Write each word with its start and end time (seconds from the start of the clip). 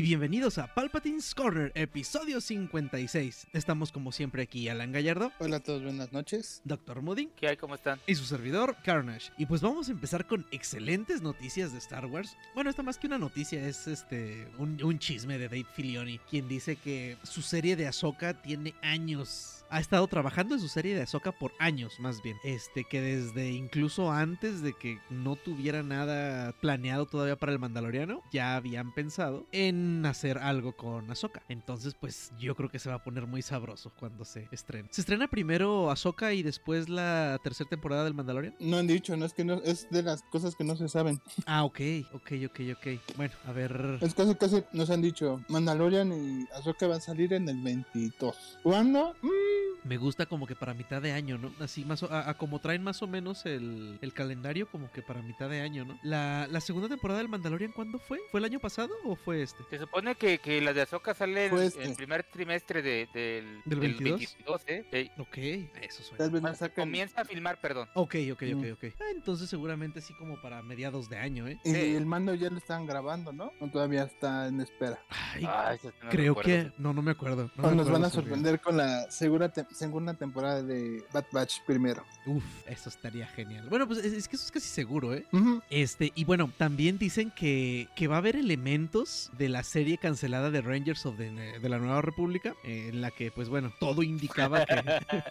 Y 0.00 0.02
bienvenidos 0.02 0.56
a 0.56 0.66
Palpatine's 0.72 1.34
Corner, 1.34 1.72
episodio 1.74 2.40
56. 2.40 3.48
Estamos 3.52 3.92
como 3.92 4.12
siempre 4.12 4.40
aquí, 4.40 4.66
Alan 4.70 4.92
Gallardo, 4.92 5.30
Hola 5.38 5.58
a 5.58 5.60
todos, 5.60 5.82
buenas 5.82 6.10
noches. 6.10 6.62
Dr. 6.64 7.02
Mudding 7.02 7.28
¿Qué 7.36 7.48
hay? 7.48 7.58
¿Cómo 7.58 7.74
están? 7.74 8.00
y 8.06 8.14
su 8.14 8.24
servidor 8.24 8.76
Carnage. 8.82 9.30
Y 9.36 9.44
pues 9.44 9.60
vamos 9.60 9.90
a 9.90 9.92
empezar 9.92 10.26
con 10.26 10.46
excelentes 10.52 11.20
noticias 11.20 11.72
de 11.72 11.78
Star 11.80 12.06
Wars. 12.06 12.34
Bueno, 12.54 12.70
esta 12.70 12.82
más 12.82 12.96
que 12.96 13.08
una 13.08 13.18
noticia 13.18 13.62
es 13.68 13.86
este 13.88 14.48
un, 14.56 14.82
un 14.82 14.98
chisme 14.98 15.36
de 15.36 15.48
Dave 15.50 15.66
Filoni, 15.74 16.18
quien 16.20 16.48
dice 16.48 16.76
que 16.76 17.18
su 17.22 17.42
serie 17.42 17.76
de 17.76 17.86
Ahsoka 17.86 18.40
tiene 18.40 18.72
años. 18.80 19.59
Ha 19.70 19.78
estado 19.78 20.06
trabajando 20.08 20.54
en 20.54 20.60
su 20.60 20.68
serie 20.68 20.96
de 20.96 21.02
Ahsoka 21.02 21.32
por 21.32 21.52
años, 21.58 22.00
más 22.00 22.22
bien. 22.22 22.36
Este, 22.42 22.84
que 22.84 23.00
desde 23.00 23.52
incluso 23.52 24.10
antes 24.10 24.62
de 24.62 24.72
que 24.72 24.98
no 25.10 25.36
tuviera 25.36 25.82
nada 25.84 26.52
planeado 26.60 27.06
todavía 27.06 27.36
para 27.36 27.52
el 27.52 27.58
Mandaloriano, 27.60 28.22
ya 28.32 28.56
habían 28.56 28.92
pensado 28.92 29.46
en 29.52 30.04
hacer 30.06 30.38
algo 30.38 30.72
con 30.72 31.08
Ahsoka. 31.10 31.42
Entonces, 31.48 31.94
pues 31.94 32.32
yo 32.38 32.56
creo 32.56 32.68
que 32.68 32.80
se 32.80 32.88
va 32.88 32.96
a 32.96 33.04
poner 33.04 33.26
muy 33.26 33.42
sabroso 33.42 33.92
cuando 33.98 34.24
se 34.24 34.48
estrene. 34.50 34.88
Se 34.90 35.02
estrena 35.02 35.28
primero 35.28 35.90
Ahsoka 35.90 36.32
y 36.32 36.42
después 36.42 36.88
la 36.88 37.38
tercera 37.42 37.70
temporada 37.70 38.04
del 38.04 38.14
Mandalorian. 38.14 38.56
No 38.58 38.78
han 38.78 38.86
dicho, 38.88 39.16
no 39.16 39.24
es 39.24 39.32
que 39.32 39.44
no, 39.44 39.54
es 39.62 39.88
de 39.90 40.02
las 40.02 40.22
cosas 40.22 40.56
que 40.56 40.64
no 40.64 40.74
se 40.76 40.88
saben. 40.88 41.20
Ah, 41.46 41.64
ok, 41.64 41.80
ok, 42.12 42.32
ok, 42.46 42.60
ok. 42.76 43.16
Bueno, 43.16 43.34
a 43.46 43.52
ver. 43.52 43.98
Es 44.00 44.14
casi 44.14 44.34
casi 44.34 44.64
nos 44.72 44.90
han 44.90 45.02
dicho, 45.02 45.42
Mandalorian 45.48 46.12
y 46.12 46.48
Ahsoka 46.54 46.86
van 46.86 46.98
a 46.98 47.00
salir 47.00 47.32
en 47.32 47.48
el 47.48 47.62
22. 47.62 48.58
¿Cuándo? 48.62 49.14
Mm, 49.22 49.59
Me 49.82 49.96
gusta 49.96 50.26
como 50.26 50.46
que 50.46 50.54
para 50.54 50.74
mitad 50.74 51.00
de 51.00 51.12
año, 51.12 51.38
¿no? 51.38 51.50
Así 51.58 51.86
más 51.86 52.02
o- 52.02 52.12
a, 52.12 52.28
a 52.28 52.34
como 52.34 52.58
traen 52.60 52.82
más 52.82 53.00
o 53.02 53.06
menos 53.06 53.46
el, 53.46 53.98
el 54.02 54.12
calendario, 54.12 54.68
como 54.70 54.90
que 54.92 55.00
para 55.00 55.22
mitad 55.22 55.48
de 55.48 55.62
año, 55.62 55.86
¿no? 55.86 55.98
La, 56.02 56.46
la 56.50 56.60
segunda 56.60 56.86
temporada 56.88 57.18
del 57.20 57.30
Mandalorian, 57.30 57.72
¿cuándo 57.72 57.98
fue? 57.98 58.18
¿Fue 58.30 58.40
el 58.40 58.44
año 58.44 58.60
pasado 58.60 58.90
o 59.06 59.16
fue 59.16 59.40
este? 59.42 59.64
Se 59.70 59.78
supone 59.78 60.14
que, 60.16 60.38
que 60.38 60.60
las 60.60 60.74
de 60.74 60.82
Azoka 60.82 61.14
salen 61.14 61.48
Fue 61.50 61.62
en 61.62 61.66
este. 61.68 61.82
el 61.84 61.94
primer 61.94 62.24
trimestre 62.24 62.82
de, 62.82 63.08
del, 63.14 63.62
¿Del 63.64 63.80
22? 63.80 64.18
22, 64.20 64.62
¿eh? 64.66 65.10
Ok, 65.16 65.38
eso 65.82 66.02
suena. 66.02 66.18
tal 66.18 66.30
vez 66.30 66.58
sacan. 66.58 66.84
Comienza 66.84 67.22
a 67.22 67.24
filmar, 67.24 67.58
perdón. 67.60 67.88
Ok, 67.94 68.16
ok, 68.32 68.42
ok, 68.42 68.60
Mm. 68.60 68.72
ok. 68.72 68.84
Ah, 69.00 69.04
entonces 69.14 69.48
seguramente 69.48 70.02
sí 70.02 70.12
como 70.18 70.40
para 70.42 70.62
mediados 70.62 71.08
de 71.08 71.16
año, 71.16 71.48
¿eh? 71.48 71.58
Y 71.64 71.70
Sí. 71.72 71.94
el 71.96 72.04
mando 72.04 72.34
ya 72.34 72.50
lo 72.50 72.58
están 72.58 72.86
grabando, 72.86 73.32
¿no? 73.32 73.50
O 73.60 73.68
todavía 73.68 74.02
está 74.04 74.46
en 74.48 74.60
espera. 74.60 75.02
Ay, 75.08 75.44
eso 75.76 75.90
sí 75.90 75.96
no 76.02 76.10
creo 76.10 76.34
que... 76.34 76.70
No, 76.76 76.92
no 76.92 77.00
me 77.00 77.12
acuerdo. 77.12 77.50
no 77.56 77.64
o 77.66 77.70
me 77.70 77.76
nos 77.76 77.86
van 77.86 77.96
a 77.96 77.98
bien. 78.08 78.10
sorprender 78.10 78.60
con 78.60 78.76
la 78.76 79.10
segura 79.10 79.49
te- 79.50 79.66
segunda 79.74 80.14
temporada 80.14 80.62
de 80.62 81.02
Bad 81.12 81.26
Batch 81.32 81.60
primero. 81.66 82.04
Uf, 82.26 82.44
eso 82.66 82.88
estaría 82.88 83.26
genial. 83.26 83.68
Bueno, 83.68 83.86
pues 83.86 84.00
es, 84.00 84.12
es 84.12 84.28
que 84.28 84.36
eso 84.36 84.44
es 84.46 84.52
casi 84.52 84.68
seguro, 84.68 85.14
¿eh? 85.14 85.24
Este, 85.70 86.12
y 86.14 86.24
bueno, 86.24 86.50
también 86.56 86.98
dicen 86.98 87.30
que, 87.30 87.88
que 87.96 88.08
va 88.08 88.16
a 88.16 88.18
haber 88.18 88.36
elementos 88.36 89.30
de 89.38 89.48
la 89.48 89.62
serie 89.62 89.98
cancelada 89.98 90.50
de 90.50 90.60
Rangers 90.60 91.06
of 91.06 91.16
the, 91.16 91.30
de 91.30 91.68
la 91.68 91.78
Nueva 91.78 92.02
República, 92.02 92.54
en 92.64 93.00
la 93.00 93.10
que, 93.10 93.30
pues 93.30 93.48
bueno, 93.48 93.72
todo 93.80 94.02
indicaba 94.02 94.64
que 94.64 94.76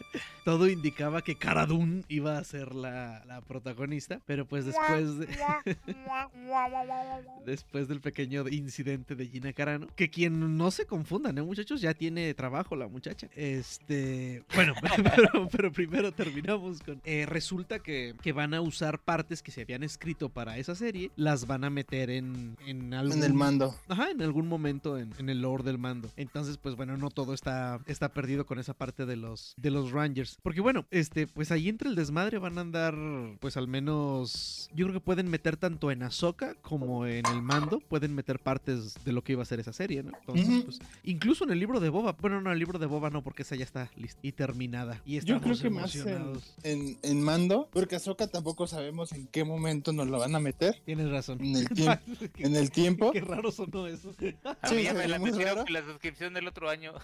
todo 0.46 0.68
indicaba 0.68 1.22
que 1.22 1.36
Cara 1.36 1.66
Dune 1.66 2.04
iba 2.08 2.38
a 2.38 2.44
ser 2.44 2.74
la, 2.76 3.24
la 3.26 3.42
protagonista, 3.42 4.20
pero 4.26 4.46
pues 4.46 4.66
después 4.66 5.18
de, 5.20 5.28
después 7.46 7.88
del 7.88 8.02
pequeño 8.02 8.48
incidente 8.50 9.16
de 9.16 9.28
Gina 9.28 9.54
Carano, 9.54 9.88
que 9.96 10.10
quien 10.10 10.58
no 10.58 10.72
se 10.72 10.86
confundan, 10.86 11.38
¿eh, 11.38 11.42
muchachos? 11.42 11.82
Ya 11.82 11.94
tiene 11.94 12.34
trabajo 12.34 12.76
la 12.76 12.88
muchacha. 12.88 13.28
Este, 13.36 14.09
bueno, 14.56 14.74
pero, 15.16 15.48
pero 15.50 15.72
primero 15.72 16.12
terminamos 16.12 16.82
con... 16.82 17.02
eh, 17.04 17.26
resulta 17.26 17.80
que, 17.80 18.16
que 18.22 18.32
van 18.32 18.54
a 18.54 18.62
usar 18.62 19.00
partes 19.00 19.42
que 19.42 19.52
se 19.52 19.62
habían 19.62 19.84
escrito 19.84 20.30
para 20.30 20.58
esa 20.58 20.76
serie, 20.76 21.12
las 21.16 21.48
van 21.48 21.64
a 21.64 21.70
meter 21.70 22.10
en, 22.10 22.58
en 22.66 22.94
algún... 22.94 23.18
En 23.18 23.24
el 23.24 23.34
mando. 23.34 23.76
Ajá, 23.88 24.12
en 24.12 24.22
algún 24.22 24.48
momento 24.48 24.98
en, 24.98 25.14
en 25.18 25.30
el 25.30 25.42
lore 25.42 25.64
del 25.64 25.78
mando. 25.78 26.10
Entonces, 26.16 26.58
pues 26.58 26.76
bueno, 26.76 26.98
no 26.98 27.10
todo 27.10 27.34
está, 27.34 27.80
está 27.86 28.14
perdido 28.14 28.46
con 28.46 28.60
esa 28.60 28.74
parte 28.74 29.06
de 29.06 29.16
los, 29.16 29.54
de 29.58 29.72
los 29.72 29.92
Rangers. 29.92 30.38
Porque 30.42 30.62
bueno, 30.62 30.86
este, 30.92 31.28
pues 31.28 31.52
ahí 31.52 31.70
entre 31.70 31.90
el 31.90 31.96
desmadre 31.96 32.38
van 32.38 32.58
a 32.58 32.62
andar, 32.62 32.96
pues 33.40 33.58
al 33.58 33.68
menos, 33.68 34.70
yo 34.74 34.86
creo 34.86 35.00
que 35.00 35.06
pueden 35.06 35.30
meter 35.30 35.58
tanto 35.58 35.92
en 35.92 36.04
Ahsoka 36.04 36.56
como 36.62 37.06
en 37.06 37.26
el 37.28 37.42
mando, 37.42 37.80
pueden 37.80 38.16
meter 38.16 38.40
partes 38.40 38.96
de 39.04 39.12
lo 39.12 39.24
que 39.24 39.34
iba 39.34 39.44
a 39.44 39.46
ser 39.46 39.60
esa 39.60 39.74
serie, 39.74 40.04
¿no? 40.04 40.12
Entonces, 40.20 40.64
pues, 40.66 40.80
incluso 41.04 41.44
en 41.44 41.52
el 41.52 41.60
libro 41.60 41.80
de 41.80 41.90
Boba, 41.90 42.16
bueno, 42.20 42.42
no, 42.42 42.52
el 42.52 42.60
libro 42.60 42.80
de 42.80 42.86
Boba 42.86 43.10
no, 43.10 43.24
porque 43.24 43.44
esa 43.44 43.56
ya 43.56 43.64
está 43.64 43.90
lista 44.00 44.20
y 44.24 44.32
terminada. 44.32 45.02
Y 45.06 45.20
Yo 45.20 45.40
creo 45.42 45.54
estamos 45.54 45.62
que 45.62 45.70
más 45.70 45.96
en, 45.96 46.02
emocionados. 46.02 46.56
en, 46.64 46.98
en 47.04 47.22
mando, 47.22 47.70
porque 47.72 47.96
Ahsoka 47.98 48.28
tampoco 48.28 48.66
sabemos 48.68 49.12
en 49.12 49.28
qué 49.28 49.44
momento 49.44 49.92
nos 49.94 50.08
lo 50.08 50.20
van 50.20 50.36
a 50.36 50.40
meter. 50.40 50.82
Tienes 50.86 51.10
razón. 51.10 51.40
En 51.44 51.56
el 51.56 51.70
tiempo. 51.76 52.02
En 52.38 52.56
el 52.56 52.72
tiempo. 52.72 53.12
Qué 53.12 53.22
raro 53.22 53.52
sonó 53.52 53.88
eso. 53.88 54.12
A 54.44 54.68
Sí, 54.70 54.76
mí 54.76 54.84
ya 54.84 54.90
se 54.92 54.96
me 54.96 55.02
ve 55.02 55.08
la 55.10 55.20
muy 55.20 55.32
metieron 55.32 55.66
que 55.66 55.74
la 55.74 55.86
suscripción 55.86 56.34
del 56.34 56.48
otro 56.48 56.70
año. 56.70 56.94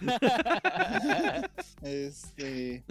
Este, 1.82 2.82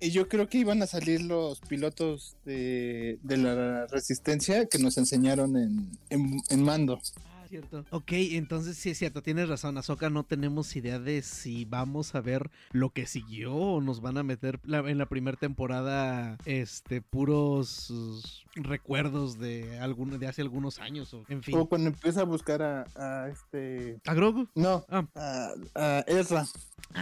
y 0.00 0.10
yo 0.10 0.28
creo 0.28 0.48
que 0.48 0.58
iban 0.58 0.82
a 0.82 0.86
salir 0.86 1.20
los 1.22 1.60
pilotos 1.60 2.36
de, 2.44 3.18
de 3.22 3.36
la 3.36 3.86
resistencia 3.86 4.66
que 4.66 4.78
nos 4.78 4.96
enseñaron 4.96 5.56
en, 5.56 5.90
en, 6.10 6.40
en 6.48 6.62
mando. 6.62 7.00
Cierto. 7.48 7.84
Ok, 7.90 8.12
entonces 8.12 8.76
sí 8.76 8.90
es 8.90 8.98
cierto, 8.98 9.22
tienes 9.22 9.48
razón. 9.48 9.78
Ahsoka 9.78 10.10
no 10.10 10.24
tenemos 10.24 10.76
idea 10.76 10.98
de 10.98 11.22
si 11.22 11.64
vamos 11.64 12.14
a 12.14 12.20
ver 12.20 12.50
lo 12.72 12.90
que 12.90 13.06
siguió 13.06 13.54
o 13.54 13.80
nos 13.80 14.00
van 14.00 14.18
a 14.18 14.22
meter 14.22 14.60
la- 14.64 14.80
en 14.90 14.98
la 14.98 15.06
primera 15.06 15.36
temporada 15.36 16.36
este 16.44 17.00
puros 17.02 17.90
uh, 17.90 18.20
recuerdos 18.56 19.38
de 19.38 19.78
alguno 19.80 20.18
de 20.18 20.26
hace 20.26 20.42
algunos 20.42 20.78
años 20.78 21.12
o 21.14 21.24
en 21.28 21.42
fin. 21.42 21.56
O 21.56 21.66
cuando 21.66 21.88
empieza 21.88 22.20
a 22.20 22.24
buscar 22.24 22.62
a, 22.62 22.84
a 22.96 23.28
este. 23.28 23.98
¿A 24.06 24.14
Grogu? 24.14 24.48
No, 24.54 24.84
Ah. 24.90 25.06
a, 25.14 25.54
a 25.74 25.98
Ezra 26.06 26.44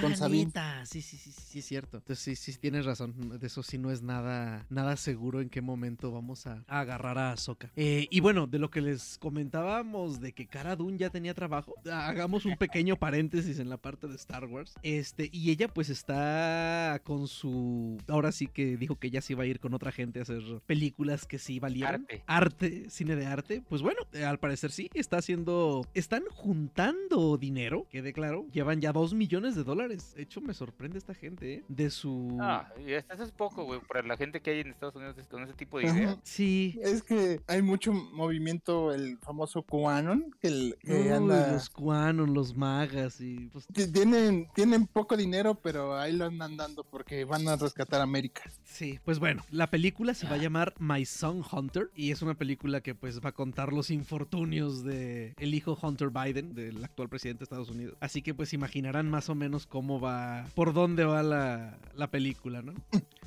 con 0.01 0.13
Ah, 0.13 0.17
Sabine. 0.17 0.47
neta. 0.47 0.85
Sí, 0.87 1.03
sí, 1.03 1.17
sí, 1.17 1.31
sí, 1.33 1.59
es 1.61 1.65
cierto. 1.67 1.99
Entonces 1.99 2.39
sí, 2.39 2.53
sí, 2.53 2.59
tienes 2.59 2.85
razón. 2.87 3.39
De 3.39 3.47
eso 3.47 3.63
sí 3.63 3.79
no 3.79 3.91
es 3.91 4.03
nada, 4.03 4.67
nada 4.71 4.97
seguro 4.97 5.41
en 5.41 5.49
qué 5.49 5.61
momento 5.61 6.11
vamos 6.13 6.47
a, 6.47 6.65
a 6.67 6.81
agarrar 6.81 7.19
a 7.19 7.33
Ahsoka. 7.33 7.71
Eh, 7.77 8.07
y 8.11 8.21
bueno, 8.21 8.47
de 8.47 8.59
lo 8.59 8.71
que 8.71 8.81
les 8.81 9.19
comentábamos 9.19 10.21
de 10.21 10.33
que 10.37 10.47
Cara 10.47 10.77
Dune 10.77 10.99
ya 10.99 11.11
tenía 11.11 11.35
trabajo, 11.35 11.75
hagamos 11.91 12.45
un 12.45 12.57
pequeño 12.57 12.97
paréntesis 12.97 13.59
en 13.59 13.71
la 13.71 13.79
parte 13.79 14.07
de 14.07 14.15
Star 14.15 14.45
Wars. 14.45 14.75
Este, 14.83 15.29
y 15.33 15.51
ella 15.51 15.67
pues 15.67 15.89
está 15.89 17.01
con 17.03 17.27
su... 17.27 17.99
Ahora 18.07 18.31
sí 18.31 18.47
que 18.47 18.77
dijo 18.77 18.97
que 18.97 19.09
ella 19.09 19.23
se 19.23 19.33
iba 19.33 19.43
a 19.43 19.47
ir 19.47 19.59
con 19.59 19.75
otra 19.75 19.91
gente 19.91 20.21
a 20.21 20.23
hacer 20.23 20.43
películas 20.67 21.27
que 21.27 21.39
sí 21.39 21.59
valieran. 21.59 22.03
Arte. 22.03 22.23
Arte, 22.27 22.91
cine 22.91 23.17
de 23.17 23.27
arte. 23.27 23.63
Pues 23.69 23.83
bueno, 23.83 24.03
eh, 24.13 24.25
al 24.25 24.39
parecer 24.39 24.71
sí, 24.71 24.91
está 24.95 25.17
haciendo... 25.17 25.87
Están 25.95 26.25
juntando 26.31 27.39
dinero, 27.39 27.87
quede 27.91 28.13
claro. 28.13 28.47
Llevan 28.53 28.81
ya 28.81 28.93
dos 28.93 29.15
millones 29.15 29.57
de 29.57 29.65
dólares. 29.65 30.15
De 30.15 30.23
hecho, 30.23 30.43
me 30.43 30.53
sorprende 30.53 30.99
esta 30.99 31.15
gente, 31.15 31.55
¿eh? 31.55 31.65
De 31.69 31.89
su... 31.91 32.37
Ah, 32.41 32.69
y 32.87 32.93
eso 32.93 33.23
es 33.23 33.33
poco, 33.33 33.65
güey, 33.65 33.81
para 33.81 34.03
la 34.03 34.19
gente 34.19 34.41
que 34.41 34.51
hay 34.51 34.61
en 34.61 34.69
Estados 34.69 34.95
Unidos 34.97 35.17
con 35.31 35.43
ese 35.43 35.55
tipo 35.55 35.79
de 35.79 35.87
ideas. 35.87 36.19
Sí. 36.23 36.79
Es 36.83 37.03
que 37.03 37.41
hay 37.47 37.63
mucho 37.63 37.93
movimiento, 37.93 38.93
el 38.93 39.17
famoso 39.19 39.63
QAnon, 39.63 40.26
que, 40.41 40.49
el- 40.49 40.77
que 40.83 40.93
Uy, 41.03 41.09
anda. 41.09 41.53
los 41.53 41.71
Quanon, 41.71 42.35
los 42.35 42.57
magas 42.57 43.21
y 43.21 43.49
pues 43.53 43.67
Tienen, 43.93 44.49
tienen 44.55 44.87
poco 44.87 45.17
dinero, 45.17 45.55
pero 45.55 45.97
ahí 45.99 46.13
lo 46.13 46.27
andan 46.27 46.57
dando 46.57 46.85
porque 46.85 47.25
van 47.25 47.47
a 47.49 47.57
rescatar 47.57 48.01
América. 48.01 48.43
Sí, 48.65 48.99
pues 49.05 49.19
bueno, 49.19 49.43
la 49.51 49.69
película 49.71 50.15
se 50.15 50.27
va 50.29 50.35
a 50.35 50.39
llamar 50.39 50.75
My 50.79 51.05
Son 51.05 51.43
Hunter 51.51 51.91
y 51.95 52.11
es 52.11 52.23
una 52.23 52.35
película 52.35 52.81
que 52.81 52.95
pues 52.95 53.21
va 53.25 53.31
a 53.31 53.33
contar 53.33 53.73
los 53.73 53.91
infortunios 53.91 54.85
de 54.85 55.35
el 55.39 55.55
hijo 55.55 55.79
Hunter 55.81 56.11
Biden, 56.11 56.55
del 56.55 56.83
actual 56.85 57.09
presidente 57.09 57.41
de 57.41 57.45
Estados 57.45 57.71
Unidos. 57.71 57.97
Así 58.01 58.23
que 58.23 58.35
pues 58.35 58.53
imaginarán 58.53 59.09
más 59.11 59.29
o 59.29 59.35
menos 59.35 59.67
cómo 59.67 60.01
va, 60.01 60.47
por 60.55 60.73
dónde 60.73 61.05
va 61.05 61.23
la, 61.23 61.79
la 61.95 62.11
película, 62.11 62.63
¿no? 62.63 62.75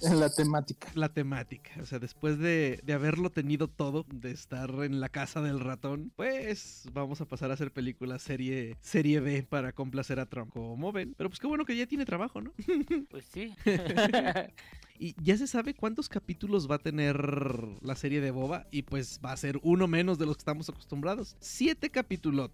En 0.02 0.20
la 0.20 0.30
temática. 0.30 0.90
La 0.96 1.10
temática. 1.10 1.72
O 1.82 1.86
sea, 1.86 2.00
después 2.00 2.38
de, 2.40 2.80
de 2.84 2.94
haberlo 2.94 3.30
tenido 3.30 3.68
todo, 3.68 4.06
de 4.12 4.32
estar 4.32 4.70
en 4.84 5.00
la 5.00 5.10
casa 5.10 5.42
del 5.42 5.60
ratón, 5.60 6.12
pues 6.16 6.89
vamos 6.92 7.22
a 7.22 7.26
pasar 7.26 7.52
a 7.52 7.54
hacer 7.54 7.72
película 7.72 8.20
serie, 8.20 8.78
serie 8.82 9.20
B 9.20 9.44
para 9.44 9.72
complacer 9.74 10.20
a 10.20 10.26
Trump, 10.26 10.52
como 10.52 10.92
ven. 10.92 11.14
Pero 11.18 11.30
pues 11.30 11.40
qué 11.40 11.48
bueno 11.48 11.66
que 11.66 11.76
ya 11.76 11.86
tiene 11.88 12.06
trabajo, 12.06 12.42
¿no? 12.42 12.54
Pues 13.10 13.26
sí. 13.26 13.54
Y 15.02 15.16
ya 15.24 15.38
se 15.38 15.48
sabe 15.48 15.74
cuántos 15.74 16.10
capítulos 16.10 16.70
va 16.70 16.76
a 16.76 16.80
tener 16.80 17.18
la 17.82 17.96
serie 17.96 18.20
de 18.20 18.32
Boba. 18.32 18.68
Y 18.70 18.82
pues 18.84 19.20
va 19.24 19.32
a 19.32 19.38
ser 19.38 19.58
uno 19.64 19.88
menos 19.88 20.20
de 20.20 20.26
los 20.26 20.36
que 20.36 20.42
estamos 20.42 20.68
acostumbrados. 20.70 21.38
Siete 21.40 21.90
capítulos. 21.90 22.52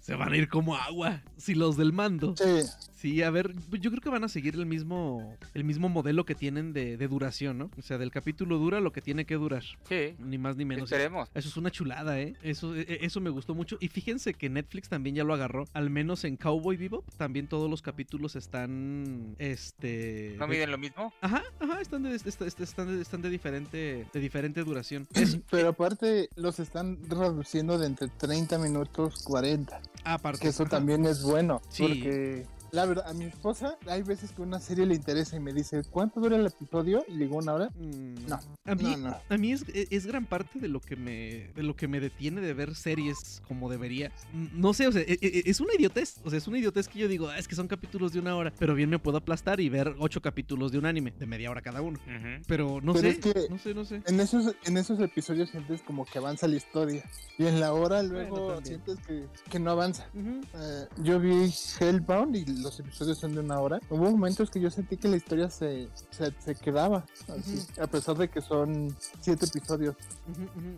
Se 0.00 0.14
van 0.14 0.32
a 0.32 0.36
ir 0.36 0.48
como 0.48 0.74
agua. 0.76 1.22
Si 1.36 1.54
los 1.54 1.76
del 1.76 1.92
mando. 1.92 2.34
Sí, 2.36 2.66
Sí, 3.04 3.20
a 3.22 3.28
ver, 3.28 3.54
yo 3.70 3.90
creo 3.90 4.00
que 4.00 4.08
van 4.08 4.24
a 4.24 4.28
seguir 4.30 4.54
el 4.54 4.64
mismo, 4.64 5.36
el 5.52 5.62
mismo 5.64 5.90
modelo 5.90 6.24
que 6.24 6.34
tienen 6.34 6.72
de, 6.72 6.96
de 6.96 7.06
duración, 7.06 7.58
¿no? 7.58 7.70
O 7.76 7.82
sea, 7.82 7.98
del 7.98 8.10
capítulo 8.10 8.56
dura 8.56 8.80
lo 8.80 8.92
que 8.92 9.02
tiene 9.02 9.26
que 9.26 9.34
durar. 9.34 9.62
Sí, 9.86 10.14
Ni 10.18 10.38
más 10.38 10.56
ni 10.56 10.64
menos. 10.64 10.90
esperemos. 10.90 11.28
Eso 11.34 11.50
es 11.50 11.56
una 11.58 11.70
chulada, 11.70 12.18
¿eh? 12.18 12.32
Eso, 12.42 12.74
e- 12.74 13.00
eso 13.04 13.20
me 13.20 13.28
gustó 13.28 13.54
mucho. 13.54 13.76
Y 13.78 13.88
fíjense 13.88 14.32
que 14.32 14.48
Netflix 14.48 14.88
también 14.88 15.16
ya 15.16 15.22
lo 15.24 15.34
agarró. 15.34 15.66
Al 15.74 15.90
menos 15.90 16.24
en 16.24 16.38
Cowboy 16.38 16.78
Bebop, 16.78 17.04
también 17.18 17.46
todos 17.46 17.68
los 17.68 17.82
capítulos 17.82 18.36
están, 18.36 19.36
este... 19.38 20.36
¿No 20.38 20.46
de- 20.46 20.54
miden 20.54 20.70
lo 20.70 20.78
mismo? 20.78 21.12
Ajá, 21.20 21.42
ajá, 21.60 21.73
están 21.80 22.02
de, 22.02 22.14
est- 22.14 22.26
est- 22.26 22.60
están 22.60 22.86
de, 22.96 23.02
están 23.02 23.22
de 23.22 23.30
diferente, 23.30 24.06
de 24.12 24.20
diferente 24.20 24.62
duración. 24.64 25.06
Es, 25.14 25.38
pero 25.50 25.68
aparte 25.70 26.28
los 26.36 26.58
están 26.60 26.98
reduciendo 27.08 27.78
de 27.78 27.86
entre 27.86 28.08
30 28.08 28.58
minutos 28.58 29.22
40. 29.24 29.80
aparte. 30.04 30.40
Que 30.40 30.48
eso 30.48 30.64
ajá. 30.64 30.70
también 30.70 31.04
es 31.06 31.22
bueno. 31.22 31.60
Sí. 31.68 31.82
Porque 31.86 32.46
la 32.74 32.86
verdad, 32.86 33.04
a 33.08 33.14
mi 33.14 33.24
esposa 33.24 33.78
hay 33.86 34.02
veces 34.02 34.32
que 34.32 34.42
una 34.42 34.58
serie 34.60 34.84
le 34.86 34.94
interesa 34.94 35.36
y 35.36 35.40
me 35.40 35.52
dice, 35.52 35.82
¿cuánto 35.90 36.20
dura 36.20 36.36
el 36.36 36.46
episodio? 36.46 37.04
Y 37.08 37.12
le 37.12 37.24
digo, 37.26 37.36
¿una 37.38 37.54
hora? 37.54 37.70
Mm, 37.76 38.26
No, 38.28 38.40
A 38.66 38.74
mí, 38.74 38.82
No, 38.82 38.96
no. 39.10 39.16
A 39.28 39.36
mí 39.36 39.52
es, 39.52 39.64
e- 39.72 39.88
es 39.90 40.06
gran 40.06 40.26
parte 40.26 40.58
de 40.58 40.68
lo 40.68 40.80
que 40.80 40.96
me 40.96 41.50
de 41.54 41.62
lo 41.62 41.76
que 41.76 41.86
me 41.88 42.00
detiene 42.00 42.40
de 42.40 42.52
ver 42.54 42.74
series 42.74 43.42
como 43.46 43.70
debería. 43.70 44.10
No 44.32 44.72
sé, 44.74 44.86
o 44.88 44.92
sea, 44.92 45.02
e- 45.02 45.18
e- 45.20 45.42
es 45.46 45.60
una 45.60 45.74
idiotez. 45.74 46.16
O 46.24 46.30
sea, 46.30 46.38
es 46.38 46.48
una 46.48 46.58
idiotez 46.58 46.88
que 46.88 46.98
yo 46.98 47.08
digo, 47.08 47.28
"Ah, 47.28 47.38
es 47.38 47.46
que 47.46 47.54
son 47.54 47.68
capítulos 47.68 48.12
de 48.12 48.18
una 48.20 48.34
hora. 48.36 48.52
Pero 48.58 48.74
bien 48.74 48.90
me 48.90 48.98
puedo 48.98 49.18
aplastar 49.18 49.60
y 49.60 49.68
ver 49.68 49.94
ocho 49.98 50.20
capítulos 50.22 50.72
de 50.72 50.78
un 50.78 50.86
anime, 50.86 51.12
de 51.18 51.26
media 51.26 51.50
hora 51.50 51.62
cada 51.62 51.80
uno. 51.82 51.98
Pero 52.46 52.80
no 52.82 52.92
Pero 52.94 53.02
sé, 53.02 53.08
es 53.10 53.18
que- 53.18 53.46
no 53.50 53.58
sé, 53.58 53.74
no 53.74 53.84
sé. 53.84 54.02
En 54.06 54.18
esos, 54.20 54.54
en 54.64 54.76
esos 54.78 54.98
episodios 55.00 55.50
sientes 55.50 55.82
como 55.82 56.04
que 56.06 56.18
avanza 56.18 56.48
la 56.48 56.56
historia. 56.56 57.04
Y 57.38 57.46
en 57.46 57.60
la 57.60 57.72
hora 57.72 58.02
luego 58.02 58.60
sientes 58.64 58.98
que, 59.06 59.26
que 59.50 59.58
no 59.58 59.70
avanza. 59.70 60.08
Eh, 60.14 60.86
yo 61.02 61.20
vi 61.20 61.52
Hellbound 61.80 62.36
y 62.36 62.44
los 62.64 62.80
episodios 62.80 63.18
son 63.18 63.34
de 63.34 63.40
una 63.40 63.60
hora. 63.60 63.80
Hubo 63.90 64.10
momentos 64.10 64.50
que 64.50 64.60
yo 64.60 64.70
sentí 64.70 64.96
que 64.96 65.06
la 65.08 65.16
historia 65.16 65.48
se, 65.50 65.88
se, 66.10 66.32
se 66.38 66.54
quedaba. 66.56 67.04
así, 67.28 67.64
A 67.80 67.86
pesar 67.86 68.16
de 68.16 68.28
que 68.28 68.40
son 68.40 68.94
siete 69.20 69.46
episodios. 69.46 69.94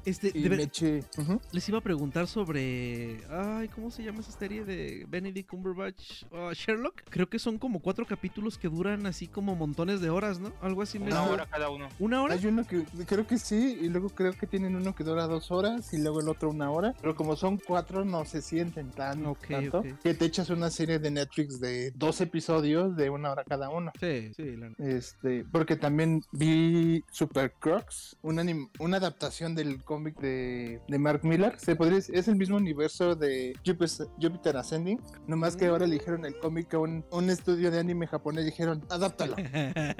Este, 0.04 0.30
Y 0.34 0.42
de 0.42 0.48
ver- 0.48 0.58
me 0.58 0.64
eché. 0.64 1.04
Ujú. 1.18 1.40
les 1.52 1.68
iba 1.68 1.78
a 1.78 1.80
preguntar 1.80 2.26
sobre. 2.26 3.20
Ay, 3.30 3.68
¿cómo 3.68 3.90
se 3.90 4.02
llama 4.02 4.20
esa 4.20 4.32
serie 4.32 4.64
de 4.64 5.06
Benedict 5.08 5.48
Cumberbatch? 5.48 6.24
Ah, 6.32 6.50
Sherlock. 6.54 7.02
Creo 7.08 7.28
que 7.28 7.38
son 7.38 7.58
como 7.58 7.80
cuatro 7.80 8.04
capítulos 8.06 8.58
que 8.58 8.68
duran 8.68 9.06
así 9.06 9.26
como 9.28 9.54
montones 9.56 10.00
de 10.00 10.10
horas, 10.10 10.38
¿no? 10.40 10.52
Algo 10.60 10.82
así. 10.82 10.98
me 10.98 11.06
Una 11.06 11.22
hora 11.22 11.46
cada 11.46 11.70
uno. 11.70 11.88
¿Una 11.98 12.22
hora? 12.22 12.34
Hay 12.34 12.46
uno 12.46 12.66
que 12.66 12.84
creo 13.06 13.26
que 13.26 13.38
sí, 13.38 13.78
y 13.80 13.88
luego 13.88 14.08
creo 14.10 14.32
que 14.32 14.46
tienen 14.46 14.74
uno 14.76 14.94
que 14.94 15.04
dura 15.04 15.26
dos 15.26 15.50
horas 15.50 15.92
y 15.94 15.98
luego 15.98 16.20
el 16.20 16.28
otro 16.28 16.50
una 16.50 16.70
hora. 16.70 16.94
Pero 17.00 17.14
como 17.14 17.36
son 17.36 17.58
cuatro, 17.58 18.04
no 18.04 18.24
se 18.24 18.42
sienten 18.42 18.90
tan 18.90 19.24
Ok, 19.26 19.46
tanto 19.48 19.82
que 20.02 20.14
te 20.14 20.24
echas 20.24 20.50
una 20.50 20.70
serie 20.70 20.98
de 20.98 21.10
Netflix 21.10 21.60
de 21.60 21.75
dos 21.94 22.20
episodios 22.20 22.96
de 22.96 23.10
una 23.10 23.30
hora 23.32 23.44
cada 23.44 23.68
uno. 23.70 23.92
Sí, 24.00 24.32
sí, 24.36 24.56
la- 24.56 24.72
Este, 24.78 25.44
porque 25.50 25.76
también 25.76 26.22
vi 26.32 27.02
Super 27.10 27.52
Crocs, 27.58 28.16
una, 28.22 28.42
anim- 28.42 28.70
una 28.78 28.96
adaptación 28.98 29.54
del 29.54 29.82
cómic 29.84 30.18
de, 30.20 30.80
de 30.88 30.98
Mark 30.98 31.20
Miller. 31.24 31.58
Se 31.58 31.76
podría, 31.76 31.96
decir- 31.98 32.14
es 32.16 32.28
el 32.28 32.36
mismo 32.36 32.56
universo 32.56 33.14
de 33.14 33.54
Jupiter, 33.64 34.06
Jupiter 34.20 34.56
Ascending, 34.56 35.00
nomás 35.26 35.56
que 35.56 35.66
Mm. 35.66 35.70
ahora 35.70 35.86
le 35.86 35.94
dijeron 35.94 36.24
el 36.24 36.36
cómic 36.38 36.72
a 36.74 36.78
un, 36.78 37.04
un 37.10 37.30
estudio 37.30 37.70
de 37.70 37.78
anime 37.78 38.06
japonés, 38.06 38.44
dijeron, 38.44 38.82
adáptalo. 38.90 39.34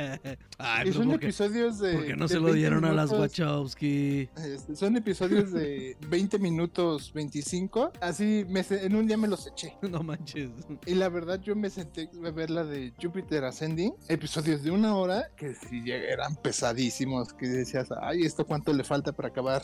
Ay, 0.58 0.88
y 0.88 0.90
pero 0.90 0.92
son 0.94 1.08
¿por 1.10 1.20
qué, 1.20 1.26
episodios 1.26 1.78
de. 1.78 1.92
por 1.94 2.06
qué 2.06 2.16
no 2.16 2.24
de 2.24 2.28
se 2.28 2.34
lo 2.36 2.44
20 2.44 2.58
dieron 2.58 2.84
a 2.84 2.92
las. 2.92 3.10
Wachowski? 3.10 4.28
Este, 4.36 4.76
son 4.76 4.96
episodios 4.96 5.52
de 5.52 5.96
20 6.08 6.38
minutos 6.38 7.12
25. 7.14 7.92
Así 8.00 8.44
me 8.48 8.64
en 8.68 8.94
un 8.96 9.06
día 9.06 9.16
me 9.16 9.28
los 9.28 9.46
eché. 9.46 9.74
No 9.82 10.02
manches. 10.02 10.50
Y 10.86 10.94
la 10.94 11.08
verdad 11.08 11.40
yo 11.40 11.55
me 11.56 11.70
senté 11.70 12.08
a 12.24 12.30
ver 12.30 12.50
la 12.50 12.64
de 12.64 12.92
Jupiter 13.00 13.44
Ascending. 13.44 13.94
Episodios 14.08 14.62
de 14.62 14.70
una 14.70 14.96
hora 14.96 15.30
que 15.36 15.54
sí 15.54 15.82
eran 15.90 16.36
pesadísimos. 16.36 17.32
Que 17.32 17.46
decías, 17.46 17.88
ay, 18.00 18.22
¿esto 18.22 18.46
cuánto 18.46 18.72
le 18.72 18.84
falta 18.84 19.12
para 19.12 19.28
acabar? 19.28 19.62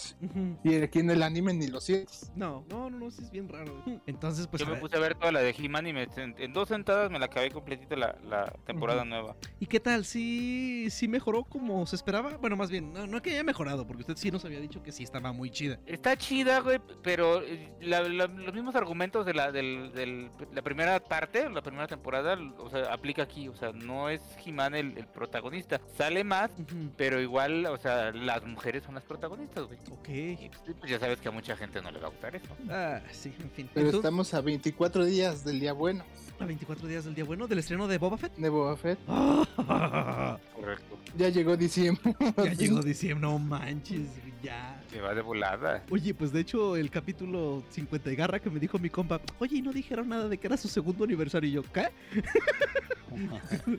Y 0.64 0.76
aquí 0.76 0.98
en 1.00 1.10
el 1.10 1.22
anime 1.22 1.52
ni 1.54 1.66
lo 1.68 1.80
sientes. 1.80 2.30
No, 2.34 2.64
no, 2.68 2.90
no, 2.90 2.98
no, 2.98 3.10
sí 3.10 3.22
es 3.22 3.30
bien 3.30 3.48
raro. 3.48 3.82
Entonces, 4.06 4.46
pues, 4.46 4.62
Yo 4.62 4.68
me 4.68 4.76
puse 4.76 4.96
a 4.96 5.00
ver 5.00 5.14
toda 5.14 5.32
la 5.32 5.40
de 5.40 5.50
He-Man 5.56 5.86
y 5.86 5.92
me 5.92 6.08
sent- 6.08 6.36
en 6.38 6.52
dos 6.52 6.68
sentadas 6.68 7.10
me 7.10 7.18
la 7.18 7.26
acabé 7.26 7.50
completita 7.50 7.96
la, 7.96 8.16
la 8.28 8.52
temporada 8.66 9.04
nueva. 9.04 9.36
¿y 9.60 9.66
qué 9.66 9.80
tal? 9.80 10.04
¿Sí, 10.04 10.88
¿Sí 10.90 11.08
mejoró 11.08 11.44
como 11.44 11.86
se 11.86 11.96
esperaba? 11.96 12.36
Bueno, 12.38 12.56
más 12.56 12.70
bien, 12.70 12.92
no, 12.92 13.06
no 13.06 13.20
que 13.22 13.30
haya 13.30 13.44
mejorado, 13.44 13.86
porque 13.86 14.02
usted 14.02 14.16
sí 14.16 14.30
nos 14.30 14.44
había 14.44 14.60
dicho 14.60 14.82
que 14.82 14.92
sí 14.92 15.02
estaba 15.02 15.32
muy 15.32 15.50
chida. 15.50 15.78
Está 15.86 16.16
chida, 16.16 16.60
güey, 16.60 16.80
pero 17.02 17.42
eh, 17.42 17.72
la- 17.80 18.02
la- 18.08 18.26
los 18.26 18.54
mismos 18.54 18.74
argumentos 18.74 19.26
de 19.26 19.34
la, 19.34 19.52
del, 19.52 19.92
del- 19.92 20.30
la 20.52 20.62
primera 20.62 20.98
parte, 21.00 21.48
la 21.50 21.62
primera 21.62 21.81
temporada, 21.86 22.38
o 22.58 22.70
sea, 22.70 22.92
aplica 22.92 23.22
aquí. 23.22 23.48
O 23.48 23.56
sea, 23.56 23.72
no 23.72 24.08
es 24.08 24.20
He-Man 24.44 24.74
el, 24.74 24.98
el 24.98 25.06
protagonista. 25.06 25.80
Sale 25.96 26.24
más, 26.24 26.50
pero 26.96 27.20
igual, 27.20 27.66
o 27.66 27.76
sea, 27.78 28.12
las 28.12 28.44
mujeres 28.44 28.84
son 28.84 28.94
las 28.94 29.04
protagonistas, 29.04 29.66
güey. 29.66 29.78
Ok. 29.90 30.08
Y 30.08 30.48
pues, 30.48 30.76
pues, 30.78 30.90
ya 30.90 30.98
sabes 30.98 31.20
que 31.20 31.28
a 31.28 31.32
mucha 31.32 31.56
gente 31.56 31.80
no 31.82 31.90
le 31.90 32.00
va 32.00 32.06
a 32.06 32.10
gustar 32.10 32.34
eso. 32.36 32.56
Ah, 32.70 33.00
sí, 33.10 33.34
en 33.40 33.50
fin. 33.50 33.70
Pero 33.72 33.86
Entonces, 33.86 33.94
estamos 33.94 34.34
a 34.34 34.40
24 34.40 35.04
días 35.04 35.44
del 35.44 35.60
día 35.60 35.72
bueno 35.72 36.04
a 36.42 36.46
24 36.46 36.88
días 36.88 37.04
del 37.04 37.14
día 37.14 37.24
bueno 37.24 37.46
del 37.46 37.58
estreno 37.60 37.86
de 37.86 37.98
Boba 37.98 38.18
Fett. 38.18 38.34
de 38.36 38.48
Boba 38.48 38.76
Fett. 38.76 38.98
Correcto. 39.06 40.98
Ya 41.16 41.28
llegó 41.28 41.56
diciembre. 41.56 42.14
ya 42.36 42.52
llegó 42.52 42.80
diciembre, 42.82 43.28
no 43.28 43.38
manches, 43.38 44.08
ya. 44.42 44.82
Se 44.90 45.00
va 45.00 45.14
de 45.14 45.22
volada. 45.22 45.82
Oye, 45.90 46.12
pues 46.14 46.32
de 46.32 46.40
hecho 46.40 46.76
el 46.76 46.90
capítulo 46.90 47.62
50 47.70 48.12
y 48.12 48.16
garra 48.16 48.38
que 48.40 48.50
me 48.50 48.60
dijo 48.60 48.78
mi 48.78 48.90
compa, 48.90 49.20
oye, 49.38 49.56
y 49.56 49.62
no 49.62 49.72
dijeron 49.72 50.08
nada 50.08 50.28
de 50.28 50.38
que 50.38 50.46
era 50.46 50.56
su 50.56 50.68
segundo 50.68 51.04
aniversario 51.04 51.48
y 51.48 51.52
yo, 51.52 51.62
¿qué? 51.72 51.88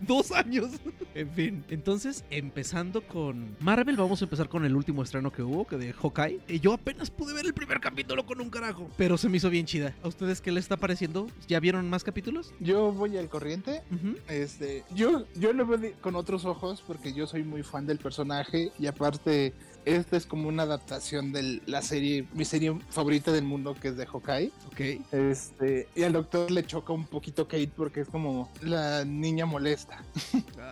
Dos 0.08 0.32
años. 0.32 0.70
en 1.16 1.30
fin, 1.32 1.64
entonces 1.70 2.24
empezando 2.30 3.02
con 3.02 3.56
Marvel, 3.60 3.96
vamos 3.98 4.22
a 4.22 4.26
empezar 4.26 4.48
con 4.48 4.64
el 4.66 4.76
último 4.76 5.02
estreno 5.04 5.32
que 5.32 5.42
hubo, 5.42 5.66
que 5.66 5.78
de 5.78 5.92
Hawkeye. 5.94 6.40
Y 6.48 6.60
yo 6.60 6.74
apenas 6.74 7.10
pude 7.10 7.34
ver 7.34 7.46
el 7.46 7.54
primer 7.54 7.80
capítulo 7.80 8.26
con 8.26 8.40
un 8.42 8.50
carajo, 8.50 8.90
pero 8.98 9.18
se 9.18 9.30
me 9.30 9.38
hizo 9.38 9.50
bien 9.50 9.66
chida. 9.66 9.96
¿A 10.04 10.08
ustedes 10.08 10.40
qué 10.42 10.52
les 10.52 10.66
está 10.66 10.78
pareciendo? 10.78 11.28
¿Ya 11.48 11.60
vieron 11.60 11.90
más 11.90 12.04
capítulos? 12.04 12.54
Yo 12.60 12.92
voy 12.92 13.18
al 13.18 13.28
corriente. 13.30 13.82
Este, 14.28 14.84
yo, 14.94 15.26
yo 15.36 15.52
lo 15.54 15.66
veo 15.66 15.78
de- 15.78 15.94
con 15.94 16.16
otros 16.16 16.46
ojos 16.46 16.84
porque 16.86 17.14
yo 17.14 17.26
soy 17.28 17.44
muy 17.44 17.64
fan 17.64 17.86
del 17.88 17.98
personaje 17.98 18.72
y 18.80 18.86
aparte 18.86 19.54
esta 19.86 20.18
es 20.18 20.26
como 20.26 20.48
una 20.48 20.64
adaptación 20.64 21.32
de 21.32 21.62
la 21.66 21.82
serie, 21.82 22.26
mi 22.34 22.46
serie 22.46 22.76
favorita 22.90 23.32
del 23.32 23.44
mundo 23.44 23.76
que 23.80 23.90
es 23.90 23.98
de 23.98 24.06
Hawkeye. 24.06 24.52
Ok. 24.68 24.80
Este, 25.12 25.88
y 25.96 26.04
al 26.04 26.14
doctor 26.14 26.52
le 26.52 26.66
choca 26.66 26.94
un 26.94 27.06
poquito 27.06 27.48
Kate 27.48 27.72
porque 27.76 28.02
es 28.02 28.08
como 28.08 28.50
la 28.62 29.06
niña 29.06 29.46
molesta. 29.46 30.04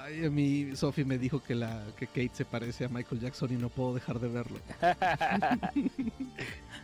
Ay, 0.04 0.26
a 0.26 0.30
mí 0.30 0.76
Sophie 0.76 1.06
me 1.06 1.18
dijo 1.18 1.42
que, 1.44 1.56
la, 1.56 1.84
que 1.98 2.08
Kate 2.08 2.32
se 2.34 2.46
parece 2.46 2.86
a 2.86 2.90
Michael 2.90 3.22
Jackson 3.22 3.52
y 3.52 3.56
no 3.56 3.70
puedo 3.70 3.94
dejar 3.94 4.20
de 4.20 4.28
verlo. 4.28 4.60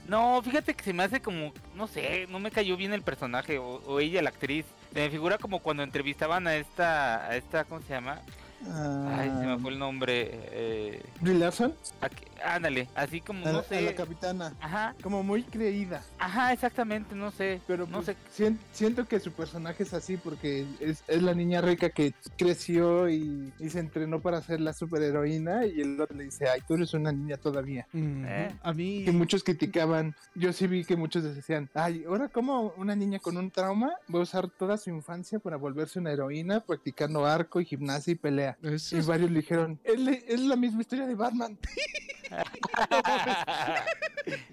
no, 0.07 0.41
fíjate 0.41 0.73
que 0.73 0.83
se 0.83 0.93
me 0.93 1.03
hace 1.03 1.21
como, 1.21 1.53
no 1.75 1.87
sé, 1.87 2.27
no 2.29 2.39
me 2.39 2.51
cayó 2.51 2.77
bien 2.77 2.93
el 2.93 3.01
personaje 3.01 3.57
o, 3.57 3.81
o 3.85 3.99
ella, 3.99 4.21
la 4.21 4.29
actriz. 4.29 4.65
Se 4.93 4.99
me 4.99 5.09
figura 5.09 5.37
como 5.37 5.59
cuando 5.59 5.83
entrevistaban 5.83 6.47
a 6.47 6.55
esta, 6.55 7.27
a 7.27 7.35
esta, 7.35 7.65
¿cómo 7.65 7.81
se 7.81 7.93
llama? 7.93 8.21
Ay, 8.65 9.29
se 9.29 9.45
me 9.45 9.51
Ah, 9.53 9.57
fue 9.61 9.71
el 9.71 9.79
nombre. 9.79 10.29
Eh, 10.51 11.01
Brie 11.21 11.35
Larson, 11.35 11.73
a 12.01 12.09
ándale, 12.55 12.87
así 12.95 13.19
como, 13.21 13.45
a, 13.47 13.51
no 13.51 13.59
a 13.59 13.63
sé. 13.63 13.81
la 13.81 13.95
capitana, 13.95 14.53
Ajá, 14.61 14.95
como 15.01 15.23
muy 15.23 15.43
creída. 15.43 16.03
ajá, 16.19 16.53
exactamente, 16.53 17.15
no 17.15 17.31
sé. 17.31 17.59
Pero 17.67 17.85
no 17.87 18.01
pues, 18.01 18.05
sé. 18.07 18.15
sien- 18.31 18.59
siento 18.71 19.07
que 19.07 19.19
su 19.19 19.31
personaje 19.31 19.83
es 19.83 19.93
así 19.93 20.17
porque 20.17 20.65
es, 20.79 21.03
es 21.07 21.23
la 21.23 21.33
niña 21.33 21.61
rica 21.61 21.89
que 21.89 22.13
creció 22.37 23.09
y, 23.09 23.51
y 23.59 23.69
se 23.69 23.79
entrenó 23.79 24.19
para 24.21 24.41
ser 24.41 24.61
la 24.61 24.73
superheroína 24.73 25.65
y 25.65 25.81
el 25.81 25.99
otro 25.99 26.15
le 26.15 26.25
dice, 26.25 26.47
ay, 26.47 26.61
tú 26.67 26.75
eres 26.75 26.93
una 26.93 27.11
niña 27.11 27.37
todavía. 27.37 27.87
¿Eh? 27.93 28.53
A 28.61 28.73
mí... 28.73 29.03
Que 29.05 29.11
muchos 29.11 29.43
criticaban, 29.43 30.15
yo 30.35 30.53
sí 30.53 30.67
vi 30.67 30.83
que 30.85 30.95
muchos 30.95 31.23
decían, 31.23 31.69
ay, 31.73 32.03
ahora 32.07 32.27
como 32.29 32.73
una 32.77 32.95
niña 32.95 33.19
con 33.19 33.37
un 33.37 33.49
trauma 33.51 33.93
va 34.13 34.19
a 34.19 34.23
usar 34.23 34.47
toda 34.49 34.77
su 34.77 34.89
infancia 34.91 35.39
para 35.39 35.57
volverse 35.57 35.99
una 35.99 36.11
heroína 36.11 36.59
practicando 36.59 37.25
arco 37.25 37.59
y 37.59 37.65
gimnasia 37.65 38.11
y 38.11 38.15
pelea. 38.15 38.46
Es- 38.61 38.93
Y 38.93 39.01
varios 39.01 39.31
le 39.31 39.39
dijeron, 39.41 39.79
es, 39.83 39.99
es 40.27 40.39
la 40.41 40.55
misma 40.55 40.81
historia 40.81 41.07
de 41.07 41.15
Batman. 41.15 41.57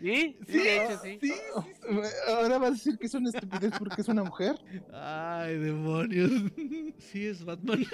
sí, 0.00 0.36
sí, 0.46 0.58
de 0.58 0.84
hecho, 0.84 1.00
sí. 1.02 1.18
Ahora 2.28 2.58
vas 2.58 2.68
a 2.68 2.72
decir 2.72 2.98
que 2.98 3.06
es 3.06 3.14
una 3.14 3.30
estupidez 3.30 3.72
porque 3.78 4.02
es 4.02 4.08
una 4.08 4.24
mujer. 4.24 4.56
Ay, 4.92 5.58
demonios. 5.58 6.30
Sí, 6.98 7.26
es 7.26 7.44
Batman. 7.44 7.84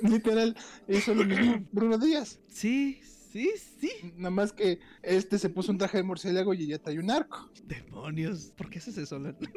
Literal, 0.00 0.56
hizo 0.86 1.14
lo 1.14 1.24
mismo 1.24 1.64
Bruno 1.72 1.98
Díaz. 1.98 2.38
Sí, 2.48 3.00
sí, 3.02 3.17
Sí, 3.38 3.52
sí. 3.80 4.12
Nada 4.16 4.30
más 4.30 4.52
que 4.52 4.80
este 5.00 5.38
se 5.38 5.48
puso 5.48 5.70
un 5.70 5.78
traje 5.78 5.98
de 5.98 6.02
murciélago 6.02 6.54
y 6.54 6.64
ella 6.64 6.82
trae 6.82 6.98
un 6.98 7.08
arco. 7.08 7.48
Demonios. 7.64 8.52
¿Por 8.56 8.68
qué 8.68 8.78
haces 8.78 8.98
eso, 8.98 9.14
Alan? 9.14 9.36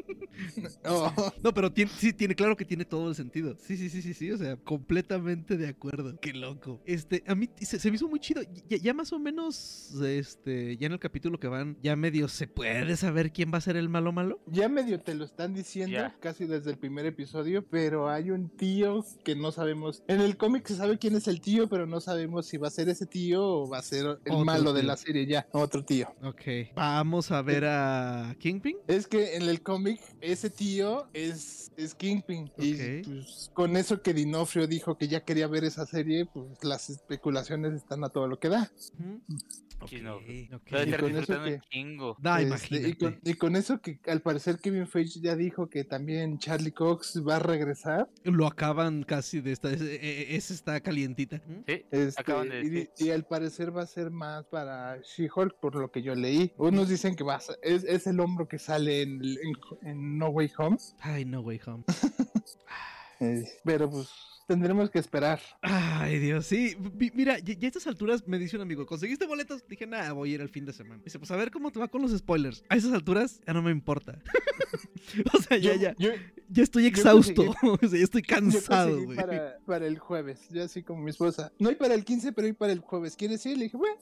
Oh, 0.85 1.11
No, 1.43 1.53
pero 1.53 1.71
tiene, 1.71 1.91
sí, 1.97 2.13
tiene, 2.13 2.35
claro 2.35 2.55
que 2.55 2.63
tiene 2.65 2.85
todo 2.85 3.09
el 3.09 3.15
sentido. 3.15 3.55
Sí, 3.59 3.77
sí, 3.77 3.89
sí, 3.89 4.01
sí, 4.01 4.13
sí. 4.13 4.31
O 4.31 4.37
sea, 4.37 4.55
completamente 4.57 5.57
de 5.57 5.67
acuerdo. 5.67 6.17
Qué 6.19 6.33
loco. 6.33 6.81
Este, 6.85 7.23
a 7.27 7.35
mí 7.35 7.49
se, 7.59 7.79
se 7.79 7.89
me 7.89 7.95
hizo 7.95 8.07
muy 8.07 8.19
chido. 8.19 8.41
Ya, 8.69 8.77
ya 8.77 8.93
más 8.93 9.11
o 9.13 9.19
menos, 9.19 9.93
este, 10.03 10.77
ya 10.77 10.87
en 10.87 10.93
el 10.93 10.99
capítulo 10.99 11.39
que 11.39 11.47
van, 11.47 11.77
ya 11.81 11.95
medio 11.95 12.27
se 12.27 12.47
puede 12.47 12.95
saber 12.97 13.31
quién 13.33 13.51
va 13.53 13.57
a 13.57 13.61
ser 13.61 13.75
el 13.77 13.89
malo 13.89 14.11
malo. 14.11 14.39
ya 14.47 14.69
medio 14.69 14.99
te 15.01 15.15
lo 15.15 15.25
están 15.25 15.53
diciendo 15.53 15.99
casi 16.19 16.45
desde 16.45 16.71
el 16.71 16.77
primer 16.77 17.05
episodio, 17.05 17.65
pero 17.67 18.09
hay 18.09 18.31
un 18.31 18.49
tío 18.49 19.03
que 19.23 19.35
no 19.35 19.51
sabemos. 19.51 20.03
En 20.07 20.21
el 20.21 20.37
cómic 20.37 20.65
se 20.67 20.75
sabe 20.75 20.97
quién 20.97 21.15
es 21.15 21.27
el 21.27 21.41
tío, 21.41 21.67
pero 21.67 21.85
no 21.85 21.99
sabemos 21.99 22.45
si 22.47 22.57
va 22.57 22.67
a 22.67 22.71
ser 22.71 22.89
ese 22.89 23.05
tío 23.05 23.45
o 23.45 23.67
va 23.71 23.79
a 23.79 23.81
ser 23.81 24.05
el 24.05 24.11
Otro 24.33 24.45
malo 24.45 24.73
de 24.73 24.83
la 24.83 24.97
serie 24.97 25.25
ya, 25.25 25.47
otro 25.51 25.83
tío. 25.83 26.13
Ok. 26.23 26.73
Vamos 26.75 27.31
a 27.31 27.41
ver 27.41 27.65
a 27.65 28.35
Kingpin. 28.39 28.77
Es 28.87 29.07
que 29.07 29.35
en 29.35 29.43
el 29.43 29.61
cómic 29.61 30.01
ese 30.19 30.49
tío 30.49 31.07
es, 31.13 31.71
es 31.77 31.95
Kingpin. 31.95 32.45
Ok. 32.45 32.63
Y 32.63 33.03
pues, 33.03 33.51
con 33.53 33.77
eso 33.77 34.01
que 34.01 34.13
Dinofrio 34.13 34.67
dijo 34.67 34.97
que 34.97 35.07
ya 35.07 35.23
quería 35.23 35.47
ver 35.47 35.63
esa 35.63 35.85
serie, 35.85 36.25
pues 36.25 36.63
las 36.63 36.89
especulaciones 36.89 37.73
están 37.73 38.03
a 38.03 38.09
todo 38.09 38.27
lo 38.27 38.39
que 38.39 38.49
da. 38.49 38.71
Ok, 38.99 39.70
Sí, 39.87 40.01
no. 40.01 40.15
ok. 40.17 40.23
Debe 40.23 40.49
Y 40.51 40.55
estar 40.85 40.99
con 40.99 41.09
eso 41.11 41.17
disfrutando 41.19 41.47
un 41.49 41.59
que- 41.61 41.67
chingo. 41.69 42.17
Da, 42.19 42.41
Este, 42.41 42.87
y, 42.89 42.93
con, 42.95 43.19
y 43.23 43.33
con 43.35 43.55
eso 43.55 43.81
que 43.81 43.99
al 44.07 44.21
parecer 44.21 44.59
Kevin 44.59 44.87
Feige 44.87 45.19
ya 45.21 45.35
dijo 45.35 45.69
que 45.69 45.83
también 45.83 46.37
Charlie 46.39 46.71
Cox 46.71 47.21
va 47.27 47.37
a 47.37 47.39
regresar. 47.39 48.09
Lo 48.23 48.47
acaban 48.47 49.03
casi 49.03 49.41
de 49.41 49.51
esta. 49.51 49.71
e- 49.71 49.75
e- 49.75 50.35
Esa 50.35 50.53
está 50.53 50.79
calientita. 50.81 51.41
Sí, 51.67 51.85
Este, 51.91 52.21
Acaban 52.21 52.49
de 52.49 52.61
y, 52.61 52.69
decir. 52.69 52.89
y 52.97 53.09
al 53.11 53.25
parecer 53.25 53.75
va 53.75 53.83
a 53.83 53.87
ser 53.87 54.11
más 54.11 54.45
para 54.45 54.97
She-Hulk, 55.01 55.59
por 55.59 55.75
lo 55.75 55.91
que 55.91 56.01
yo 56.01 56.15
leí. 56.15 56.53
Unos 56.57 56.89
dicen 56.89 57.15
que 57.15 57.23
va 57.23 57.35
a 57.35 57.41
es, 57.63 57.83
es 57.83 58.07
el 58.07 58.19
hombro 58.19 58.47
que 58.47 58.59
sale 58.59 59.01
en, 59.01 59.21
en- 59.23 59.57
en 59.89 60.17
No 60.17 60.29
Way 60.29 60.51
Home. 60.57 60.77
Ay, 60.99 61.25
no 61.25 61.41
way 61.41 61.59
home. 61.65 61.83
pero 63.63 63.89
pues 63.89 64.09
tendremos 64.51 64.89
que 64.89 64.99
esperar. 64.99 65.39
Ay, 65.61 66.19
Dios, 66.19 66.45
sí. 66.45 66.75
Mira, 67.13 67.39
ya 67.39 67.53
a 67.53 67.67
estas 67.67 67.87
alturas 67.87 68.27
me 68.27 68.37
dice 68.37 68.55
un 68.57 68.61
amigo, 68.63 68.85
¿conseguiste 68.85 69.25
boletos? 69.25 69.65
Dije, 69.67 69.87
nada, 69.87 70.11
voy 70.13 70.31
a 70.31 70.35
ir 70.35 70.41
el 70.41 70.49
fin 70.49 70.65
de 70.65 70.73
semana. 70.73 71.01
Dice, 71.03 71.19
pues 71.19 71.31
a 71.31 71.35
ver 71.37 71.51
cómo 71.51 71.71
te 71.71 71.79
va 71.79 71.87
con 71.87 72.01
los 72.01 72.11
spoilers. 72.17 72.63
A 72.69 72.75
esas 72.75 72.91
alturas 72.93 73.39
ya 73.47 73.53
no 73.53 73.61
me 73.61 73.71
importa. 73.71 74.19
o 75.33 75.41
sea, 75.41 75.57
ya, 75.57 75.73
Yo- 75.75 75.81
ya, 75.81 75.95
yo- 75.97 76.11
ya 76.49 76.63
estoy 76.63 76.85
exhausto. 76.85 77.43
o 77.63 77.77
sea, 77.87 77.97
ya 77.97 78.03
estoy 78.03 78.21
cansado, 78.23 79.03
güey. 79.05 79.15
para, 79.15 79.57
para 79.65 79.87
el 79.87 79.97
jueves, 79.99 80.47
yo 80.49 80.63
así 80.63 80.83
como 80.83 81.01
mi 81.01 81.11
esposa. 81.11 81.51
No 81.59 81.69
hay 81.69 81.75
para 81.75 81.93
el 81.93 82.03
15, 82.03 82.33
pero 82.33 82.45
hay 82.47 82.53
para 82.53 82.73
el 82.73 82.79
jueves. 82.79 83.15
¿Quieres 83.15 83.45
ir? 83.45 83.57
Le 83.57 83.65
dije, 83.65 83.77
bueno, 83.77 83.95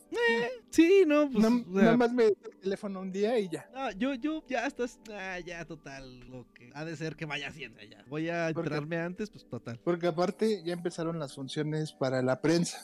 Sí, 0.72 1.04
no, 1.06 1.30
pues. 1.32 1.44
no- 1.44 1.58
o 1.70 1.74
sea, 1.74 1.84
nada 1.84 1.98
más 1.98 2.12
me 2.14 2.26
el 2.26 2.38
teléfono 2.62 3.02
un 3.02 3.12
día 3.12 3.38
y 3.40 3.50
ya. 3.50 3.70
no, 3.74 3.92
yo, 3.92 4.14
yo, 4.16 4.44
ya 4.48 4.66
estás. 4.66 5.00
Ah, 5.12 5.40
ya, 5.40 5.64
total. 5.66 6.20
Lo 6.30 6.46
que 6.54 6.70
ha 6.74 6.86
de 6.86 6.96
ser 6.96 7.16
que 7.16 7.26
vaya 7.26 7.48
haciendo 7.50 7.80
ya. 7.84 8.04
Voy 8.08 8.30
a 8.30 8.50
Porque- 8.54 8.68
enterarme 8.70 8.98
antes, 8.98 9.30
pues 9.30 9.46
total. 9.48 9.80
Porque 9.84 10.08
aparte 10.08 10.39
ya 10.64 10.74
empezaron 10.74 11.20
las 11.20 11.36
funciones 11.36 11.92
para 11.94 12.22
la 12.22 12.42
prensa. 12.42 12.80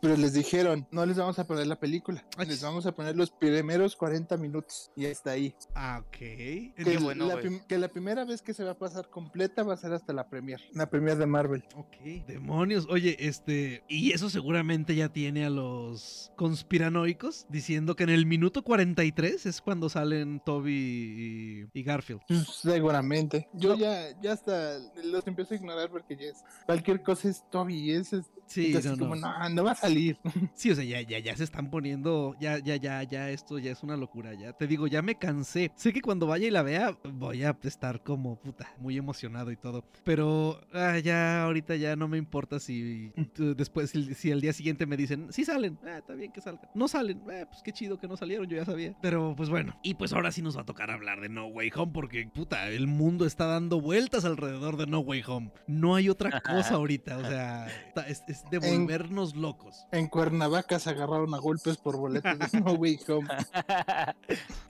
Pero 0.00 0.16
les 0.16 0.32
dijeron, 0.32 0.86
no 0.90 1.04
les 1.06 1.16
vamos 1.16 1.38
a 1.38 1.46
poner 1.46 1.66
la 1.66 1.78
película, 1.78 2.24
Ay. 2.36 2.46
les 2.48 2.62
vamos 2.62 2.86
a 2.86 2.92
poner 2.92 3.16
los 3.16 3.30
primeros 3.30 3.96
40 3.96 4.36
minutos. 4.36 4.90
Y 4.96 5.06
está 5.06 5.32
ahí. 5.32 5.54
Ah, 5.74 6.02
ok. 6.06 6.10
Que, 6.18 6.72
Qué 6.76 6.98
bueno, 6.98 7.26
la, 7.26 7.40
que 7.40 7.88
primera 7.88 8.24
vez 8.24 8.42
que 8.42 8.54
se 8.54 8.64
va 8.64 8.72
a 8.72 8.78
pasar 8.78 9.10
completa 9.10 9.62
va 9.62 9.74
a 9.74 9.76
ser 9.76 9.92
hasta 9.92 10.12
la 10.12 10.28
premier. 10.28 10.60
La 10.72 10.88
premier 10.88 11.16
de 11.16 11.26
Marvel. 11.26 11.64
Ok, 11.76 11.96
demonios. 12.26 12.86
Oye, 12.88 13.16
este. 13.18 13.82
Y 13.88 14.12
eso 14.12 14.30
seguramente 14.30 14.94
ya 14.94 15.08
tiene 15.08 15.44
a 15.44 15.50
los 15.50 16.32
conspiranoicos 16.36 17.46
diciendo 17.48 17.96
que 17.96 18.04
en 18.04 18.10
el 18.10 18.26
minuto 18.26 18.62
43 18.62 19.46
es 19.46 19.60
cuando 19.60 19.88
salen 19.88 20.40
Toby 20.44 21.68
y, 21.72 21.78
y 21.78 21.82
Garfield. 21.82 22.20
Seguramente. 22.50 23.48
Yo 23.52 23.70
No. 23.70 23.78
ya, 23.78 24.20
ya 24.20 24.32
hasta 24.32 24.78
los 25.04 25.26
empiezo 25.26 25.54
a 25.54 25.56
ignorar 25.56 25.90
porque 25.90 26.16
ya 26.16 26.26
es. 26.28 26.44
Cualquier 26.68 27.02
cosa 27.02 27.30
es 27.30 27.48
Toby. 27.48 27.92
Es, 27.92 28.12
es 28.12 28.30
Sí, 28.48 28.74
así 28.74 28.88
no, 28.88 28.98
como, 28.98 29.14
no. 29.14 29.38
no, 29.38 29.48
no 29.50 29.64
va 29.64 29.72
a 29.72 29.74
salir. 29.74 30.18
Sí, 30.54 30.70
o 30.70 30.74
sea, 30.74 30.82
ya, 30.82 31.00
ya, 31.02 31.18
ya 31.18 31.36
se 31.36 31.44
están 31.44 31.70
poniendo. 31.70 32.34
Ya, 32.40 32.58
ya, 32.58 32.76
ya, 32.76 33.02
ya, 33.02 33.30
esto 33.30 33.58
ya 33.58 33.70
es 33.70 33.82
una 33.82 33.96
locura. 33.96 34.34
Ya 34.34 34.52
te 34.52 34.66
digo, 34.66 34.86
ya 34.86 35.02
me 35.02 35.16
cansé. 35.16 35.70
Sé 35.76 35.92
que 35.92 36.00
cuando 36.00 36.26
vaya 36.26 36.48
y 36.48 36.50
la 36.50 36.62
vea, 36.62 36.98
voy 37.12 37.44
a 37.44 37.56
estar 37.62 38.02
como 38.02 38.40
puta, 38.40 38.74
muy 38.78 38.96
emocionado 38.96 39.52
y 39.52 39.56
todo. 39.56 39.84
Pero 40.04 40.60
ah, 40.72 40.98
ya 40.98 41.44
ahorita 41.44 41.76
ya 41.76 41.94
no 41.94 42.08
me 42.08 42.18
importa 42.18 42.58
si 42.58 43.12
después, 43.36 43.90
si, 43.90 44.14
si 44.14 44.30
el 44.30 44.40
día 44.40 44.52
siguiente 44.52 44.86
me 44.86 44.96
dicen, 44.96 45.28
sí 45.30 45.44
salen, 45.44 45.78
ah, 45.84 45.98
está 45.98 46.14
bien 46.14 46.32
que 46.32 46.40
salgan. 46.40 46.68
No 46.74 46.88
salen, 46.88 47.22
eh, 47.30 47.46
pues 47.48 47.62
qué 47.62 47.72
chido 47.72 47.98
que 47.98 48.08
no 48.08 48.16
salieron, 48.16 48.48
yo 48.48 48.56
ya 48.56 48.64
sabía. 48.64 48.96
Pero 49.00 49.34
pues 49.36 49.48
bueno, 49.48 49.78
y 49.82 49.94
pues 49.94 50.12
ahora 50.12 50.32
sí 50.32 50.42
nos 50.42 50.56
va 50.56 50.62
a 50.62 50.66
tocar 50.66 50.90
hablar 50.90 51.20
de 51.20 51.28
No 51.28 51.46
Way 51.46 51.70
Home 51.76 51.92
porque 51.92 52.28
puta, 52.32 52.68
el 52.68 52.86
mundo 52.86 53.26
está 53.26 53.46
dando 53.46 53.80
vueltas 53.80 54.24
alrededor 54.24 54.76
de 54.76 54.86
No 54.86 55.00
Way 55.00 55.22
Home. 55.26 55.52
No 55.66 55.94
hay 55.94 56.08
otra 56.08 56.40
cosa 56.40 56.57
ahorita, 56.66 57.18
o 57.18 57.22
sea, 57.22 57.66
es, 58.08 58.22
es 58.28 58.44
de 58.50 58.58
En- 58.58 58.80
volvernos 58.86 59.34
locos. 59.36 59.86
En 59.92 60.06
Cuernavaca 60.08 60.78
se 60.78 60.90
agarraron 60.90 61.34
a 61.34 61.38
golpes 61.38 61.76
por 61.76 61.96
boletos 61.96 62.38
de 62.52 62.60
No 62.60 62.72
Way 62.72 62.98
Home. 63.08 63.28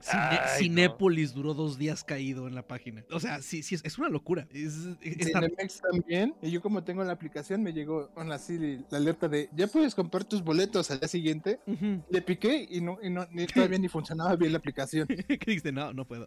Cine- 0.01 0.13
Ay, 0.13 0.39
no. 0.39 0.59
Cinépolis 0.59 1.35
duró 1.35 1.55
dos 1.55 1.77
días 1.79 2.05
caído 2.05 2.47
en 2.49 2.55
la 2.55 2.63
página. 2.67 3.05
O 3.11 3.21
sea, 3.21 3.43
sí, 3.43 3.63
sí, 3.63 3.75
es, 3.75 3.85
es 3.85 3.99
una 3.99 4.09
locura. 4.09 4.47
Es, 4.53 4.75
Cinemex 5.03 5.81
también. 5.81 6.35
Y 6.43 6.51
yo 6.51 6.63
como 6.63 6.83
tengo 6.85 7.05
la 7.05 7.13
aplicación 7.13 7.63
me 7.63 7.73
llegó 7.73 8.09
con 8.15 8.31
así 8.33 8.79
la 8.91 8.99
alerta 8.99 9.29
de 9.29 9.49
ya 9.55 9.67
puedes 9.67 9.95
comprar 9.95 10.25
tus 10.25 10.43
boletos 10.43 10.91
al 10.91 11.01
día 11.01 11.09
siguiente. 11.09 11.61
Ujú. 11.67 12.03
Le 12.11 12.23
piqué 12.23 12.67
y 12.71 12.81
no, 12.81 12.99
y 13.03 13.11
no 13.11 13.27
ni 13.33 13.47
todavía 13.47 13.79
ni 13.79 13.89
funcionaba 13.89 14.35
bien 14.37 14.53
la 14.53 14.59
aplicación. 14.59 15.07
¿Qué 15.29 15.37
dijiste? 15.39 15.73
No, 15.73 15.93
no 15.93 16.05
puedo. 16.07 16.27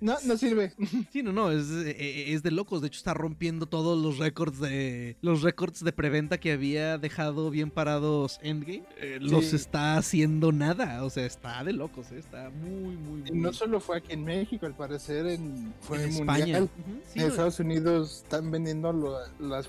No, 0.00 0.16
no 0.24 0.36
sirve. 0.36 0.72
Sí, 1.12 1.22
no, 1.22 1.32
no, 1.32 1.50
es, 1.50 1.70
eh, 1.70 2.32
es 2.32 2.42
de 2.42 2.50
locos. 2.50 2.80
De 2.80 2.88
hecho, 2.88 2.98
está 2.98 3.14
rompiendo 3.14 3.66
todos 3.66 4.00
los 4.02 4.18
récords 4.18 4.58
de 4.60 4.83
los 5.22 5.42
récords 5.42 5.82
de 5.84 5.92
preventa 5.92 6.38
que 6.38 6.52
había 6.52 6.98
dejado 6.98 7.50
bien 7.50 7.70
parados 7.70 8.38
Endgame. 8.42 8.84
Eh, 8.98 9.18
Los 9.20 9.46
Sí. 9.46 9.56
está 9.56 9.96
haciendo 9.96 10.52
nada. 10.52 11.04
O 11.04 11.10
sea, 11.10 11.26
está 11.26 11.62
de 11.64 11.72
locos. 11.72 12.10
eh, 12.12 12.18
Está 12.18 12.50
muy, 12.50 12.96
muy, 12.96 13.22
Y 13.26 13.32
muy. 13.32 13.40
no 13.40 13.52
solo 13.52 13.80
fue 13.80 13.98
aquí 13.98 14.12
en 14.12 14.24
México, 14.24 14.66
al 14.66 14.74
parecer 14.74 15.26
en, 15.26 15.72
fue 15.80 16.02
en 16.02 16.10
España. 16.10 16.66
sí, 17.12 17.20
en 17.20 17.26
Estados 17.26 17.60
Unidos 17.60 18.22
están 18.24 18.50
vendiendo 18.50 18.92
lo- 18.92 19.18
las 19.38 19.68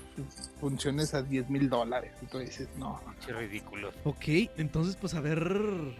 funciones 0.60 1.14
a 1.14 1.22
10 1.22 1.48
mil 1.50 1.68
dólares. 1.68 2.12
Y 2.22 2.26
tú 2.26 2.38
dices, 2.38 2.68
no. 2.78 3.00
Qué 3.24 3.32
ridículo. 3.32 3.90
Ok, 4.04 4.24
entonces 4.56 4.96
pues 4.96 5.14
a 5.14 5.20
ver, 5.20 5.38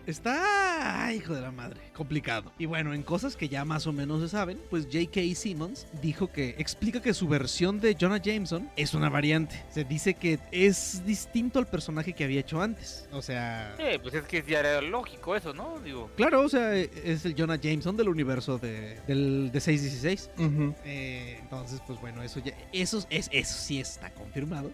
está, 0.07 1.05
ay, 1.07 1.17
hijo 1.19 1.35
de 1.35 1.41
la 1.41 1.51
madre, 1.51 1.81
complicado. 1.95 2.53
Y 2.59 2.67
bueno, 2.67 2.95
en 2.95 3.03
cosas 3.03 3.37
que 3.37 3.49
ya 3.49 3.65
más 3.65 3.87
o 3.87 3.93
menos 3.93 4.21
se 4.21 4.29
saben, 4.29 4.59
pues 4.71 4.87
J.K. 4.87 5.21
Simmons 5.35 5.87
dijo 6.03 6.31
que 6.31 6.51
explica 6.59 7.01
que 7.01 7.15
su 7.15 7.29
versión 7.29 7.81
de 7.81 7.97
Jonah 7.99 8.21
Jameson 8.23 8.69
es 8.77 8.95
una 8.95 9.06
variante. 9.09 9.63
Se 9.71 9.85
dice 9.85 10.15
que 10.15 10.39
es 10.51 11.05
distinto 11.07 11.59
al 11.59 11.67
personaje 11.67 12.13
que 12.13 12.25
había 12.25 12.41
hecho 12.41 12.61
antes. 12.61 13.09
O 13.13 13.23
sea, 13.23 13.75
Eh, 13.79 13.99
pues 14.03 14.15
es 14.15 14.25
que 14.25 14.43
ya 14.47 14.61
era 14.61 14.81
lógico 14.81 15.35
eso, 15.37 15.53
¿no? 15.55 15.79
Digo, 15.81 16.11
claro, 16.17 16.41
o 16.43 16.49
sea, 16.49 16.75
es 16.77 17.25
el 17.25 17.35
Jonah 17.37 17.57
Jameson 17.57 17.97
del 17.97 18.09
universo 18.09 18.59
de, 18.59 19.01
del, 19.07 19.51
de 19.53 19.61
616. 19.61 20.31
Ujú. 20.39 20.75
Eh, 20.85 21.39
entonces, 21.43 21.81
pues 21.87 22.01
bueno, 22.01 22.23
eso 22.23 22.41
ya, 22.41 22.53
eso, 22.73 23.05
es, 23.11 23.29
eso 23.33 23.55
sí 23.59 23.81
está 23.81 24.11
confirmado. 24.11 24.71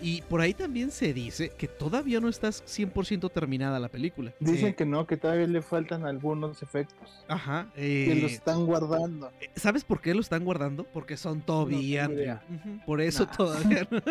Y 0.00 0.22
por 0.22 0.40
ahí 0.40 0.54
también 0.54 0.90
se 0.90 1.12
dice 1.12 1.50
que 1.50 1.68
todavía 1.68 2.20
no 2.20 2.28
está 2.28 2.48
100% 2.48 3.30
terminada 3.32 3.78
la 3.78 3.88
película. 3.88 4.32
Dicen 4.40 4.68
Eh, 4.68 4.74
que 4.74 4.84
no, 4.86 5.06
que 5.06 5.16
todavía 5.16 5.46
le 5.46 5.62
faltan 5.62 6.04
algunos 6.06 6.62
efectos. 6.62 7.24
Ajá. 7.28 7.68
Que 7.74 8.12
eh, 8.12 8.20
los 8.20 8.32
están 8.32 8.64
guardando. 8.66 9.30
¿Sabes 9.56 9.84
por 9.84 10.00
qué 10.00 10.14
lo 10.14 10.20
están 10.20 10.44
guardando? 10.44 10.84
Porque 10.84 11.16
son 11.16 11.40
Toby 11.40 11.96
No 11.96 12.40
Por 12.86 13.00
eso 13.00 13.24
Nah. 13.26 13.32
todavía 13.32 13.86
no. 13.90 14.00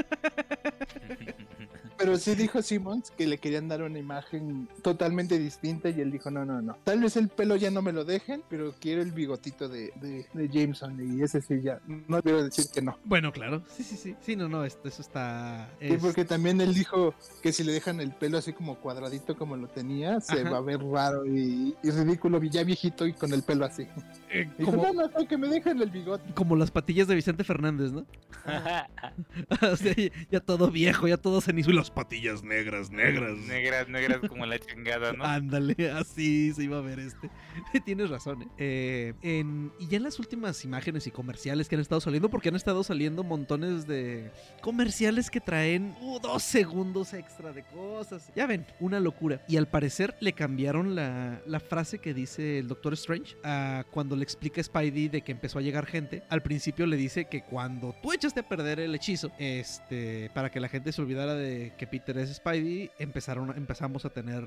Pero 1.98 2.18
sí 2.18 2.34
dijo 2.34 2.62
Simmons 2.62 3.12
que 3.12 3.28
le 3.28 3.38
querían 3.40 3.68
dar 3.68 3.84
una 3.84 4.00
imagen 4.00 4.70
totalmente 4.82 5.38
distinta 5.38 5.90
y 5.90 6.00
él 6.00 6.12
dijo, 6.12 6.32
no, 6.32 6.46
no, 6.46 6.62
no. 6.62 6.78
Tal 6.86 7.02
vez 7.02 7.18
el 7.18 7.28
pelo 7.28 7.58
ya 7.58 7.72
no 7.72 7.82
me 7.82 7.92
lo 7.92 8.06
dejen, 8.06 8.42
pero 8.50 8.74
quiero 8.80 9.02
el 9.02 9.12
bigotito 9.12 9.68
de, 9.68 9.92
de, 10.00 10.26
de 10.32 10.48
Jameson 10.48 10.98
y 11.18 11.22
ese 11.22 11.42
sí 11.42 11.60
ya. 11.62 11.82
No 12.08 12.22
quiero 12.22 12.42
decir 12.46 12.68
que 12.74 12.82
no. 12.82 12.98
Bueno, 13.04 13.34
claro. 13.34 13.64
Sí, 13.76 13.84
sí, 13.84 13.98
sí. 13.98 14.16
Sí, 14.22 14.38
no, 14.38 14.48
no, 14.48 14.64
esto, 14.64 14.88
eso 14.88 15.02
está. 15.02 15.70
Sí, 15.82 15.88
es- 15.88 16.02
porque 16.02 16.24
también 16.24 16.62
él 16.62 16.74
dijo 16.74 17.14
que 17.44 17.52
si 17.52 17.66
le 17.66 17.74
dejan 17.74 18.00
el 18.00 18.12
pelo 18.12 18.38
así 18.38 18.54
como 18.54 18.76
cuadradito 18.76 19.36
como 19.38 19.58
lo 19.58 19.68
tenía, 19.68 20.22
se 20.22 20.40
Ajá. 20.40 20.52
va 20.52 20.58
a 20.60 20.62
ver 20.62 20.80
raro 20.82 21.26
y, 21.26 21.76
y 21.84 21.92
ridículo, 21.92 22.42
ya 22.44 22.64
viejito 22.64 23.08
y 23.08 23.12
con 23.14 23.34
el 23.34 23.44
pelo 23.44 23.66
así. 23.66 23.86
eh, 24.32 24.50
Dijo, 24.58 24.72
como, 24.72 24.84
no, 24.84 24.94
no, 24.94 25.10
no, 25.10 25.28
que 25.28 25.38
me 25.38 25.50
dejen 25.50 25.82
el 25.82 25.90
bigote. 25.90 26.34
como 26.34 26.56
las 26.56 26.72
patillas 26.72 27.10
de 27.10 27.16
Vicente 27.16 27.44
Fernández, 27.44 27.92
¿no? 27.92 28.06
o 29.72 29.76
sea, 29.76 29.94
ya, 30.32 30.40
todo 30.40 30.70
viejo, 30.72 31.08
ya 31.08 31.18
todo 31.18 31.42
cenizo 31.42 31.70
y 31.72 31.74
unas 31.74 31.92
patillas 31.92 32.44
negras, 32.44 32.90
negras. 32.92 33.38
Negras, 33.40 33.88
negras 33.90 34.20
como 34.28 34.46
la 34.46 34.60
chingada, 34.60 35.14
¿no? 35.14 35.24
Ándale, 35.24 35.92
así 35.92 36.52
se 36.54 36.64
iba 36.64 36.78
a 36.78 36.82
ver 36.82 37.00
este. 37.00 37.30
Tienes 37.86 38.10
razón, 38.10 38.44
¿eh? 38.44 38.48
Eh, 38.58 39.14
en- 39.22 39.72
y 39.80 39.88
ya 39.88 39.98
en 39.98 40.04
las 40.04 40.20
últimas 40.20 40.64
imágenes 40.66 41.08
y 41.08 41.12
comerciales 41.12 41.68
que 41.70 41.76
han 41.76 41.82
estado 41.82 42.02
saliendo, 42.02 42.30
porque 42.30 42.50
han 42.50 42.56
estado 42.56 42.84
saliendo 42.84 43.24
montones 43.24 43.88
de 43.88 44.32
comerciales 44.62 45.30
que 45.30 45.40
traen 45.42 45.96
uh, 46.02 46.20
dos 46.20 46.44
segundos 46.44 47.14
extra 47.14 47.52
de 47.52 47.64
cosas. 47.64 48.32
Ya 48.36 48.46
ven, 48.48 48.66
una 48.80 49.00
locura. 49.00 49.42
Y 49.48 49.58
al 49.58 49.68
parecer 49.68 50.16
le 50.20 50.34
cambiaron 50.34 50.96
la, 50.96 51.42
la 51.46 51.60
frase 51.60 52.00
que 52.00 52.14
dice 52.14 52.60
el 52.60 52.68
Doctor 52.68 52.94
Strange 52.94 53.36
a 53.44 53.86
cuando 53.92 54.16
le 54.16 54.24
explica 54.24 54.62
a 54.62 54.64
Spidey 54.64 55.08
de 55.10 55.22
que 55.22 55.32
empezó 55.32 55.60
a 55.60 55.62
llegar 55.62 55.86
gente. 55.86 56.24
Al 56.30 56.42
principio 56.42 56.86
le 56.86 56.98
dice 56.98 57.26
que 57.26 57.44
cuando 57.44 57.96
tú 58.02 58.14
echaste 58.14 58.39
a 58.40 58.48
perder 58.48 58.80
el 58.80 58.96
hechizo, 58.96 59.32
este, 59.38 60.32
para 60.34 60.50
que 60.50 60.60
la 60.60 60.70
gente 60.70 60.92
se 60.92 61.02
olvidara 61.02 61.36
de 61.36 61.74
que 61.78 61.88
Peter 61.88 62.18
es 62.18 62.34
Spidey, 62.36 62.92
empezaron, 63.00 63.56
empezamos 63.56 64.06
a 64.06 64.10
tener 64.10 64.44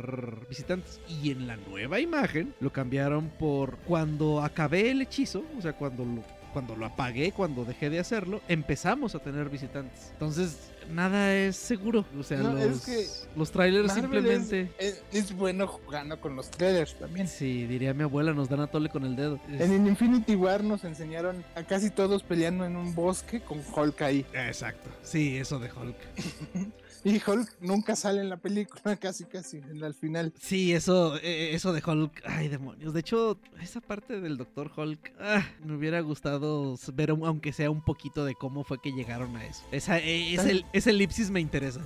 visitantes. 0.49 1.01
Y 1.09 1.31
en 1.31 1.47
la 1.47 1.57
nueva 1.57 2.01
imagen 2.01 2.55
lo 2.61 2.73
cambiaron 2.73 3.29
por 3.39 3.77
cuando 3.79 4.43
acabé 4.43 4.91
el 4.91 5.03
hechizo, 5.03 5.45
o 5.57 5.63
sea, 5.63 5.75
cuando 5.75 6.05
lo, 6.05 6.23
cuando 6.53 6.77
lo 6.77 6.87
apagué, 6.87 7.33
cuando 7.33 7.65
dejé 7.65 7.91
de 7.91 7.99
hacerlo, 7.99 8.41
empezamos 8.49 9.15
a 9.15 9.21
tener 9.21 9.49
visitantes. 9.49 10.11
Entonces, 10.13 10.72
nada 10.91 11.35
es 11.35 11.57
seguro. 11.57 12.05
O 12.19 12.23
sea, 12.23 12.39
No, 12.39 12.57
es 12.59 12.67
los, 12.69 12.85
que 12.85 13.07
los 13.37 13.51
trailers 13.51 13.89
Marvel 13.89 14.03
simplemente... 14.03 14.71
Es, 14.79 15.03
es- 15.12 15.25
es 15.31 15.37
bueno 15.37 15.67
jugando 15.67 16.21
con 16.21 16.37
los 16.37 16.51
trailers 16.51 16.95
también. 16.99 17.29
Sí, 17.29 17.67
diría 17.67 17.95
mi 17.95 18.03
abuela, 18.03 18.33
nos 18.33 18.49
dan 18.49 18.61
a 18.61 18.67
tole 18.67 18.89
con 18.89 19.05
el 19.05 19.17
dedo. 19.17 19.41
En 19.49 19.87
Infinity 19.87 20.35
War 20.35 20.62
nos 20.65 20.85
enseñaron 20.85 21.45
a 21.55 21.62
casi 21.62 21.91
todos 21.91 22.23
peleando 22.23 22.65
en 22.65 22.77
un 22.77 22.95
bosque 22.95 23.41
con 23.41 23.61
Hulk 23.75 24.03
ahí. 24.03 24.27
Exacto. 24.33 24.89
Sí, 25.03 25.37
eso 25.37 25.59
de 25.59 25.71
Hulk. 25.73 25.97
Y 27.05 27.21
Hulk 27.25 27.57
nunca 27.61 27.97
sale 27.97 28.21
en 28.21 28.29
la 28.29 28.37
película, 28.37 28.97
casi 29.01 29.25
casi, 29.25 29.59
en- 29.59 29.83
al 29.85 29.95
final. 29.95 30.33
Sí, 30.41 30.73
eso, 30.73 31.17
eh, 31.19 31.55
eso 31.55 31.73
de 31.73 31.83
Hulk. 31.85 32.23
Ay, 32.25 32.49
demonios. 32.49 32.93
De 32.95 33.01
hecho, 33.01 33.39
esa 33.61 33.81
parte 33.81 34.21
del 34.21 34.37
Doctor 34.37 34.71
Hulk, 34.77 35.13
ah, 35.21 35.45
me 35.65 35.75
hubiera 35.77 36.01
gustado 36.01 36.77
ver, 36.95 37.13
un- 37.13 37.25
aunque 37.27 37.53
sea 37.53 37.71
un 37.71 37.83
poquito 37.85 38.25
de 38.25 38.35
cómo 38.35 38.65
fue 38.65 38.81
que 38.81 38.93
llegaron 38.93 39.37
a 39.37 39.45
eso. 39.47 39.63
Esa, 39.73 39.99
eh, 39.99 40.35
ese, 40.35 40.65
ese 40.73 40.91
elipsis 40.91 41.31
me 41.31 41.41
interesa. 41.41 41.81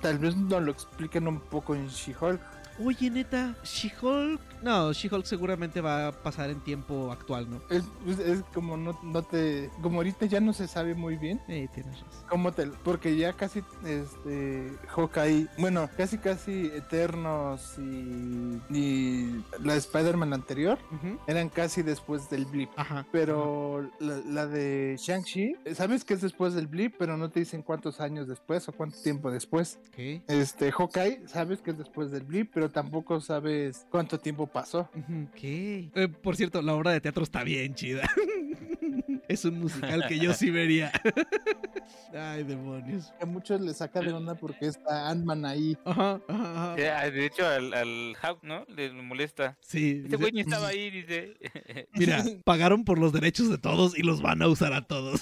Tal 0.00 0.18
vez 0.18 0.36
nos 0.36 0.62
lo 0.62 0.72
expliquen 0.72 1.28
un 1.28 1.40
poco 1.40 1.74
en 1.74 1.88
She-Hulk. 1.88 2.40
Oye, 2.78 3.10
neta, 3.10 3.54
She-Hulk. 3.64 4.40
No, 4.62 4.92
She-Hulk 4.92 5.26
seguramente 5.26 5.80
va 5.80 6.08
a 6.08 6.12
pasar 6.12 6.50
en 6.50 6.60
tiempo 6.60 7.10
actual, 7.12 7.50
¿no? 7.50 7.60
Es, 7.68 7.82
es- 8.06 8.18
es 8.20 8.42
como 8.54 8.76
no, 8.76 8.98
no 9.02 9.22
te. 9.22 9.70
Como 9.82 9.96
ahorita 9.98 10.26
ya 10.26 10.40
no 10.40 10.52
se 10.52 10.66
sabe 10.68 10.94
muy 10.94 11.16
bien. 11.16 11.40
Eh, 11.48 11.68
tienes 11.74 12.00
razón. 12.00 12.24
cómo 12.28 12.52
te, 12.52 12.66
porque 12.84 13.16
ya 13.16 13.32
casi 13.34 13.62
este 13.84 14.72
Hawkeye, 14.88 15.48
bueno, 15.58 15.88
casi 15.96 16.18
casi 16.18 16.66
Eternos 16.66 17.76
y, 17.78 18.60
y 18.70 19.44
la 19.62 19.74
Spider-Man 19.76 20.32
anterior 20.32 20.78
eran 21.26 21.48
casi 21.48 21.82
después 21.82 22.30
del 22.30 22.46
blip. 22.46 22.70
Ajá. 22.76 23.06
Pero 23.12 23.90
la, 24.00 24.16
la 24.26 24.46
de 24.46 24.96
Shang-Chi, 24.98 25.56
sabes 25.74 26.04
que 26.04 26.14
es 26.14 26.20
después 26.20 26.54
del 26.54 26.66
blip, 26.68 26.94
pero 26.98 27.16
no 27.16 27.30
te 27.30 27.40
dicen 27.40 27.62
cuántos 27.62 28.00
años 28.00 28.28
después 28.28 28.68
o 28.68 28.72
cuánto 28.72 28.98
tiempo 29.02 29.30
después. 29.30 29.78
Ok. 29.88 30.22
Este 30.28 30.70
Hawkeye, 30.72 31.22
sabes 31.26 31.60
que 31.60 31.72
es 31.72 31.78
después 31.78 32.10
del 32.10 32.22
blip, 32.24 32.50
pero 32.54 32.61
tampoco 32.70 33.20
sabes 33.20 33.86
cuánto 33.90 34.18
tiempo 34.18 34.46
pasó. 34.46 34.88
Ok. 34.94 35.42
Eh, 35.42 36.08
por 36.22 36.36
cierto, 36.36 36.62
la 36.62 36.74
obra 36.74 36.92
de 36.92 37.00
teatro 37.00 37.22
está 37.22 37.44
bien 37.44 37.74
chida. 37.74 38.08
es 39.32 39.44
un 39.44 39.60
musical 39.60 40.06
que 40.08 40.18
yo 40.18 40.32
sí 40.34 40.50
vería. 40.50 40.92
Ay, 42.14 42.44
demonios. 42.44 43.12
A 43.20 43.26
muchos 43.26 43.60
les 43.60 43.78
saca 43.78 44.00
de 44.00 44.12
onda 44.12 44.34
porque 44.34 44.66
está 44.66 45.08
Ant-Man 45.08 45.46
ahí. 45.46 45.76
Ajá, 45.84 46.20
ajá, 46.28 46.72
ajá. 46.72 46.76
Ya, 46.78 47.10
De 47.10 47.26
hecho, 47.26 47.46
al, 47.46 47.72
al 47.72 48.16
Hawk, 48.20 48.42
¿no? 48.42 48.64
Le 48.68 48.92
molesta. 48.92 49.56
Sí. 49.60 50.02
Este 50.04 50.16
güey 50.16 50.32
ni 50.32 50.40
estaba 50.40 50.68
ahí, 50.68 50.90
dice. 50.90 51.36
Mira, 51.94 52.22
pagaron 52.44 52.84
por 52.84 52.98
los 52.98 53.12
derechos 53.12 53.48
de 53.48 53.58
todos 53.58 53.98
y 53.98 54.02
los 54.02 54.20
van 54.20 54.42
a 54.42 54.48
usar 54.48 54.74
a 54.74 54.82
todos. 54.82 55.20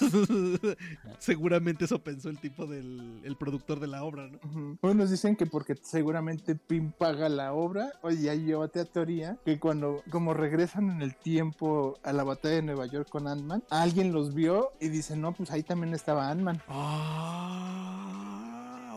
Seguramente 1.19 1.85
eso 1.85 2.03
pensó 2.03 2.29
el 2.29 2.39
tipo 2.39 2.65
del 2.67 3.21
el 3.23 3.35
productor 3.37 3.79
de 3.79 3.87
la 3.87 4.03
obra, 4.03 4.27
¿no? 4.27 4.39
Ujú. 4.43 4.77
Unos 4.81 5.11
dicen 5.11 5.35
que 5.35 5.45
porque 5.45 5.75
seguramente 5.81 6.55
Pim 6.55 6.91
paga 6.91 7.29
la 7.29 7.53
obra. 7.53 7.93
Oye, 8.01 8.29
ahí 8.29 8.45
llévate 8.45 8.79
a 8.79 8.85
teoría 8.85 9.37
que 9.45 9.59
cuando, 9.59 10.03
como 10.09 10.33
regresan 10.33 10.89
en 10.89 11.01
el 11.01 11.15
tiempo 11.15 11.97
a 12.03 12.11
la 12.11 12.23
batalla 12.23 12.55
de 12.55 12.61
Nueva 12.63 12.85
York 12.87 13.07
con 13.09 13.27
Ant-Man, 13.27 13.63
alguien 13.69 14.00
los 14.03 14.33
vio 14.33 14.73
y 14.79 14.89
dice, 14.89 15.15
no, 15.15 15.33
pues 15.33 15.51
ahí 15.51 15.63
también 15.63 15.93
estaba 15.93 16.29
Ant-Man. 16.29 16.61
Ah, 16.67 18.30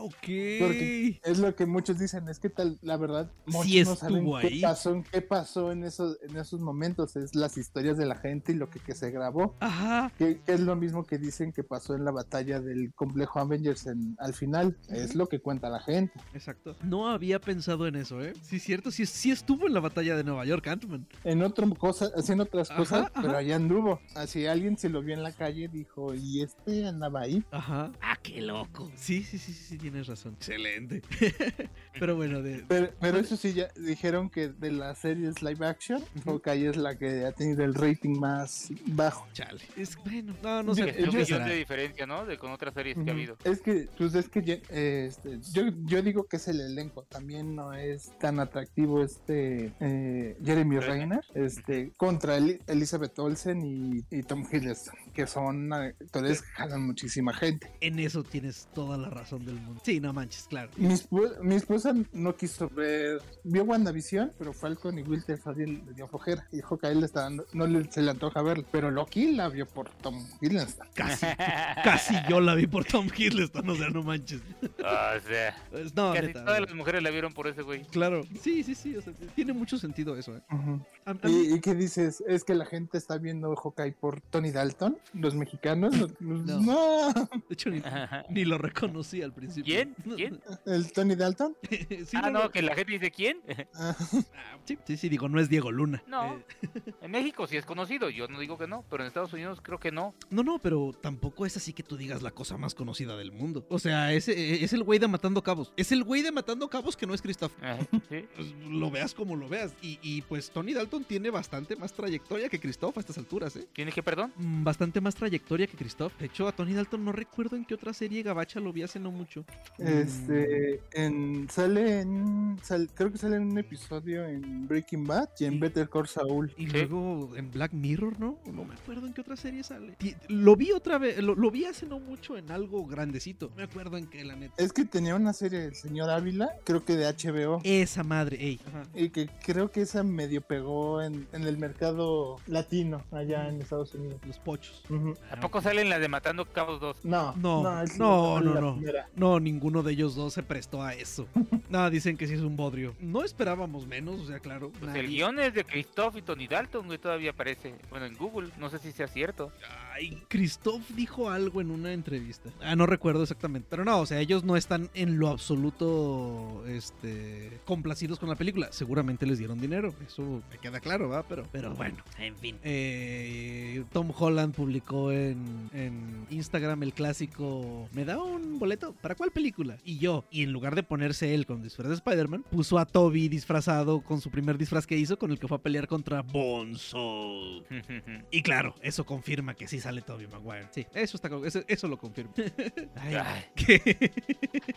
ok. 0.05 0.59
Porque 0.59 1.19
es 1.23 1.39
lo 1.39 1.55
que 1.55 1.65
muchos 1.65 1.99
dicen, 1.99 2.27
es 2.29 2.39
que 2.39 2.49
tal, 2.49 2.77
la 2.81 2.97
verdad, 2.97 3.31
muchos 3.45 3.65
Sí 3.71 3.83
no 3.83 3.95
saben 3.95 4.15
estuvo 4.17 4.39
qué 4.39 4.47
ahí. 4.47 4.61
pasó, 4.61 5.03
qué 5.11 5.21
pasó 5.21 5.71
en 5.71 5.83
esos, 5.83 6.17
en 6.27 6.37
esos 6.37 6.59
momentos, 6.61 7.15
es 7.15 7.35
las 7.35 7.57
historias 7.57 7.97
de 7.97 8.05
la 8.05 8.15
gente 8.15 8.51
y 8.51 8.55
lo 8.55 8.69
que, 8.69 8.79
que 8.79 8.93
se 8.95 9.11
grabó. 9.11 9.55
Ajá. 9.59 10.11
Que, 10.17 10.39
que 10.41 10.53
es 10.53 10.59
lo 10.59 10.75
mismo 10.75 11.05
que 11.05 11.17
dicen 11.17 11.51
que 11.51 11.63
pasó 11.63 11.95
en 11.95 12.05
la 12.05 12.11
batalla 12.11 12.59
del 12.59 12.93
complejo 12.93 13.39
Avengers 13.39 13.85
en, 13.87 14.15
al 14.19 14.33
final. 14.33 14.77
Es 14.89 15.15
lo 15.15 15.27
que 15.27 15.39
cuenta 15.39 15.69
la 15.69 15.79
gente. 15.79 16.13
Exacto. 16.33 16.75
No 16.83 17.09
había 17.09 17.39
pensado 17.39 17.87
en 17.87 17.95
eso, 17.95 18.21
¿eh? 18.21 18.33
Sí, 18.41 18.59
cierto. 18.59 18.91
Sí, 18.91 19.05
sí 19.05 19.31
estuvo 19.31 19.67
en 19.67 19.73
la 19.73 19.79
batalla 19.79 20.15
de 20.15 20.23
Nueva 20.23 20.45
York, 20.45 20.67
Ant-Man. 20.67 21.07
en 21.23 21.41
otra 21.43 21.67
cosa, 21.77 22.09
haciendo 22.15 22.43
otras 22.43 22.69
Ajá, 22.69 22.79
cosas, 22.79 22.99
ajá. 23.13 23.21
pero 23.21 23.37
allá 23.37 23.55
anduvo. 23.55 23.99
Así 24.15 24.45
alguien 24.45 24.77
se 24.77 24.89
lo 24.89 25.01
vio 25.01 25.13
en 25.15 25.23
la 25.23 25.31
calle, 25.31 25.67
dijo, 25.67 26.13
y 26.13 26.41
este 26.41 26.85
andaba 26.87 27.21
ahí. 27.21 27.43
Ajá. 27.51 27.91
Ah, 28.01 28.17
qué 28.21 28.41
loco. 28.41 28.91
Sí, 28.95 29.23
sí, 29.23 29.37
sí, 29.37 29.53
sí, 29.53 29.63
sí, 29.63 29.77
tienes 29.95 30.07
razón. 30.07 30.33
Excelente. 30.33 31.01
Pero 31.99 32.17
bueno, 32.17 32.41
de... 32.41 32.65
Pero, 32.67 32.91
pero 32.99 33.17
eso 33.19 33.37
sí, 33.37 33.53
ya 33.53 33.69
dijeron 33.77 34.29
que 34.29 34.49
de 34.49 34.71
las 34.73 34.97
series 34.99 35.41
live 35.41 35.65
action. 35.65 36.03
Hawkeye 36.25 36.67
es 36.69 36.75
la 36.75 36.97
que 36.97 37.25
ha 37.25 37.31
tenido 37.31 37.63
el 37.63 37.73
rating 37.73 38.19
más 38.19 38.69
bajo. 38.87 39.25
Chale. 39.31 39.61
Es 39.77 39.95
bueno. 40.03 40.35
No, 40.43 40.61
no 40.61 40.75
sé. 40.75 40.89
Es 40.89 41.05
un 41.05 41.11
¿qué 41.11 41.17
millón 41.19 41.45
de 41.45 41.55
diferencia, 41.55 42.05
¿no? 42.05 42.25
De 42.25 42.37
con 42.37 42.51
otras 42.51 42.73
series 42.73 42.97
que 42.97 43.09
ha 43.09 43.13
habido. 43.13 43.37
Es 43.45 43.61
que, 43.61 43.87
pues 43.97 44.13
es 44.15 44.27
que 44.27 44.61
este, 44.69 45.39
yo, 45.53 45.63
yo 45.85 46.01
digo 46.01 46.25
que 46.25 46.35
es 46.35 46.47
el 46.49 46.59
elenco, 46.59 47.03
también 47.03 47.55
no 47.55 47.73
es 47.73 48.11
tan 48.19 48.41
atractivo 48.41 49.01
este 49.01 49.71
eh, 49.79 50.37
Jeremy 50.43 50.79
Renner. 50.79 51.21
Este, 51.33 51.93
contra 51.95 52.37
Eli- 52.37 52.59
Elizabeth 52.67 53.17
Olsen 53.19 53.63
y, 53.63 54.03
y 54.13 54.23
Tom 54.23 54.45
Hiddleston, 54.51 54.95
que 55.13 55.27
son 55.27 55.71
actores 55.71 56.41
que 56.41 56.47
jalan 56.49 56.85
muchísima 56.85 57.33
gente. 57.33 57.71
En 57.79 57.99
eso 57.99 58.21
tienes 58.23 58.67
toda 58.73 58.97
la 58.97 59.09
razón 59.09 59.45
del 59.45 59.55
mundo. 59.55 59.79
Sí, 59.85 59.99
no 59.99 60.11
manches, 60.13 60.47
claro. 60.49 60.71
Mi, 60.77 60.87
espo- 60.93 61.39
mi 61.41 61.53
esposa 61.53 61.93
no 62.11 62.35
quiso 62.35 62.67
ver, 62.69 63.21
vio 63.43 63.63
WandaVision, 63.65 64.31
pero 64.39 64.51
Falcon 64.51 64.97
y 64.97 65.03
Winter 65.03 65.39
Soldier 65.39 65.69
le 65.69 65.93
dio 65.93 66.07
flojera. 66.07 66.47
Y 66.51 66.55
dijo 66.55 66.75
que 66.79 66.87
a 66.87 66.91
él 66.91 67.01
le 67.01 67.05
está 67.05 67.21
dando- 67.21 67.45
no 67.53 67.67
le, 67.67 67.91
se 67.91 68.01
le 68.01 68.09
antoja 68.09 68.41
verlo. 68.41 68.65
Pero 68.71 68.89
Loki 68.89 69.33
la 69.33 69.47
vio 69.49 69.67
por 69.67 69.87
Tom 70.01 70.25
Hiddleston. 70.41 70.87
Casi. 70.95 71.25
Casi 71.83 72.15
yo 72.27 72.41
la 72.41 72.55
vi 72.55 72.65
por 72.65 72.83
Tom 72.85 73.07
Hiddleston, 73.15 73.69
o 73.69 73.75
sea, 73.75 73.89
no 73.89 74.01
manches. 74.01 74.41
o 74.79 75.27
sea, 75.27 75.55
Pues, 75.69 75.93
No, 75.95 76.13
casi 76.13 76.27
neta. 76.27 76.45
todas 76.45 76.61
las 76.61 76.73
mujeres 76.73 77.03
la 77.03 77.11
vieron 77.11 77.33
por 77.33 77.45
ese 77.47 77.61
güey. 77.61 77.83
Claro. 77.85 78.23
Sí, 78.41 78.63
sí, 78.63 78.73
sí. 78.73 78.95
o 78.97 79.01
sea, 79.03 79.13
tiene 79.35 79.53
mucho 79.53 79.77
sentido 79.77 80.17
eso, 80.17 80.35
¿eh? 80.35 80.41
Ujú. 80.51 80.81
A- 81.05 81.11
a 81.11 81.13
mí- 81.13 81.47
¿Y, 81.49 81.53
y 81.53 81.59
qué 81.59 81.75
dices? 81.75 82.23
¿Es 82.27 82.43
que 82.43 82.55
la 82.55 82.65
gente 82.65 82.97
está 82.97 83.19
viendo 83.19 83.55
Hawkeye 83.55 83.91
por 83.91 84.19
Tony 84.21 84.49
Dalton? 84.49 84.97
¿Los 85.13 85.35
mexicanos? 85.35 85.95
Los- 85.95 86.19
No. 86.19 86.59
no. 86.59 87.13
de 87.13 87.53
hecho, 87.53 87.69
ni, 87.69 87.83
ni 88.31 88.45
lo 88.45 88.57
reconocí 88.57 89.21
al 89.21 89.31
principio. 89.33 89.74
¿Quién? 89.75 89.95
¿Quién? 90.15 90.41
¿El 90.65 90.91
Tony 90.91 91.15
Dalton? 91.15 91.55
sí, 91.69 92.17
ah, 92.21 92.29
no, 92.29 92.49
que 92.51 92.61
la 92.61 92.75
gente 92.75 92.93
dice 92.93 93.11
¿quién? 93.11 93.39
Ah, 93.75 93.95
Ah, 93.97 94.57
sí, 94.65 94.77
sí, 94.85 94.97
sí, 94.97 95.09
digo, 95.09 95.29
no 95.29 95.39
es 95.39 95.49
Diego 95.49 95.71
Luna. 95.71 96.03
No. 96.07 96.35
Eh, 96.35 96.93
En 97.01 97.11
México 97.11 97.45
sí 97.47 97.57
es 97.57 97.65
conocido, 97.65 98.09
yo 98.09 98.27
no 98.27 98.39
digo 98.39 98.57
que 98.57 98.67
no, 98.67 98.83
pero 98.89 99.03
en 99.03 99.07
Estados 99.07 99.33
Unidos 99.33 99.59
creo 99.61 99.79
que 99.79 99.91
no. 99.91 100.15
no, 100.29 100.43
no, 100.43 100.59
pero 100.59 100.91
tampoco 101.01 101.45
es 101.45 101.57
así 101.57 101.73
que 101.73 101.83
tú 101.83 101.97
digas 101.97 102.21
la 102.21 102.31
cosa 102.31 102.57
más 102.57 102.73
conocida 102.75 103.15
del 103.17 103.31
mundo. 103.31 103.65
O 103.69 103.79
sea, 103.79 104.13
es, 104.13 104.27
eh, 104.27 104.63
es 104.63 104.73
el 104.73 104.83
güey 104.83 104.99
de 104.99 105.07
Matando 105.07 105.43
Cabos. 105.43 105.73
Es 105.77 105.91
el 105.91 106.03
güey 106.03 106.21
de 106.21 106.31
Matando 106.31 106.69
Cabos 106.69 106.95
que 106.97 107.05
no 107.05 107.13
es 107.13 107.21
Christoph. 107.21 107.51
Ajá, 107.61 107.79
¿sí? 108.09 108.25
Pues, 108.35 108.53
lo 108.69 108.89
veas 108.91 109.13
como 109.13 109.35
lo 109.35 109.47
veas. 109.49 109.73
Y, 109.81 109.99
y, 110.01 110.21
pues 110.23 110.49
Tony 110.51 110.73
Dalton 110.73 111.03
tiene 111.03 111.29
bastante 111.29 111.75
más 111.75 111.93
trayectoria 111.93 112.49
que 112.49 112.59
Christoph 112.59 112.97
a 112.97 112.99
estas 113.01 113.17
alturas, 113.17 113.55
¿eh? 113.55 113.67
¿Tiene 113.73 113.91
que 113.91 114.01
perdón? 114.03 114.33
Mm, 114.37 114.63
Bastante 114.63 115.01
más 115.01 115.15
trayectoria 115.15 115.67
que 115.67 115.77
Christoph. 115.77 116.13
De 116.17 116.25
hecho, 116.27 116.47
a 116.47 116.51
Tony 116.51 116.73
Dalton 116.73 117.03
no 117.05 117.11
recuerdo 117.11 117.55
en 117.55 117.65
qué 117.65 117.73
otra 117.75 117.93
serie 117.93 118.23
gabacha 118.23 118.59
lo 118.59 118.71
vi 118.73 118.83
hace 118.83 118.99
no 118.99 119.11
mucho. 119.11 119.45
Este, 119.77 120.81
en, 120.93 121.47
sale 121.49 122.01
en, 122.01 122.57
sal- 122.63 122.89
creo 122.93 123.11
que 123.11 123.17
sale 123.17 123.35
en 123.37 123.43
un 123.51 123.57
episodio 123.57 124.25
en 124.25 124.67
Breaking 124.67 125.05
Bad 125.05 125.29
y 125.39 125.45
en 125.45 125.59
Better 125.59 125.89
Call 125.89 126.07
Saul. 126.07 126.53
Y 126.57 126.67
luego 126.67 127.35
en 127.35 127.51
Black 127.51 127.73
Mirror, 127.73 128.19
¿no? 128.19 128.37
No 128.45 128.63
me 128.65 128.73
acuerdo 128.75 129.05
en 129.07 129.13
qué 129.13 129.21
otra 129.21 129.35
serie 129.35 129.63
sale. 129.63 129.95
Lo 130.29 130.55
vi 130.55 130.71
otra 130.71 130.97
vez, 130.97 131.17
lo, 131.21 131.35
lo 131.35 131.51
vi 131.51 131.65
hace 131.65 131.85
no 131.85 131.99
mucho 131.99 132.37
en 132.37 132.51
algo 132.51 132.85
grandecito. 132.85 133.49
No 133.49 133.55
me 133.57 133.63
acuerdo 133.63 133.97
en 133.97 134.07
qué, 134.07 134.23
la 134.23 134.35
neta. 134.35 134.53
Es 134.57 134.71
que 134.71 134.85
tenía 134.85 135.15
una 135.15 135.33
serie 135.33 135.65
el 135.65 135.75
señor 135.75 136.09
Ávila, 136.09 136.49
creo 136.63 136.83
que 136.85 136.95
de 136.95 137.05
HBO. 137.11 137.61
Esa 137.63 138.03
madre, 138.03 138.37
ey. 138.39 138.59
Ajá. 138.67 138.83
Y 138.93 139.09
que 139.09 139.29
creo 139.45 139.71
que 139.71 139.81
esa 139.81 140.03
medio 140.03 140.41
pegó 140.41 141.01
en, 141.01 141.27
en 141.33 141.43
el 141.43 141.57
mercado 141.57 142.37
latino 142.47 143.03
allá 143.11 143.49
en 143.49 143.61
Estados 143.61 143.93
Unidos. 143.95 144.19
Los 144.25 144.39
pochos. 144.39 144.83
Ujú. 144.89 145.15
¿A 145.31 145.39
poco 145.39 145.61
salen 145.61 145.89
las 145.89 145.99
de 145.99 146.07
Matando 146.07 146.45
Cabos 146.45 146.79
2? 146.79 147.05
No, 147.05 147.33
No, 147.35 147.63
no, 147.63 148.39
la 148.39 148.51
no, 148.51 148.61
no. 148.61 148.75
primera. 148.77 149.09
No, 149.15 149.39
ninguna 149.39 149.54
ninguno 149.55 149.83
de 149.83 149.93
ellos 149.93 150.15
dos 150.15 150.33
se 150.33 150.43
prestó 150.43 150.83
a 150.83 150.93
eso. 150.93 151.27
Nada, 151.69 151.89
dicen 151.89 152.17
que 152.17 152.27
sí 152.27 152.33
es 152.33 152.41
un 152.41 152.55
bodrio. 152.55 152.93
No 152.99 153.23
esperábamos 153.23 153.87
menos, 153.87 154.19
o 154.21 154.25
sea, 154.27 154.39
claro. 154.39 154.71
Pues 154.79 154.91
nadie- 154.91 154.99
el 154.99 155.07
guion 155.07 155.39
es 155.39 155.53
de 155.53 155.63
Christoph 155.63 156.17
y 156.17 156.21
Tony 156.21 156.47
Dalton, 156.47 156.85
güey, 156.85 156.97
todavía 156.99 157.31
aparece. 157.31 157.73
Bueno, 157.89 158.05
en 158.05 158.15
Google, 158.15 158.49
no 158.59 158.69
sé 158.69 158.79
si 158.79 158.91
sea 158.91 159.07
cierto. 159.07 159.51
Ay, 159.93 160.21
Christoph 160.27 160.81
dijo 160.89 161.29
algo 161.29 161.61
en 161.61 161.71
una 161.71 161.93
entrevista. 161.93 162.49
Ah, 162.61 162.75
no 162.75 162.85
recuerdo 162.85 163.23
exactamente. 163.23 163.67
Pero 163.69 163.85
no, 163.85 163.99
o 163.99 164.05
sea, 164.05 164.19
ellos 164.19 164.43
no 164.43 164.57
están 164.57 164.89
en 164.93 165.17
lo 165.19 165.29
absoluto 165.29 166.63
este, 166.67 167.59
complacidos 167.65 168.19
con 168.19 168.29
la 168.29 168.35
película. 168.35 168.67
Seguramente 168.71 169.25
les 169.25 169.37
dieron 169.39 169.59
dinero. 169.59 169.93
Eso 170.05 170.41
me 170.51 170.57
queda 170.57 170.79
claro, 170.79 171.09
¿va? 171.09 171.23
Pero, 171.23 171.45
pero 171.51 171.73
bueno, 171.73 171.97
en 172.19 172.35
fin. 172.35 172.57
Eh, 172.63 173.83
Tom 173.93 174.11
Holland 174.17 174.53
publicó 174.53 175.11
en, 175.11 175.69
en 175.73 176.25
Instagram 176.29 176.83
el 176.83 176.93
clásico: 176.93 177.87
¿Me 177.93 178.05
da 178.05 178.21
un 178.21 178.59
boleto? 178.59 178.93
¿Para 179.01 179.15
cuál 179.15 179.31
película? 179.35 179.77
Y 179.83 179.99
yo, 179.99 180.25
y 180.31 180.41
en 180.41 180.51
lugar 180.51 180.73
de 180.73 180.81
ponerse 180.81 181.35
él 181.35 181.45
con 181.45 181.61
disfraz 181.61 181.89
de 181.89 181.93
Spider-Man, 181.95 182.43
puso 182.49 182.79
a 182.79 182.85
Toby 182.85 183.27
disfrazado 183.27 184.01
con 184.01 184.19
su 184.21 184.31
primer 184.31 184.57
disfraz 184.57 184.87
que 184.87 184.97
hizo, 184.97 185.19
con 185.19 185.29
el 185.31 185.37
que 185.39 185.47
fue 185.47 185.57
a 185.57 185.61
pelear 185.61 185.87
contra 185.87 186.23
Bonzo. 186.23 187.63
Y 188.31 188.41
claro, 188.41 188.75
eso 188.81 189.05
confirma 189.05 189.53
que 189.53 189.67
sí 189.67 189.79
sale 189.79 190.01
Toby 190.01 190.27
Maguire. 190.27 190.67
Sí, 190.71 190.85
eso 190.93 191.17
está 191.17 191.29
eso, 191.45 191.61
eso 191.67 191.87
lo 191.87 191.97
confirma. 191.97 192.31
Ay, 192.95 193.15
Ay. 193.15 193.43
que- 193.55 194.11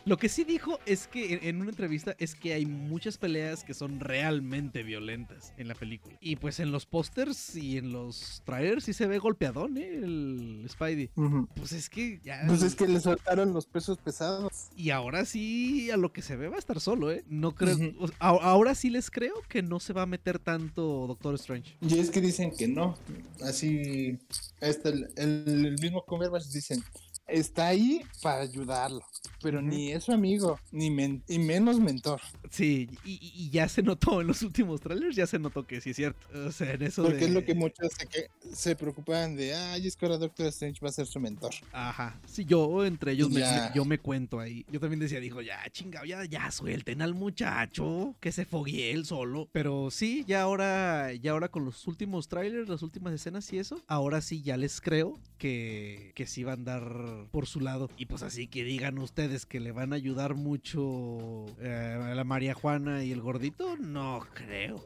lo 0.05 0.17
que 0.17 0.29
sí 0.29 0.45
dijo 0.45 0.79
es 0.87 1.07
que 1.07 1.49
en, 1.49 1.61
una 1.61 1.71
entrevista 1.71 2.15
es 2.19 2.35
que 2.35 2.53
hay 2.53 2.67
muchas 2.67 3.17
peleas 3.19 3.65
que 3.65 3.75
son 3.75 4.01
realmente 4.01 4.83
violentas 4.83 5.55
en 5.57 5.69
la 5.69 5.75
película. 5.75 6.17
Y 6.21 6.37
pues 6.37 6.61
en 6.61 6.73
los 6.73 6.85
pósters 6.87 7.55
y 7.57 7.79
en 7.79 7.93
los 7.93 8.43
trailers 8.45 8.85
sí 8.85 8.93
se 8.93 9.07
ve 9.07 9.19
golpeadón, 9.19 9.79
¿eh? 9.79 9.95
El 9.95 10.67
Spidey. 10.69 11.11
Pues 11.55 11.73
es 11.73 11.89
que 11.89 12.21
ya. 12.23 12.43
Pues 12.47 12.63
es 12.63 12.75
que 12.75 12.89
le 12.89 13.01
soltaron 13.01 13.53
los 13.53 13.67
pesos 13.67 13.99
pesados. 13.99 14.48
Y 14.77 14.91
ahora 14.91 15.25
sí, 15.25 15.91
a 15.91 15.97
lo 15.97 16.13
que 16.13 16.23
se 16.23 16.37
ve 16.37 16.49
va 16.49 16.57
a 16.57 16.59
estar 16.59 16.81
solo, 16.81 17.11
¿eh? 17.11 17.25
No 17.29 17.55
creo. 17.55 17.77
O 17.99 18.09
sea, 18.09 18.17
ahora 18.19 18.75
sí 18.75 18.91
les 18.91 19.11
creo 19.11 19.35
que 19.49 19.63
no 19.63 19.81
se 19.81 19.93
va 19.93 20.03
a 20.03 20.07
meter 20.07 20.39
tanto 20.39 21.07
Doctor 21.09 21.35
Strange. 21.35 21.77
Y 21.81 21.99
es 21.99 22.11
que 22.11 22.21
dicen 22.21 22.53
que 22.57 22.69
no. 22.69 22.97
Así, 23.43 24.19
este, 24.61 24.89
el, 24.91 25.09
el- 25.17 25.67
el 25.67 25.79
mismo 25.81 26.05
Cumberbatch 26.05 26.47
dicen, 26.47 26.83
está 27.29 27.69
ahí 27.69 28.03
para 28.23 28.43
ayudarlo. 28.43 29.03
Pero 29.41 29.63
ni 29.63 29.93
es 29.93 30.05
su 30.05 30.13
amigo, 30.13 30.59
ni 30.73 30.91
men- 30.91 31.23
y 31.29 31.39
menos 31.39 31.79
mentor. 31.79 32.21
Sí, 32.51 32.89
y, 33.05 33.51
ya 33.51 33.69
se 33.69 33.83
notó 33.83 34.21
en 34.21 34.27
los 34.27 34.43
últimos 34.43 34.81
trailers, 34.81 35.15
ya 35.15 35.27
se 35.27 35.39
notó 35.39 35.67
que 35.67 35.81
sí 35.81 35.91
es 35.91 35.97
cierto. 35.97 36.27
O 36.47 36.51
sea, 36.51 36.73
en 36.73 36.83
eso 36.83 37.03
Porque 37.03 37.19
de... 37.19 37.27
es 37.27 37.31
lo 37.31 37.45
que 37.45 37.55
muchos 37.55 37.93
se, 37.97 38.07
que, 38.07 38.31
se 38.53 38.75
preocupaban 38.75 39.37
de, 39.37 39.55
ay, 39.55 39.87
es 39.87 39.97
que 39.97 40.07
ahora 40.07 40.19
Doctor 40.19 40.47
Strange 40.47 40.81
va 40.83 40.89
a 40.89 40.93
ser 40.93 41.07
su 41.07 41.21
mentor. 41.21 41.55
Ajá. 41.73 42.19
Sí, 42.27 42.45
yo 42.45 42.85
entre 42.85 43.13
ellos 43.13 43.31
me, 43.31 43.43
yo 43.75 43.85
me 43.85 43.99
cuento 43.99 44.41
ahí. 44.41 44.65
Yo 44.71 44.81
también 44.81 44.99
decía, 45.01 45.21
dijo, 45.21 45.41
ya, 45.41 45.59
chingado, 45.71 46.05
ya, 46.05 46.25
ya 46.25 46.51
suelten 46.51 47.03
al 47.03 47.15
muchacho, 47.15 48.17
que 48.21 48.33
se 48.33 48.45
foguee 48.45 48.91
él 48.91 49.05
solo. 49.07 49.49
Pero 49.53 49.91
sí, 49.91 50.25
ya 50.27 50.43
ahora, 50.43 51.13
ya 51.15 51.33
ahora 51.33 51.49
con 51.49 51.65
los 51.65 51.87
últimos 51.87 52.29
trailers, 52.29 52.69
las 52.69 52.83
últimas 52.83 53.13
escenas 53.13 53.53
y 53.53 53.59
eso, 53.59 53.83
ahora 53.87 54.21
sí 54.21 54.43
ya 54.43 54.57
les 54.57 54.81
creo 54.81 55.19
que, 55.39 56.13
que 56.15 56.27
sí 56.27 56.43
va 56.43 56.53
a 56.53 56.55
andar 56.55 57.18
por 57.31 57.47
su 57.47 57.61
lado. 57.61 57.89
Y 57.97 58.07
pues 58.07 58.23
así 58.23 58.49
que 58.49 58.65
digan 58.65 58.99
ustedes 58.99 59.47
que 59.47 59.61
le 59.61 59.73
van 59.73 59.93
a 59.93 59.97
ayudar 59.97 60.35
mucho 60.35 61.47
eh, 61.61 61.99
a 62.03 62.15
la 62.15 62.25
María 62.25 62.55
Juana 62.55 63.05
y 63.05 63.13
el 63.13 63.21
gordito, 63.21 63.77
no 63.77 64.21
creo. 64.35 64.85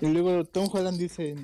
Y 0.00 0.06
luego 0.06 0.44
Tom 0.44 0.68
Holland 0.72 0.98
dice, 0.98 1.34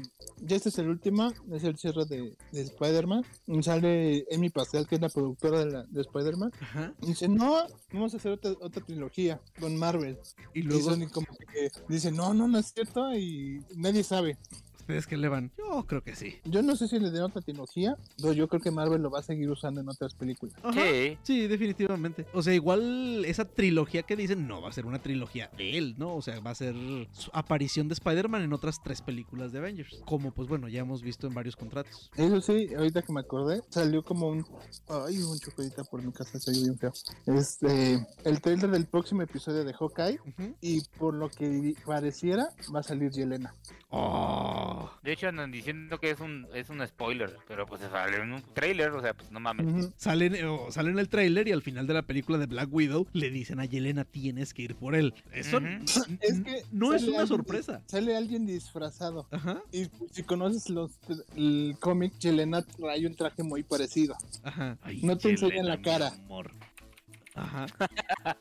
ya 0.40 0.56
este 0.56 0.68
es 0.68 0.78
el 0.78 0.88
último, 0.88 1.32
es 1.52 1.64
el 1.64 1.76
cierre 1.76 2.04
de, 2.04 2.36
de 2.52 2.60
Spider-Man. 2.62 3.24
Sale 3.62 4.24
Amy 4.34 4.50
Pascal, 4.50 4.86
que 4.86 4.96
es 4.96 5.00
la 5.00 5.08
productora 5.08 5.64
de, 5.64 5.70
la, 5.70 5.82
de 5.84 6.00
Spider-Man. 6.00 6.52
Dice, 7.00 7.28
no, 7.28 7.66
vamos 7.92 8.14
a 8.14 8.16
hacer 8.16 8.32
otra, 8.32 8.52
otra 8.60 8.84
trilogía 8.84 9.40
con 9.60 9.76
Marvel. 9.76 10.18
Y 10.52 10.60
Y 10.60 10.62
luego, 10.62 10.90
Sony 10.90 11.08
como 11.12 11.26
que 11.52 11.70
dice, 11.88 12.10
no, 12.10 12.32
no, 12.32 12.48
no 12.48 12.58
es 12.58 12.72
cierto 12.72 13.14
y 13.14 13.60
nadie 13.76 14.02
sabe. 14.02 14.38
¿Ustedes 14.84 15.06
qué 15.06 15.16
le 15.16 15.28
van? 15.28 15.50
Yo 15.56 15.86
creo 15.86 16.02
que 16.02 16.14
sí. 16.14 16.40
Yo 16.44 16.60
no 16.60 16.76
sé 16.76 16.88
si 16.88 16.98
le 16.98 17.10
den 17.10 17.22
otra 17.22 17.40
trilogía, 17.40 17.96
pero 18.20 18.34
yo 18.34 18.48
creo 18.48 18.60
que 18.60 18.70
Marvel 18.70 19.00
lo 19.00 19.10
va 19.10 19.20
a 19.20 19.22
seguir 19.22 19.50
usando 19.50 19.80
en 19.80 19.88
otras 19.88 20.12
películas. 20.12 20.54
Ajá. 20.62 20.78
Sí. 20.78 21.16
Sí, 21.22 21.46
definitivamente. 21.46 22.26
O 22.34 22.42
sea, 22.42 22.52
igual 22.52 23.24
esa 23.24 23.46
trilogía 23.46 24.02
que 24.02 24.14
dicen 24.14 24.46
no 24.46 24.60
va 24.60 24.68
a 24.68 24.72
ser 24.72 24.84
una 24.84 25.00
trilogía 25.00 25.50
de 25.56 25.78
él, 25.78 25.94
¿no? 25.96 26.14
O 26.14 26.20
sea, 26.20 26.38
va 26.40 26.50
a 26.50 26.54
ser 26.54 26.74
su 27.12 27.30
aparición 27.32 27.88
de 27.88 27.94
Spider-Man 27.94 28.42
en 28.42 28.52
otras 28.52 28.82
tres 28.82 29.00
películas 29.00 29.52
de 29.52 29.58
Avengers. 29.58 30.02
Como, 30.04 30.32
pues 30.32 30.48
bueno, 30.48 30.68
ya 30.68 30.80
hemos 30.80 31.00
visto 31.00 31.26
en 31.26 31.32
varios 31.32 31.56
contratos. 31.56 32.10
Eso 32.14 32.42
sí, 32.42 32.68
ahorita 32.76 33.00
que 33.00 33.12
me 33.12 33.20
acordé, 33.20 33.62
salió 33.70 34.04
como 34.04 34.28
un... 34.28 34.44
Ay, 34.88 35.16
un 35.22 35.38
chocolate 35.38 35.82
por 35.84 36.02
mi 36.02 36.12
casa, 36.12 36.38
se 36.38 36.52
bien 36.52 36.76
feo. 36.78 36.92
Este, 37.26 38.06
el 38.24 38.40
trailer 38.42 38.70
del 38.70 38.84
próximo 38.84 39.22
episodio 39.22 39.64
de 39.64 39.72
Hawkeye 39.72 40.20
y 40.60 40.82
por 40.98 41.14
lo 41.14 41.30
que 41.30 41.74
pareciera 41.86 42.50
va 42.74 42.80
a 42.80 42.82
salir 42.82 43.10
Yelena. 43.10 43.54
Oh. 43.88 44.73
De 45.02 45.12
hecho 45.12 45.28
andan 45.28 45.50
diciendo 45.50 45.98
que 45.98 46.10
es 46.10 46.20
un 46.20 46.46
es 46.54 46.68
un 46.70 46.86
spoiler, 46.86 47.36
pero 47.48 47.66
pues 47.66 47.80
sale 47.82 48.16
en 48.18 48.32
un 48.32 48.42
trailer, 48.54 48.90
o 48.92 49.00
sea, 49.00 49.14
pues 49.14 49.30
no 49.30 49.40
mames. 49.40 49.90
Sale, 49.96 50.26
en- 50.26 50.46
o 50.46 50.70
sale 50.70 50.90
en 50.90 50.98
el 50.98 51.08
tráiler 51.08 51.48
y 51.48 51.52
al 51.52 51.62
final 51.62 51.86
de 51.86 51.94
la 51.94 52.02
película 52.02 52.38
de 52.38 52.46
Black 52.46 52.68
Widow 52.72 53.06
le 53.12 53.30
dicen 53.30 53.60
a 53.60 53.64
Yelena 53.64 54.04
tienes 54.04 54.54
que 54.54 54.62
ir 54.62 54.74
por 54.76 54.94
él. 54.94 55.14
Eso 55.32 55.58
Es 55.58 56.40
que 56.40 56.62
no 56.72 56.92
es 56.94 57.02
una 57.04 57.20
alguien 57.20 57.26
sorpresa. 57.26 57.82
Sale 57.86 58.16
alguien 58.16 58.46
disfrazado. 58.46 59.26
Ajá, 59.30 59.62
Y 59.72 59.86
si 60.12 60.22
conoces 60.22 60.68
los 60.70 60.92
el 61.36 61.76
cómic, 61.80 62.12
Yelena 62.18 62.62
trae 62.62 63.06
un 63.06 63.14
traje 63.14 63.42
muy 63.42 63.62
parecido. 63.62 64.16
ajá. 64.42 64.78
Ay, 64.82 65.00
No 65.02 65.16
te 65.18 65.30
enseñan 65.30 65.66
la 65.66 65.76
mi 65.76 65.82
cara. 65.82 66.08
amor. 66.08 66.50
Ajá. 67.34 67.66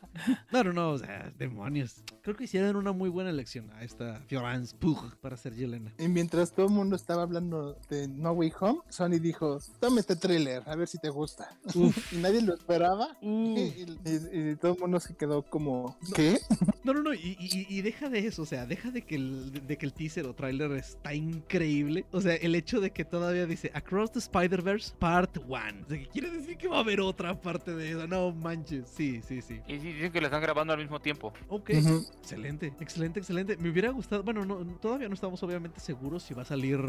No, 0.51 0.63
no, 0.63 0.71
no, 0.71 0.91
o 0.91 0.97
sea, 0.97 1.33
demonios. 1.37 2.03
Creo 2.21 2.35
que 2.35 2.43
hicieron 2.45 2.75
una 2.75 2.91
muy 2.91 3.09
buena 3.09 3.31
elección 3.31 3.69
a 3.71 3.83
esta 3.83 4.21
Florence 4.27 4.73
Pugh 4.77 5.15
para 5.19 5.35
ser 5.35 5.55
Yelena. 5.55 5.91
Y 5.97 6.07
mientras 6.07 6.53
todo 6.53 6.67
el 6.67 6.71
mundo 6.71 6.95
estaba 6.95 7.23
hablando 7.23 7.75
de 7.89 8.07
No 8.07 8.31
Way 8.33 8.53
Home, 8.59 8.79
Sony 8.89 9.19
dijo, 9.19 9.57
toma 9.79 9.99
este 9.99 10.15
tráiler, 10.15 10.61
a 10.67 10.75
ver 10.75 10.87
si 10.87 10.99
te 10.99 11.09
gusta. 11.09 11.49
Uf. 11.73 12.13
y 12.13 12.17
nadie 12.17 12.41
lo 12.41 12.53
esperaba. 12.53 13.17
Uh. 13.23 13.57
Y, 13.57 13.85
y- 14.05 14.49
y 14.51 14.55
todo 14.57 14.73
el 14.73 14.79
mundo 14.79 14.99
se 14.99 15.15
quedó 15.15 15.41
como, 15.43 15.97
¿qué? 16.15 16.39
No, 16.83 16.93
no, 16.93 17.01
no, 17.01 17.13
y, 17.13 17.35
y- 17.39 17.65
y 17.69 17.81
deja 17.81 18.09
de 18.09 18.27
eso, 18.27 18.43
o 18.43 18.45
sea, 18.45 18.65
deja 18.65 18.91
de 18.91 19.01
que, 19.01 19.15
el, 19.15 19.65
de 19.65 19.77
que 19.77 19.85
el 19.85 19.93
teaser 19.93 20.25
o 20.27 20.35
trailer 20.35 20.71
está 20.73 21.13
increíble. 21.13 22.05
O 22.11 22.21
sea, 22.21 22.35
el 22.35 22.53
hecho 22.55 22.79
de 22.79 22.91
que 22.91 23.03
todavía 23.05 23.45
dice 23.47 23.71
Across 23.73 24.11
the 24.13 24.19
Spider-Verse 24.19 24.93
Part 24.99 25.37
1. 25.37 25.45
O 25.47 25.89
sea, 25.89 25.97
que 25.97 26.07
quiere 26.07 26.29
decir 26.31 26.57
que 26.57 26.67
va 26.67 26.77
a 26.77 26.81
haber 26.81 27.01
otra 27.01 27.39
parte 27.41 27.73
de 27.75 27.91
eso. 27.91 28.07
No 28.07 28.31
manches, 28.31 28.82
sí, 28.85 29.21
sí, 29.21 29.41
sí. 29.41 29.61
Y 29.67 29.79
sí, 29.79 29.93
dicen 29.93 30.11
que 30.11 30.19
la 30.21 30.27
están 30.27 30.41
grabando 30.41 30.73
al 30.73 30.79
mismo 30.79 30.99
tiempo. 30.99 31.33
Ok, 31.49 31.69
excelente, 32.21 32.73
excelente, 32.79 33.19
excelente. 33.19 33.57
Me 33.57 33.69
hubiera 33.69 33.89
gustado, 33.89 34.23
bueno, 34.23 34.45
no, 34.45 34.57
todavía 34.79 35.07
no 35.07 35.13
estamos 35.13 35.41
obviamente 35.43 35.79
seguros 35.79 36.23
si 36.23 36.33
va 36.33 36.41
a 36.43 36.45
salir 36.45 36.79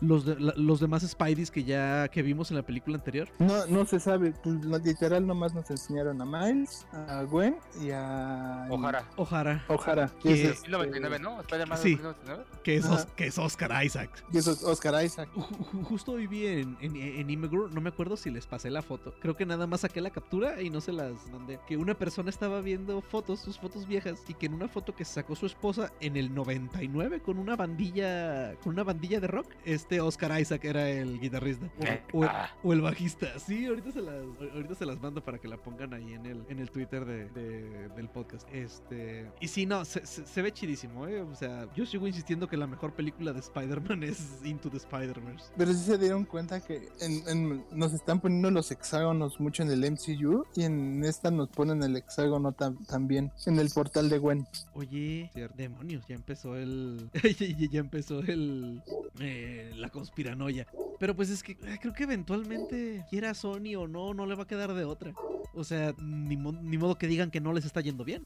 los, 0.00 0.24
de- 0.24 0.38
la- 0.40 0.54
los 0.56 0.80
demás 0.80 1.02
Spideys 1.08 1.50
que 1.50 1.64
ya 1.64 2.08
que 2.08 2.22
vimos 2.22 2.50
en 2.50 2.56
la 2.56 2.62
película 2.62 2.96
anterior. 2.96 3.28
No, 3.38 3.66
no 3.66 3.84
se 3.86 4.00
sabe, 4.00 4.32
pues, 4.42 4.54
no, 4.56 4.78
literal 4.78 5.26
nomás 5.26 5.54
nos 5.54 5.70
enseñaron 5.70 6.20
a 6.20 6.24
Miles, 6.24 6.86
a 6.92 7.22
Gwen 7.24 7.56
y 7.80 7.90
a... 7.90 8.66
Ojara. 8.70 9.04
Ojalá 9.16 9.64
Ojara. 9.68 10.10
Que- 10.22 10.30
Y 10.30 10.32
es, 10.32 10.40
este, 10.50 10.68
1999, 10.68 11.18
¿no? 11.18 11.40
Spider-Man 11.40 11.78
Sí. 11.78 11.88
1999. 11.96 12.44
que 12.62 12.76
es. 12.76 12.84
Os- 12.86 13.06
que 13.16 13.26
es 13.26 13.38
Oscar 13.38 13.84
Isaac. 13.84 14.10
y 14.32 14.38
eso 14.38 14.52
es 14.52 14.62
Oscar 14.62 15.04
Isaac. 15.04 15.28
Ju- 15.34 15.48
ju- 15.48 15.84
Justo 15.84 16.12
hoy 16.12 16.26
vi 16.26 16.46
en, 16.46 16.76
en, 16.80 16.96
en 16.96 17.30
Imgur, 17.30 17.72
no 17.72 17.80
me 17.80 17.88
acuerdo 17.88 18.16
si 18.16 18.30
les 18.30 18.46
pasé 18.46 18.70
la 18.70 18.82
foto. 18.82 19.14
Creo 19.20 19.36
que 19.36 19.46
nada 19.46 19.66
más 19.66 19.80
saqué 19.80 20.00
la 20.00 20.10
captura 20.10 20.60
y 20.62 20.70
no 20.70 20.80
se 20.80 20.92
las 20.92 21.12
mandé. 21.30 21.58
Que 21.66 21.76
una 21.76 21.94
persona 21.94 22.30
estaba 22.30 22.60
viendo 22.60 23.00
fotos, 23.00 23.40
sus 23.40 23.58
fotos 23.58 23.86
viejas, 23.86 24.22
y 24.28 24.34
que 24.34 24.46
en 24.46 24.54
una 24.54 24.68
foto 24.68 24.94
que 24.94 25.04
sacó 25.04 25.34
su 25.34 25.46
esposa 25.46 25.92
en 26.00 26.16
el 26.16 26.34
99 26.34 27.20
con 27.20 27.38
una 27.38 27.56
bandilla, 27.56 28.54
con 28.62 28.72
una 28.74 28.84
bandilla 28.84 29.20
de 29.20 29.26
rock, 29.26 29.46
este 29.64 30.00
Oscar 30.00 30.38
Isaac 30.40 30.64
era 30.64 30.88
el 30.88 31.20
guitarrista. 31.20 31.66
Eh, 31.80 32.02
O, 32.12 32.18
o 32.18 32.22
el, 32.24 32.28
ah. 32.28 32.50
o 32.62 32.72
el 32.72 32.80
bajista. 32.80 33.38
Sí, 33.38 33.66
ahorita 33.66 33.92
se 33.92 34.02
las, 34.02 34.24
ahorita 34.54 34.74
se 34.74 34.86
las 34.86 35.00
mando 35.00 35.22
para 35.24 35.38
que 35.38 35.48
la 35.48 35.56
pongan 35.56 35.94
ahí 35.94 36.12
en 36.12 36.26
el, 36.26 36.44
en 36.48 36.58
el 36.58 36.70
Twitter 36.70 37.04
de, 37.04 37.28
de- 37.30 37.88
del 37.90 38.08
podcast. 38.08 38.48
Este. 38.52 39.30
Y 39.40 39.48
sí, 39.48 39.66
no, 39.66 39.84
se, 39.84 40.04
se- 40.06 40.26
se 40.26 40.42
ve 40.42 40.52
chidísimo, 40.52 41.06
eh. 41.06 41.20
O 41.22 41.34
sea, 41.34 41.66
yo 41.74 41.86
sigo 41.86 42.06
insistiendo 42.06 42.48
que 42.48 42.56
la 42.56 42.66
mejor 42.66 42.92
película 42.92 43.32
de 43.32 43.40
Spider-Man 43.40 44.02
es 44.04 44.40
Into 44.44 44.70
the 44.70 44.76
Spider-Verse. 44.78 45.52
Pero 45.56 45.72
sí 45.72 45.78
se 45.84 45.98
dieron 45.98 46.24
cuenta 46.24 46.60
que 46.60 46.88
en- 47.00 47.28
en- 47.28 47.64
nos 47.72 47.92
están 47.92 48.20
poniendo 48.20 48.50
los 48.50 48.70
hexágonos 48.70 49.40
mucho 49.40 49.62
en 49.62 49.70
el 49.70 49.84
MCU 49.90 50.44
y 50.54 50.64
en 50.64 51.04
esta 51.20 51.30
nos 51.30 51.50
ponen 51.50 51.82
el 51.82 51.94
hexágono 51.96 52.52
tam- 52.56 52.82
también 52.86 53.30
en 53.44 53.58
el 53.58 53.68
portal 53.68 54.08
de 54.08 54.16
Gwen. 54.16 54.46
Oye, 54.72 55.30
demonios, 55.54 56.02
ya 56.08 56.14
empezó 56.14 56.56
el. 56.56 57.10
ya, 57.70 57.78
empezó 57.80 58.20
el. 58.20 58.80
eh, 59.20 59.70
la 59.76 59.90
conspiranoia. 59.90 60.66
Pero 60.98 61.14
pues 61.14 61.28
es 61.28 61.42
que 61.42 61.52
eh, 61.52 61.78
creo 61.78 61.92
que 61.92 62.04
eventualmente, 62.04 63.04
quiera 63.10 63.34
Sony 63.34 63.74
o 63.76 63.86
no, 63.86 64.14
no 64.14 64.24
le 64.24 64.34
va 64.34 64.44
a 64.44 64.46
quedar 64.46 64.72
de 64.72 64.84
otra. 64.84 65.12
O 65.52 65.62
sea, 65.62 65.94
ni, 66.00 66.38
mo- 66.38 66.52
ni 66.52 66.78
modo 66.78 66.96
que 66.96 67.06
digan 67.06 67.30
que 67.30 67.40
no 67.40 67.52
les 67.52 67.66
está 67.66 67.82
yendo 67.82 68.02
bien. 68.04 68.24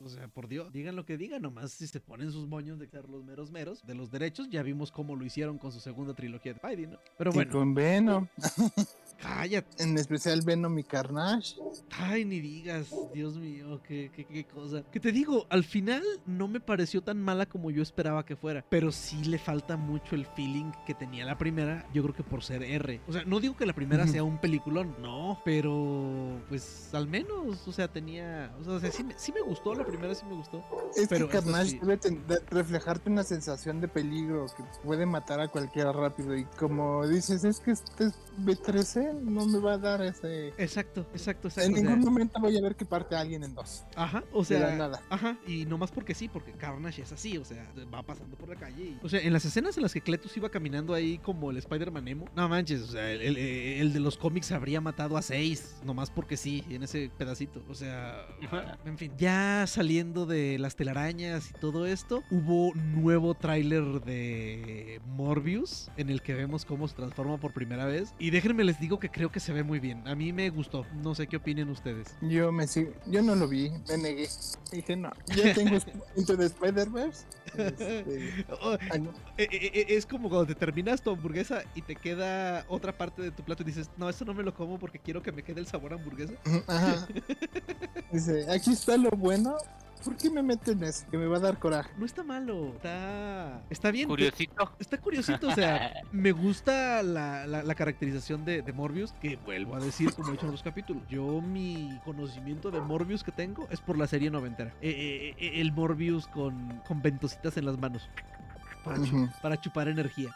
O 0.00 0.08
sea, 0.08 0.28
por 0.28 0.48
Dios, 0.48 0.72
digan 0.72 0.96
lo 0.96 1.04
que 1.04 1.18
digan, 1.18 1.42
nomás 1.42 1.72
si 1.72 1.86
se 1.86 2.00
ponen 2.00 2.32
sus 2.32 2.46
moños 2.48 2.78
de 2.78 2.86
ser 2.88 3.06
los 3.10 3.22
meros 3.22 3.50
meros 3.50 3.84
de 3.86 3.94
los 3.94 4.10
derechos, 4.10 4.48
ya 4.50 4.62
vimos 4.62 4.90
cómo 4.90 5.14
lo 5.14 5.26
hicieron 5.26 5.58
con 5.58 5.70
su 5.72 5.78
segunda 5.80 6.14
trilogía 6.14 6.54
de 6.54 6.58
Spidey, 6.58 6.86
¿no? 6.86 6.98
Pero 7.18 7.30
Y 7.32 7.34
bueno, 7.34 7.52
con 7.52 7.74
Venom, 7.74 8.26
cállate. 9.22 9.82
en 9.82 9.96
especial 9.96 10.42
Venom 10.42 10.78
y 10.78 10.84
Carnage. 10.84 11.56
Ay, 11.90 12.24
ni 12.24 12.40
digas, 12.40 12.94
Dios 13.14 13.36
mío, 13.36 13.80
qué, 13.82 14.10
qué, 14.14 14.24
qué 14.26 14.44
cosa. 14.44 14.82
Que 14.90 15.00
te 15.00 15.12
digo, 15.12 15.46
al 15.50 15.64
final 15.64 16.02
no 16.26 16.48
me 16.48 16.60
pareció 16.60 17.02
tan 17.02 17.22
mala 17.22 17.46
como 17.46 17.70
yo 17.70 17.82
esperaba 17.82 18.24
que 18.24 18.36
fuera, 18.36 18.64
pero 18.68 18.92
sí 18.92 19.24
le 19.24 19.38
falta 19.38 19.76
mucho 19.76 20.14
el 20.14 20.26
feeling 20.26 20.72
que 20.86 20.94
tenía 20.94 21.24
la 21.24 21.38
primera, 21.38 21.88
yo 21.92 22.02
creo 22.02 22.14
que 22.14 22.22
por 22.22 22.42
ser 22.42 22.62
R. 22.62 23.00
O 23.06 23.12
sea, 23.12 23.24
no 23.24 23.40
digo 23.40 23.56
que 23.56 23.66
la 23.66 23.74
primera 23.74 24.06
sea 24.06 24.24
un 24.24 24.38
peliculón, 24.38 24.96
no, 25.00 25.40
pero 25.44 26.42
pues 26.48 26.92
al 26.94 27.06
menos, 27.06 27.66
o 27.66 27.72
sea, 27.72 27.88
tenía, 27.88 28.54
o 28.60 28.64
sea, 28.64 28.72
o 28.74 28.80
sea, 28.80 28.90
sí, 28.90 29.04
me, 29.04 29.18
sí 29.18 29.32
me 29.32 29.40
gustó, 29.40 29.74
la 29.74 29.84
primera 29.84 30.14
sí 30.14 30.24
me 30.26 30.34
gustó. 30.34 30.64
Es 30.96 31.08
Pero 31.08 31.28
que 31.28 31.38
Carnage 31.38 31.70
sí. 31.70 31.78
debe 31.80 31.98
reflejarte 32.50 33.10
una 33.10 33.22
sensación 33.22 33.80
de 33.80 33.88
peligro 33.88 34.46
que 34.56 34.64
puede 34.84 35.06
matar 35.06 35.40
a 35.40 35.48
cualquiera 35.48 35.92
rápido. 35.92 36.36
Y 36.36 36.44
como 36.58 37.06
dices, 37.06 37.44
es 37.44 37.60
que 37.60 37.72
este 37.72 38.04
es 38.06 38.14
B13 38.38 39.11
no 39.12 39.46
me 39.46 39.58
va 39.58 39.74
a 39.74 39.78
dar 39.78 40.02
ese. 40.02 40.48
Exacto, 40.58 41.06
exacto, 41.12 41.48
exacto. 41.48 41.60
En 41.62 41.72
o 41.72 41.76
sea, 41.76 41.84
ningún 41.84 42.00
momento 42.00 42.40
voy 42.40 42.56
a 42.56 42.60
ver 42.60 42.74
que 42.76 42.84
parte 42.84 43.14
a 43.16 43.20
alguien 43.20 43.42
en 43.44 43.54
dos. 43.54 43.84
Ajá, 43.96 44.24
o 44.32 44.44
De 44.44 44.58
la 44.58 44.68
sea, 44.68 44.76
nada. 44.76 45.02
Ajá, 45.10 45.38
y 45.46 45.64
no 45.66 45.78
más 45.78 45.90
porque 45.90 46.14
sí, 46.14 46.28
porque 46.28 46.52
Carnage 46.52 47.02
es 47.02 47.12
así, 47.12 47.36
o 47.38 47.44
sea, 47.44 47.70
va 47.92 48.02
pasando 48.02 48.36
por 48.36 48.48
la 48.48 48.56
calle. 48.56 48.82
y- 48.84 48.98
O 49.02 49.08
sea, 49.08 49.20
en 49.20 49.32
las 49.32 49.44
escenas 49.44 49.76
en 49.76 49.82
las 49.82 49.92
que 49.92 50.00
Cletus 50.00 50.36
iba 50.36 50.48
caminando 50.50 50.94
ahí 50.94 51.18
como 51.18 51.50
el 51.50 51.56
Spider-Man 51.58 52.08
Emo, 52.08 52.24
no 52.34 52.48
manches, 52.48 52.80
o 52.82 52.86
sea, 52.86 53.10
el, 53.10 53.20
el- 53.22 53.36
el 53.36 53.92
de 53.92 54.00
los 54.00 54.16
cómics 54.16 54.52
habría 54.52 54.80
matado 54.80 55.16
a 55.16 55.22
seis, 55.22 55.76
nomás 55.84 56.10
porque 56.10 56.36
sí, 56.36 56.64
en 56.70 56.82
ese 56.82 57.10
pedacito. 57.18 57.62
O 57.68 57.74
sea, 57.74 58.26
en 58.84 58.98
fin, 58.98 59.12
ya 59.18 59.64
saliendo 59.66 60.26
de 60.26 60.58
las 60.58 60.76
telarañas 60.76 61.50
y 61.50 61.54
todo 61.54 61.86
esto, 61.86 62.22
hubo 62.30 62.72
nuevo 62.74 63.34
tráiler 63.34 63.82
de 64.02 65.00
Morbius 65.16 65.90
en 65.96 66.10
el 66.10 66.22
que 66.22 66.34
vemos 66.34 66.64
cómo 66.64 66.88
se 66.88 66.94
transforma 66.94 67.38
por 67.38 67.52
primera 67.52 67.84
vez. 67.86 68.14
Y 68.18 68.30
déjenme 68.30 68.64
les 68.64 68.78
digo 68.80 68.91
que 68.98 69.10
creo 69.10 69.30
que 69.30 69.40
se 69.40 69.52
ve 69.52 69.62
muy 69.62 69.80
bien. 69.80 70.06
A 70.06 70.14
mí 70.14 70.32
me 70.32 70.48
gustó, 70.50 70.86
no 71.02 71.14
sé 71.14 71.26
qué 71.26 71.36
opinen 71.36 71.68
ustedes. 71.70 72.16
Yo 72.20 72.52
me 72.52 72.66
sigo, 72.66 72.92
yo 73.06 73.22
no 73.22 73.34
lo 73.34 73.48
vi, 73.48 73.70
me 73.88 73.98
negué. 73.98 74.28
Dije, 74.70 74.96
no, 74.96 75.10
ya 75.34 75.54
tengo 75.54 75.76
Into 76.16 76.36
the 76.36 76.46
Spider-Verse. 76.46 77.24
Este, 77.56 78.44
Oh, 78.62 78.76
no. 78.98 79.10
Eh, 79.36 79.48
eh, 79.50 79.70
eh, 79.74 79.86
es 79.88 80.06
como 80.06 80.28
cuando 80.28 80.46
te 80.46 80.54
terminas 80.54 81.02
tu 81.02 81.10
hamburguesa 81.10 81.64
y 81.74 81.82
te 81.82 81.96
queda 81.96 82.64
otra 82.68 82.96
parte 82.96 83.22
de 83.22 83.30
tu 83.30 83.42
plato 83.42 83.62
y 83.62 83.66
dices, 83.66 83.90
no, 83.96 84.08
eso 84.08 84.24
no 84.24 84.34
me 84.34 84.42
lo 84.42 84.54
como 84.54 84.78
porque 84.78 84.98
quiero 84.98 85.22
que 85.22 85.32
me 85.32 85.42
quede 85.42 85.60
el 85.60 85.66
sabor 85.66 85.92
a 85.92 85.96
hamburguesa. 85.96 86.34
Ajá. 86.66 87.06
Dice, 88.12 88.46
aquí 88.50 88.72
está 88.72 88.96
lo 88.96 89.10
bueno. 89.10 89.56
¿Por 90.04 90.16
qué 90.16 90.30
me 90.30 90.42
meten 90.42 90.82
eso? 90.82 91.04
Que 91.10 91.16
me 91.16 91.26
va 91.26 91.36
a 91.36 91.40
dar 91.40 91.58
coraje. 91.58 91.90
No 91.96 92.04
está 92.06 92.22
malo, 92.24 92.72
está, 92.76 93.62
está 93.70 93.90
bien. 93.90 94.08
Curiosito. 94.08 94.72
Está 94.78 94.98
curiosito, 94.98 95.48
o 95.48 95.54
sea, 95.54 95.92
me 96.12 96.32
gusta 96.32 97.02
la, 97.02 97.46
la- 97.46 97.62
la 97.62 97.74
caracterización 97.74 98.44
de, 98.44 98.62
de 98.62 98.72
Morbius, 98.72 99.12
que 99.14 99.36
vuelvo 99.36 99.76
a 99.76 99.80
decir, 99.80 100.12
como 100.14 100.28
he 100.28 100.32
dicho 100.32 100.46
en 100.46 100.52
los 100.52 100.62
capítulos, 100.62 101.02
yo 101.08 101.40
mi 101.40 102.00
conocimiento 102.04 102.70
de 102.70 102.80
Morbius 102.80 103.22
que 103.22 103.32
tengo 103.32 103.68
es 103.70 103.80
por 103.80 103.96
la 103.96 104.06
serie 104.06 104.30
noventera. 104.30 104.72
Eh, 104.80 104.90
eh, 104.90 105.34
eh, 105.38 105.60
el 105.60 105.72
Morbius 105.72 106.26
con, 106.26 106.80
con 106.86 107.00
ventositas 107.02 107.56
en 107.56 107.66
las 107.66 107.78
manos. 107.78 108.08
Para 109.40 109.60
chupar 109.60 109.86
energía. 109.88 110.34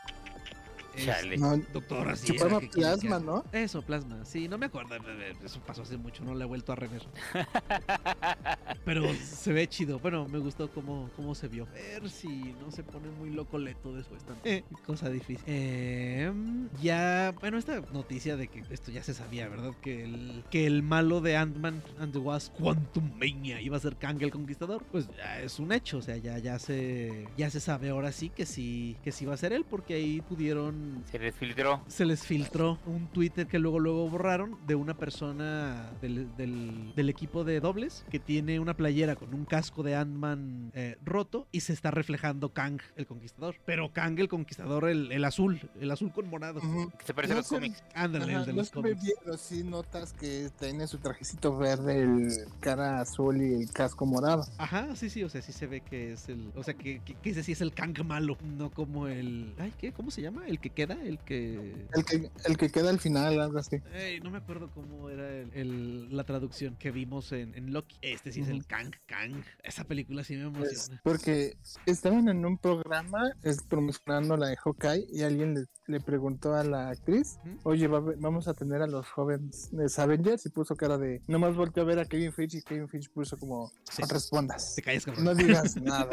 Chale. 0.97 1.37
No, 1.39 1.57
Doctor, 1.73 2.09
así 2.11 2.27
chupaba 2.33 2.51
era 2.59 2.61
que 2.61 2.69
quería 2.71 2.99
que 2.99 3.09
plasma. 3.09 3.19
¿no? 3.21 3.45
Eso, 3.53 3.83
plasma. 3.83 4.25
Sí, 4.25 4.49
no 4.49 4.59
me 4.59 4.67
acuerdo. 4.67 4.97
eh, 4.97 5.01
eh, 5.07 5.33
Eso 5.45 5.61
pasó 5.61 5.83
hace 5.83 5.97
mucho, 5.97 6.25
no 6.25 6.35
le 6.35 6.45
he 6.45 6.47
vuelto 6.47 6.73
a 6.73 6.77
rever. 6.77 7.03
Pero 8.85 9.05
se 9.15 9.53
ve 9.53 9.69
chido. 9.69 9.99
Bueno, 9.99 10.27
me 10.29 10.39
gustó 10.39 10.71
cómo, 10.71 11.11
cómo 11.17 11.35
se 11.35 11.49
vio. 11.49 11.65
A 11.67 11.73
ver 12.01 12.09
si 12.11 12.55
no 12.61 12.71
se 12.71 12.83
pone 12.85 13.11
muy 13.11 13.31
loco 13.31 13.59
Leto 13.59 13.93
después 13.93 14.25
también. 14.25 14.65
Cosa 14.87 15.11
difícil. 15.11 15.43
Em, 15.47 16.69
ya, 16.81 17.35
bueno, 17.41 17.59
esta 17.59 17.81
noticia 17.93 18.37
de 18.37 18.49
que 18.49 18.63
esto 18.71 18.91
ya 18.93 19.03
se 19.03 19.15
sabía, 19.15 19.49
¿verdad? 19.49 19.73
Que 19.83 20.05
el, 20.05 20.45
que 20.51 20.67
el 20.67 20.83
malo 20.83 21.21
de 21.21 21.37
Ant-Man 21.37 21.83
and 21.99 22.13
the 22.13 22.19
Wasp, 22.19 22.55
Quantum 22.55 23.11
Mania, 23.19 23.61
iba 23.61 23.77
a 23.77 23.81
ser 23.81 23.97
Kang 23.97 24.23
el 24.23 24.31
Conquistador. 24.31 24.85
Pues 24.91 25.09
ya 25.17 25.41
es 25.41 25.59
un 25.59 25.73
hecho. 25.73 25.99
O 25.99 26.03
sea, 26.03 26.17
ya, 26.17 26.39
ya 26.39 26.59
se 26.59 27.29
ya 27.37 27.51
se 27.51 27.61
sabe 27.61 27.91
ahora 27.91 28.13
sí 28.13 28.31
que 28.31 28.47
sí, 28.47 28.97
que 29.03 29.11
sí 29.13 29.25
va 29.27 29.35
a 29.35 29.37
ser 29.37 29.53
él, 29.53 29.65
porque 29.69 29.95
ahí 29.95 30.21
pudieron 30.21 30.86
Se 31.11 31.19
les 31.19 31.35
filtró. 31.35 31.83
se 31.87 32.05
les 32.05 32.23
filtró 32.25 32.79
un 32.87 33.07
Twitter 33.09 33.47
que 33.47 33.59
luego 33.59 33.79
luego 33.79 34.09
borraron 34.09 34.57
de 34.67 34.75
una 34.75 34.95
persona 34.97 35.91
del, 36.01 36.35
del- 36.37 36.93
del 36.95 37.09
equipo 37.09 37.45
de 37.45 37.61
dobles 37.61 38.05
que 38.11 38.19
tiene 38.19 38.61
una 38.61 38.75
playera 38.75 39.17
con 39.17 39.35
un 39.35 39.45
casco 39.45 39.83
de 39.83 39.95
Ant-Man 39.97 40.71
eh, 40.75 40.97
roto 41.05 41.47
y 41.53 41.61
se 41.61 41.73
está 41.73 41.91
reflejando 41.91 42.51
Kang 42.53 42.81
el 42.97 43.07
Conquistador. 43.07 43.57
Pero 43.65 43.93
Kang 43.93 44.19
el 44.19 44.29
Conquistador, 44.29 44.89
el, 44.89 45.13
el 45.13 45.25
azul, 45.25 45.61
el 45.81 45.91
azul 45.91 46.13
con 46.13 46.29
morado. 46.29 46.61
Que 46.99 47.05
se 47.05 47.15
parece 47.15 47.33
a 47.35 47.37
los 47.37 47.49
cómics. 47.49 47.83
Ándale, 47.95 48.25
Ajá, 48.27 48.41
el 48.41 48.47
de 48.47 48.53
no 48.53 48.59
los 48.59 48.71
cómics. 48.71 49.03
bien, 49.03 49.15
pero 49.25 49.37
sí 49.37 49.63
notas 49.65 50.13
que 50.13 50.51
tiene 50.59 50.87
su 50.87 50.99
trajecito 50.99 51.57
verde, 51.57 52.03
el 52.03 52.33
cara 52.61 53.01
azul 53.01 53.41
y 53.43 53.55
el 53.63 53.71
casco 53.73 54.07
morado. 54.07 54.45
Ajá, 54.59 54.95
sí, 54.97 55.11
sí, 55.11 55.23
o 55.25 55.29
sea, 55.29 55.43
sí 55.43 55.53
se 55.53 55.67
ve 55.67 55.81
que 55.81 56.13
es 56.13 56.29
el. 56.29 56.51
O 56.55 56.63
sea, 56.63 56.75
que, 56.75 57.01
que, 57.01 57.15
que 57.15 57.31
ese 57.31 57.43
sí 57.43 57.53
es 57.53 57.61
el 57.61 57.73
Kang 57.73 57.97
malo, 58.05 58.37
no 58.57 58.71
como 58.71 59.07
el. 59.09 59.55
Ay, 59.59 59.73
¿qué? 59.79 59.93
¿Cómo 59.93 60.11
se 60.11 60.23
llama? 60.23 60.47
El 60.47 60.59
que 60.61 60.71
queda, 60.77 60.95
el 61.03 61.19
que. 61.19 61.89
El 61.93 62.05
que, 62.05 62.31
el 62.45 62.57
que 62.57 62.71
queda 62.71 62.91
al 62.91 63.01
final, 63.01 63.41
algo 63.41 63.59
así. 63.59 63.79
Ey, 63.93 64.21
no 64.21 64.31
me 64.31 64.39
acuerdo 64.39 64.71
cómo 64.73 65.11
era 65.11 65.29
el- 65.29 65.51
el- 65.55 66.17
la 66.17 66.23
traducción 66.23 66.77
que 66.77 66.93
vimos 66.93 67.33
en, 67.33 67.53
en 67.57 67.73
Loki. 67.73 67.97
Este 68.03 68.31
sí 68.31 68.43
es 68.43 68.49
el. 68.49 68.65
Kang 68.67 68.93
Kang. 69.07 69.43
Esa 69.65 69.83
película 69.83 70.23
sí 70.23 70.37
me 70.37 70.49
Pues, 70.51 70.71
emociona. 70.73 71.01
porque 71.03 71.57
estaban 71.87 72.29
en 72.29 72.47
un 72.47 72.57
programa 72.59 73.33
es, 73.43 73.63
promocionando 73.65 74.37
la 74.37 74.47
de 74.49 74.57
Hawkeye 74.59 75.07
y 75.11 75.23
alguien 75.23 75.55
le, 75.55 75.65
le 75.89 76.01
preguntó 76.01 76.55
a 76.55 76.63
la 76.63 76.91
actriz, 76.91 77.39
oye, 77.65 77.89
va 77.89 78.01
vamos 78.01 78.47
a 78.47 78.55
tener 78.55 78.83
a 78.83 78.87
los 78.87 79.09
jóvenes 79.09 79.71
de 79.73 79.91
Avengers 80.01 80.45
y 80.47 80.51
puso 80.51 80.77
cara 80.77 80.99
de, 80.99 81.23
nomás 81.27 81.57
volteó 81.57 81.83
a 81.83 81.87
ver 81.87 81.99
a 81.99 82.05
Kevin 82.05 82.33
Feige 82.33 82.59
y 82.59 82.63
Kevin 82.63 82.89
Feige 82.89 83.09
puso 83.09 83.37
como, 83.39 83.73
Sí. 83.91 84.03
no 84.03 84.09
respondas, 84.09 84.75
Te 84.77 84.83
calles, 84.83 85.05
cabrón. 85.07 85.25
no 85.25 85.35
digas 85.35 85.75
nada, 85.81 86.11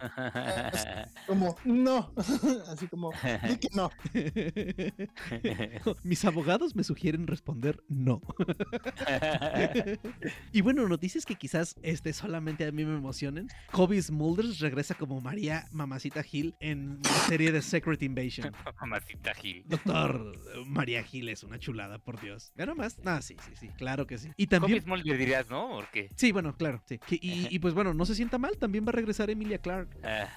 como, 1.26 1.56
no, 1.64 2.12
así 2.68 2.88
como, 2.88 3.10
di 3.50 3.58
que 3.58 3.68
no. 3.74 3.90
Mis 6.04 6.24
abogados 6.24 6.74
me 6.74 6.84
sugieren 6.84 7.26
responder 7.26 7.82
no. 7.88 8.20
y 10.52 10.60
bueno, 10.60 10.88
noticias 10.88 11.24
que 11.26 11.34
quizás 11.36 11.76
este 11.82 12.12
solamente 12.12 12.64
a 12.66 12.72
mí 12.72 12.84
me 12.84 12.96
emocionen. 12.96 13.48
Kobe 13.72 14.00
Smulders 14.00 14.58
regresa 14.60 14.94
como 14.94 15.20
María 15.20 15.66
Mamacita 15.72 16.24
Hill 16.30 16.54
en 16.60 17.00
la 17.02 17.10
serie 17.28 17.52
de 17.52 17.62
Secret 17.62 18.02
Invasion. 18.02 18.52
Mamacita 18.80 19.34
Gil. 19.34 19.64
Doctor, 19.66 20.32
María 20.66 21.04
Hill 21.10 21.28
es 21.28 21.42
una 21.44 21.58
chulada, 21.58 21.98
por 21.98 22.20
Dios. 22.20 22.52
¿Ya 22.56 22.66
más? 22.74 22.98
Ah, 23.04 23.20
sí, 23.22 23.36
sí, 23.44 23.52
sí, 23.58 23.68
claro 23.76 24.06
que 24.06 24.18
sí. 24.18 24.30
Y 24.36 24.46
también... 24.46 24.82
Mulder 24.86 25.18
dirías, 25.18 25.48
¿no? 25.50 25.68
Porque. 25.70 26.08
Sí, 26.16 26.32
bueno, 26.32 26.56
claro, 26.56 26.82
sí. 26.86 26.98
Que- 26.98 27.18
Y, 27.20 27.48
y 27.50 27.58
pues 27.58 27.74
bueno, 27.74 27.92
no 27.94 28.04
se 28.06 28.14
sienta 28.14 28.38
mal, 28.38 28.56
también 28.58 28.84
va 28.84 28.90
a 28.90 28.92
regresar 28.92 29.28
Emilia 29.30 29.58
Clark. 29.58 29.88
ah. 30.04 30.28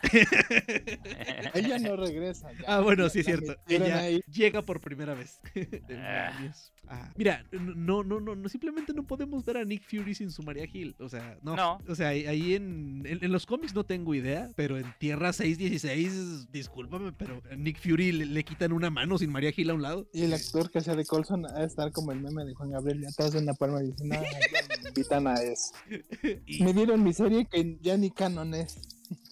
Ella 1.54 1.80
no 1.80 1.96
regresa. 1.96 2.52
ya, 2.54 2.64
Ah, 2.68 2.80
bueno, 2.82 3.03
ya 3.06 3.10
sí 3.10 3.20
es 3.20 3.26
cierto. 3.26 3.56
Ella 3.68 4.00
ahí. 4.00 4.22
llega 4.32 4.62
por 4.62 4.80
primera 4.80 5.14
vez. 5.14 5.40
Ah. 5.96 6.52
Ah, 6.90 7.14
Mira, 7.16 7.46
no, 7.52 8.04
no, 8.04 8.20
no, 8.20 8.36
no, 8.36 8.50
simplemente 8.50 8.92
no 8.94 9.08
podemos 9.08 9.46
ver 9.46 9.56
a 9.56 9.64
Nick 9.64 9.84
Fury 9.84 10.14
sin 10.16 10.32
su 10.32 10.44
María 10.44 10.66
Hill. 10.72 10.96
O 11.00 11.08
sea, 11.08 11.38
no. 11.42 11.56
No. 11.56 11.80
O 11.88 11.96
sea, 11.96 12.10
ahí- 12.10 12.26
ahí 12.26 12.56
en, 12.56 13.04
en, 13.06 13.24
en 13.24 13.32
los 13.32 13.46
cómics 13.46 13.74
no 13.74 13.86
tengo 13.86 14.14
idea, 14.14 14.50
pero 14.58 14.78
en 14.78 14.86
Tierra 15.00 15.32
616, 15.32 16.52
discúlpame, 16.52 17.14
pero 17.14 17.42
a 17.50 17.56
Nick 17.56 17.80
Fury 17.80 18.12
le, 18.12 18.26
le 18.26 18.44
quitan 18.44 18.74
una 18.74 18.90
mano 18.90 19.18
sin 19.18 19.32
María 19.32 19.54
Hill 19.56 19.70
a 19.70 19.74
un 19.76 19.82
lado. 19.82 20.10
Y 20.14 20.24
el 20.24 20.34
actor 20.34 20.70
que 20.70 20.80
hacía 20.80 20.96
de 20.96 21.06
Colson 21.06 21.46
ha 21.46 21.60
de 21.60 21.66
estar 21.66 21.92
como 21.94 22.12
el 22.12 22.20
meme 22.20 22.44
de 22.44 22.54
Juan 22.54 22.72
Gabriel, 22.72 23.02
ya 23.02 23.10
atrás 23.10 23.32
de 23.32 23.40
una 23.40 23.54
palma 23.54 23.80
diciendo, 23.80 24.16
no, 24.16 24.22
ya 24.22 24.82
me 24.84 24.90
invitan 24.90 25.28
a 25.28 25.36
eso. 25.36 25.72
Y, 26.46 26.64
Me 26.64 26.74
dieron 26.74 27.02
mi 27.02 27.14
serie 27.14 27.46
que 27.46 27.78
ya 27.82 27.96
ni 27.98 28.12
canon 28.12 28.54
es. 28.54 28.78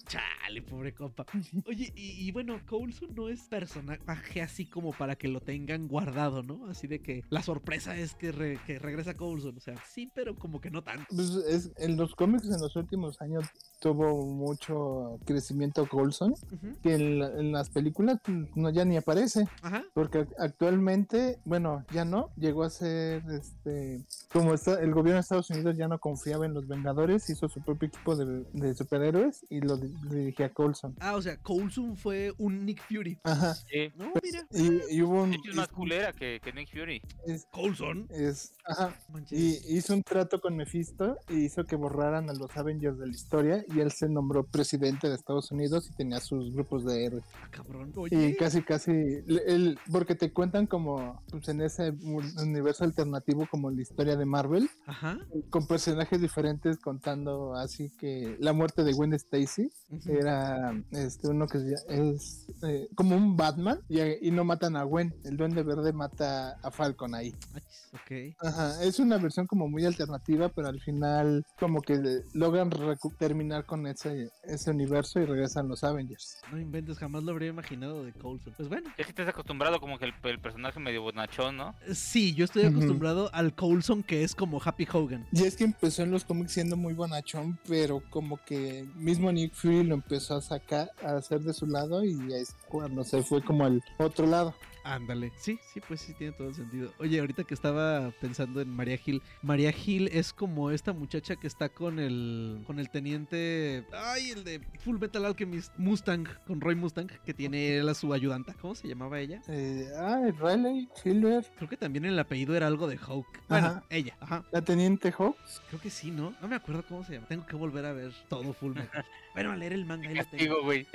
Chale, 0.06 0.62
pobre 0.62 0.92
compa. 0.94 1.24
Oye, 1.66 1.92
y, 1.96 2.26
y 2.28 2.32
bueno, 2.32 2.60
Coulson 2.66 3.14
no 3.14 3.28
es 3.28 3.42
personaje 3.48 4.42
así 4.42 4.66
como 4.66 4.92
para 4.92 5.16
que 5.16 5.28
lo 5.28 5.40
tengan 5.40 5.88
guardado, 5.88 6.42
¿no? 6.42 6.66
Así 6.68 6.86
de 6.86 7.00
que 7.00 7.22
la 7.30 7.42
sorpresa 7.42 7.96
es 7.96 8.14
que, 8.14 8.32
re- 8.32 8.60
que 8.66 8.78
regresa 8.78 9.16
Coulson. 9.16 9.56
O 9.56 9.60
sea, 9.60 9.74
sí, 9.86 10.10
pero 10.12 10.34
como 10.36 10.60
que 10.60 10.70
no 10.70 10.82
tanto. 10.82 11.06
Pues 11.08 11.30
es, 11.48 11.72
en 11.76 11.96
los 11.96 12.14
cómics 12.14 12.44
en 12.46 12.60
los 12.60 12.76
últimos 12.76 13.20
años 13.20 13.44
tuvo 13.82 14.24
mucho 14.24 15.18
crecimiento 15.26 15.86
Coulson, 15.88 16.30
Ujú. 16.32 16.76
que 16.84 16.94
en, 16.94 17.18
la- 17.18 17.32
en 17.38 17.50
las 17.50 17.68
películas 17.68 18.20
pues, 18.24 18.38
no 18.54 18.70
ya 18.70 18.84
ni 18.84 18.96
aparece. 18.96 19.48
Ajá. 19.60 19.82
Porque 19.92 20.20
ac- 20.20 20.34
actualmente, 20.38 21.40
bueno, 21.44 21.84
ya 21.92 22.04
no, 22.04 22.30
llegó 22.36 22.62
a 22.62 22.70
ser, 22.70 23.24
este, 23.28 24.04
como 24.32 24.54
está, 24.54 24.80
el 24.80 24.92
gobierno 24.94 25.14
de 25.16 25.20
Estados 25.22 25.50
Unidos 25.50 25.76
ya 25.76 25.88
no 25.88 25.98
confiaba 25.98 26.46
en 26.46 26.54
los 26.54 26.68
Vengadores, 26.68 27.28
hizo 27.28 27.48
su 27.48 27.60
propio 27.60 27.88
equipo 27.88 28.14
de, 28.14 28.44
de 28.52 28.74
superhéroes 28.74 29.44
y 29.50 29.60
lo 29.60 29.76
di- 29.76 29.92
dirigía 30.08 30.50
Coulson. 30.50 30.94
Ah, 31.00 31.16
o 31.16 31.22
sea, 31.22 31.36
Coulson 31.38 31.96
fue 31.96 32.32
un 32.38 32.64
Nick 32.64 32.80
Fury. 32.88 33.18
Ajá. 33.24 33.54
Sí. 33.54 33.90
No, 33.96 34.12
mira. 34.22 34.46
Y, 34.52 34.96
y 34.96 35.02
hubo 35.02 35.24
un... 35.24 35.34
Es 35.34 35.56
más 35.56 35.68
culera 35.68 36.12
que, 36.12 36.40
que 36.40 36.52
Nick 36.52 36.70
Fury. 36.70 37.02
es- 37.26 37.46
Coulson. 37.50 38.06
es- 38.10 38.54
ajá. 38.64 38.94
Manches. 39.08 39.36
Y 39.38 39.76
hizo 39.76 39.92
un 39.92 40.04
trato 40.04 40.40
con 40.40 40.56
Mephisto 40.56 41.16
y 41.28 41.46
hizo 41.46 41.64
que 41.64 41.74
borraran 41.74 42.30
a 42.30 42.32
los 42.32 42.56
Avengers 42.56 42.96
de 42.98 43.06
la 43.06 43.12
historia 43.12 43.64
y 43.74 43.80
él 43.80 43.90
se 43.92 44.08
nombró 44.08 44.44
presidente 44.44 45.08
de 45.08 45.14
Estados 45.14 45.50
Unidos 45.52 45.88
y 45.90 45.94
tenía 45.96 46.20
sus 46.20 46.52
grupos 46.52 46.84
de 46.84 47.04
héroes. 47.04 47.24
Ah, 47.42 47.48
cabrón. 47.50 47.92
Y 48.10 48.34
casi, 48.36 48.62
casi, 48.62 48.90
él, 48.90 49.78
porque 49.90 50.14
te 50.14 50.32
cuentan 50.32 50.66
como 50.66 51.20
pues, 51.30 51.48
en 51.48 51.60
ese 51.62 51.90
universo 52.02 52.84
alternativo 52.84 53.46
como 53.50 53.70
la 53.70 53.82
historia 53.82 54.16
de 54.16 54.24
Marvel, 54.24 54.68
Ajá. 54.86 55.18
con 55.50 55.66
personajes 55.66 56.20
diferentes 56.20 56.78
contando 56.78 57.54
así 57.54 57.90
que 57.98 58.36
la 58.40 58.52
muerte 58.52 58.82
de 58.84 58.92
Gwen 58.92 59.12
Stacy 59.14 59.70
era 60.06 60.74
este 60.92 61.28
uno 61.28 61.46
que 61.46 61.58
es 61.88 62.46
eh, 62.62 62.88
como 62.94 63.16
un 63.16 63.36
Batman 63.36 63.78
y, 63.88 64.00
y 64.26 64.30
no 64.30 64.44
matan 64.44 64.76
a 64.76 64.82
Gwen, 64.84 65.14
el 65.24 65.36
Duende 65.36 65.62
Verde 65.62 65.92
mata 65.92 66.52
a 66.62 66.70
Falcon 66.70 67.14
ahí. 67.14 67.34
Achis, 67.54 67.82
Ok. 67.94 68.36
Ajá, 68.40 68.82
es 68.82 68.98
una 68.98 69.18
versión 69.18 69.46
como 69.46 69.68
muy 69.68 69.84
alternativa, 69.84 70.48
pero 70.48 70.68
al 70.68 70.80
final 70.80 71.44
como 71.60 71.82
que 71.82 72.22
logran 72.32 72.70
recu- 72.70 73.14
terminar 73.62 73.66
con 73.66 73.86
ese, 73.86 74.30
ese 74.44 74.70
universo 74.70 75.20
y 75.20 75.24
regresan 75.24 75.68
los 75.68 75.84
Avengers. 75.84 76.38
No 76.50 76.58
inventes, 76.58 76.98
jamás 76.98 77.22
lo 77.22 77.32
habría 77.32 77.48
imaginado 77.48 78.04
de 78.04 78.12
Coulson. 78.12 78.54
Pues 78.56 78.68
bueno. 78.68 78.90
Es 78.96 79.06
que 79.06 79.10
estás 79.10 79.28
acostumbrado 79.28 79.80
como 79.80 79.98
que 79.98 80.06
el, 80.06 80.14
el 80.24 80.40
personaje 80.40 80.80
medio 80.80 81.02
bonachón, 81.02 81.56
¿no? 81.56 81.74
Sí, 81.92 82.34
yo 82.34 82.44
estoy 82.44 82.64
acostumbrado 82.64 83.30
al 83.32 83.54
Coulson 83.54 84.02
que 84.02 84.24
es 84.24 84.34
como 84.34 84.60
Happy 84.62 84.86
Hogan. 84.92 85.26
Y 85.32 85.44
es 85.44 85.56
que 85.56 85.64
empezó 85.64 86.02
en 86.02 86.10
los 86.10 86.24
cómics 86.24 86.52
siendo 86.52 86.76
muy 86.76 86.94
bonachón, 86.94 87.58
pero 87.68 88.02
como 88.10 88.38
que 88.44 88.86
mismo 88.96 89.30
Nick 89.32 89.54
Fury 89.54 89.84
lo 89.84 89.94
empezó 89.94 90.36
a 90.36 90.42
sacar, 90.42 90.90
a 91.02 91.16
hacer 91.16 91.40
de 91.40 91.52
su 91.52 91.66
lado 91.66 92.04
y 92.04 92.32
es 92.32 92.54
cuando 92.68 93.04
se 93.04 93.22
fue 93.22 93.42
como 93.42 93.64
al 93.64 93.82
otro 93.98 94.26
lado. 94.26 94.54
Ándale. 94.84 95.32
Sí, 95.36 95.58
sí, 95.72 95.80
pues 95.86 96.00
sí 96.00 96.12
tiene 96.14 96.32
todo 96.32 96.48
el 96.48 96.54
sentido. 96.54 96.92
Oye, 96.98 97.20
ahorita 97.20 97.44
que 97.44 97.54
estaba 97.54 98.10
pensando 98.20 98.60
en 98.60 98.68
María 98.68 98.96
Gil, 98.96 99.22
María 99.42 99.70
Gil 99.72 100.08
es 100.12 100.32
como 100.32 100.70
esta 100.70 100.92
muchacha 100.92 101.36
que 101.36 101.46
está 101.46 101.68
con 101.68 101.98
el 101.98 102.62
con 102.66 102.78
el 102.78 102.90
teniente, 102.90 103.84
ay, 103.92 104.30
el 104.30 104.44
de 104.44 104.60
Full 104.80 104.98
Metal 104.98 105.24
Alchemist 105.24 105.72
Mustang, 105.78 106.26
con 106.46 106.60
Roy 106.60 106.74
Mustang, 106.74 107.08
que 107.24 107.34
tiene 107.34 107.76
él 107.76 107.88
a 107.88 107.94
su 107.94 108.12
ayudanta. 108.12 108.54
¿Cómo 108.60 108.74
se 108.74 108.88
llamaba 108.88 109.20
ella? 109.20 109.40
Eh, 109.48 109.88
ah, 109.98 110.20
Riley, 110.40 110.88
Silver, 111.02 111.44
Creo 111.56 111.68
que 111.68 111.76
también 111.76 112.04
el 112.04 112.18
apellido 112.18 112.56
era 112.56 112.66
algo 112.66 112.88
de 112.88 112.96
Hawk. 112.98 113.26
Bueno, 113.48 113.66
Ajá. 113.68 113.84
ella, 113.90 114.16
ajá. 114.20 114.44
la 114.50 114.62
teniente 114.62 115.12
Hawk. 115.16 115.36
Creo 115.68 115.80
que 115.80 115.90
sí, 115.90 116.10
¿no? 116.10 116.34
No 116.40 116.48
me 116.48 116.56
acuerdo 116.56 116.84
cómo 116.88 117.04
se 117.04 117.14
llama. 117.14 117.26
Tengo 117.28 117.46
que 117.46 117.56
volver 117.56 117.84
a 117.86 117.92
ver 117.92 118.12
todo 118.28 118.52
Full 118.52 118.74
Metal. 118.74 119.04
bueno, 119.34 119.52
a 119.52 119.56
leer 119.56 119.72
el 119.74 119.84
manga 119.84 120.08
ahí 120.08 120.14
lo 120.16 120.24
tengo. 120.26 120.62
Güey. 120.62 120.86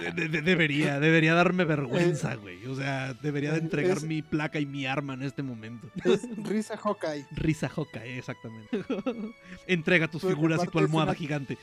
De- 0.00 0.12
de- 0.12 0.28
de- 0.28 0.42
debería, 0.42 0.98
debería 1.00 1.34
darme 1.34 1.64
vergüenza, 1.64 2.34
güey. 2.36 2.64
O 2.66 2.74
sea, 2.74 3.09
debería 3.14 3.52
de 3.52 3.58
entregar 3.58 3.98
es- 3.98 4.04
mi 4.04 4.22
placa 4.22 4.58
y 4.60 4.66
mi 4.66 4.86
arma 4.86 5.14
en 5.14 5.22
este 5.22 5.42
momento. 5.42 5.88
Es 6.04 6.22
Risa 6.44 6.76
Hawkeye. 6.76 7.26
Risa 7.32 7.68
Hawkeye, 7.68 8.18
exactamente. 8.18 8.84
Entrega 9.66 10.08
tus 10.08 10.22
Porque 10.22 10.34
figuras 10.34 10.60
y 10.64 10.68
tu 10.68 10.78
almohada 10.78 11.10
una- 11.12 11.18
gigante. 11.18 11.58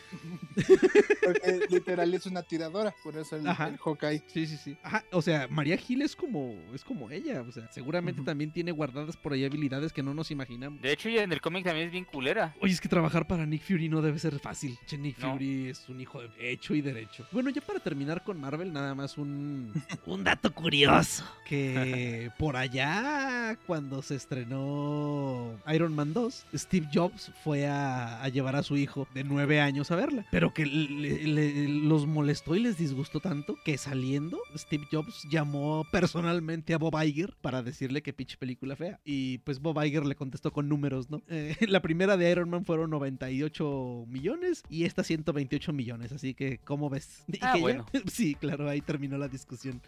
Porque 0.55 1.59
literal 1.69 2.13
es 2.13 2.25
una 2.25 2.43
tiradora, 2.43 2.93
por 3.03 3.17
eso 3.17 3.35
el, 3.35 3.47
Ajá. 3.47 3.67
el 3.67 3.77
Hawkeye. 3.77 4.23
Sí, 4.27 4.47
sí, 4.47 4.57
sí. 4.57 4.77
Ajá, 4.83 5.03
o 5.11 5.21
sea, 5.21 5.47
María 5.49 5.77
Gil 5.77 6.01
es 6.01 6.15
como, 6.15 6.55
es 6.73 6.83
como 6.83 7.09
ella. 7.11 7.41
O 7.41 7.51
sea, 7.51 7.69
seguramente 7.71 8.21
también 8.23 8.51
tiene 8.51 8.71
guardadas 8.71 9.17
por 9.17 9.33
ahí 9.33 9.45
habilidades 9.45 9.93
que 9.93 10.03
no 10.03 10.13
nos 10.13 10.31
imaginamos. 10.31 10.81
De 10.81 10.91
hecho, 10.91 11.09
ya 11.09 11.23
en 11.23 11.31
el 11.31 11.41
cómic 11.41 11.65
también 11.65 11.87
es 11.87 11.91
bien 11.91 12.05
culera. 12.05 12.55
Oye, 12.61 12.73
es 12.73 12.81
que 12.81 12.87
trabajar 12.89 13.27
para 13.27 13.45
Nick 13.45 13.63
Fury 13.63 13.89
no 13.89 14.01
debe 14.01 14.19
ser 14.19 14.39
fácil. 14.39 14.77
Che, 14.85 14.97
Nick 14.97 15.17
No. 15.19 15.33
Fury 15.33 15.67
es 15.69 15.87
un 15.89 15.99
hijo 16.01 16.21
de 16.21 16.51
hecho 16.51 16.73
y 16.75 16.81
derecho. 16.81 17.27
Bueno, 17.31 17.49
ya 17.49 17.61
para 17.61 17.79
terminar 17.79 18.23
con 18.23 18.39
Marvel, 18.39 18.71
nada 18.71 18.95
más 18.95 19.17
un, 19.17 19.73
un 20.05 20.23
dato 20.23 20.53
curioso. 20.53 21.23
Que 21.47 22.29
por 22.37 22.55
allá, 22.57 23.57
cuando 23.65 24.01
se 24.01 24.15
estrenó 24.15 25.57
Iron 25.73 25.93
Man 25.95 26.13
2, 26.13 26.45
Steve 26.55 26.87
Jobs 26.93 27.31
fue 27.43 27.67
a, 27.67 28.21
a 28.21 28.29
llevar 28.29 28.55
a 28.55 28.63
su 28.63 28.75
hijo 28.77 29.07
de 29.13 29.23
nueve 29.23 29.61
años 29.61 29.91
a 29.91 29.95
verla. 29.95 30.25
Pero 30.31 30.53
que 30.53 30.65
le- 30.65 31.23
le- 31.23 31.67
los 31.67 32.05
molestó 32.05 32.55
y 32.55 32.59
les 32.59 32.77
disgustó 32.77 33.19
tanto 33.19 33.57
que 33.63 33.77
saliendo, 33.77 34.39
Steve 34.55 34.87
Jobs 34.91 35.23
llamó 35.29 35.85
personalmente 35.91 36.73
a 36.73 36.77
Bob 36.77 37.01
Iger 37.03 37.33
para 37.41 37.63
decirle 37.63 38.01
que 38.01 38.13
pinche 38.13 38.37
película 38.37 38.75
fea. 38.75 38.99
Y 39.05 39.37
pues 39.39 39.59
Bob 39.59 39.81
Iger 39.83 40.05
le 40.05 40.15
contestó 40.15 40.51
con 40.51 40.67
números, 40.67 41.09
¿no? 41.09 41.21
Eh, 41.29 41.55
la 41.67 41.81
primera 41.81 42.17
de 42.17 42.29
Iron 42.31 42.49
Man 42.49 42.65
fueron 42.65 42.89
98 42.89 44.05
millones 44.07 44.63
y 44.69 44.83
esta 44.85 45.03
128 45.03 45.71
millones. 45.73 46.11
Así 46.11 46.33
que, 46.33 46.57
¿cómo 46.59 46.89
ves? 46.89 47.23
Ah, 47.41 47.53
ya- 47.55 47.61
bueno. 47.61 47.85
sí, 48.11 48.35
claro, 48.35 48.67
ahí 48.67 48.81
terminó 48.81 49.17
la 49.17 49.27
discusión. 49.27 49.81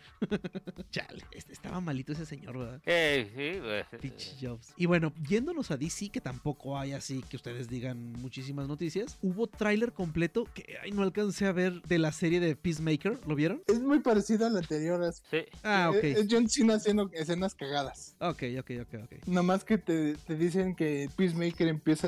Chale, 0.91 1.23
estaba 1.51 1.79
malito 1.81 2.13
ese 2.13 2.25
señor, 2.25 2.57
¿verdad? 2.57 2.81
Eh, 2.85 3.29
sí, 3.35 3.59
pues, 3.61 4.01
Pinche 4.01 4.35
Jobs. 4.39 4.73
Y 4.77 4.85
bueno, 4.85 5.13
yéndonos 5.27 5.71
a 5.71 5.77
DC, 5.77 6.09
que 6.09 6.21
tampoco 6.21 6.77
hay 6.77 6.91
así 6.93 7.23
que 7.29 7.35
ustedes 7.37 7.67
digan 7.69 8.13
muchísimas 8.13 8.67
noticias, 8.67 9.17
hubo 9.21 9.47
tráiler 9.47 9.93
completo 9.93 10.45
que 10.53 10.77
ay, 10.83 10.91
no 10.91 11.03
alcancé 11.03 11.45
a 11.45 11.51
ver 11.51 11.81
de 11.83 11.97
la 11.99 12.11
serie 12.11 12.39
de 12.39 12.55
Peacemaker. 12.55 13.19
¿Lo 13.27 13.35
vieron? 13.35 13.61
Es 13.67 13.79
muy 13.81 13.99
parecido 13.99 14.45
a 14.45 14.49
la 14.49 14.59
anterior. 14.59 15.03
Es, 15.03 15.23
sí. 15.29 15.39
Ah, 15.63 15.89
ok. 15.89 16.03
es- 16.03 16.17
es 16.19 16.27
John 16.29 16.49
Cena 16.49 16.75
haciendo 16.75 17.09
escenas 17.13 17.55
cagadas. 17.55 18.15
Ok, 18.19 18.43
ok, 18.59 18.71
ok, 18.81 18.93
ok. 19.03 19.27
Nomás 19.27 19.63
que 19.63 19.77
te, 19.77 20.15
te 20.15 20.35
dicen 20.35 20.75
que 20.75 21.09
Peacemaker 21.15 21.67
empieza 21.67 22.07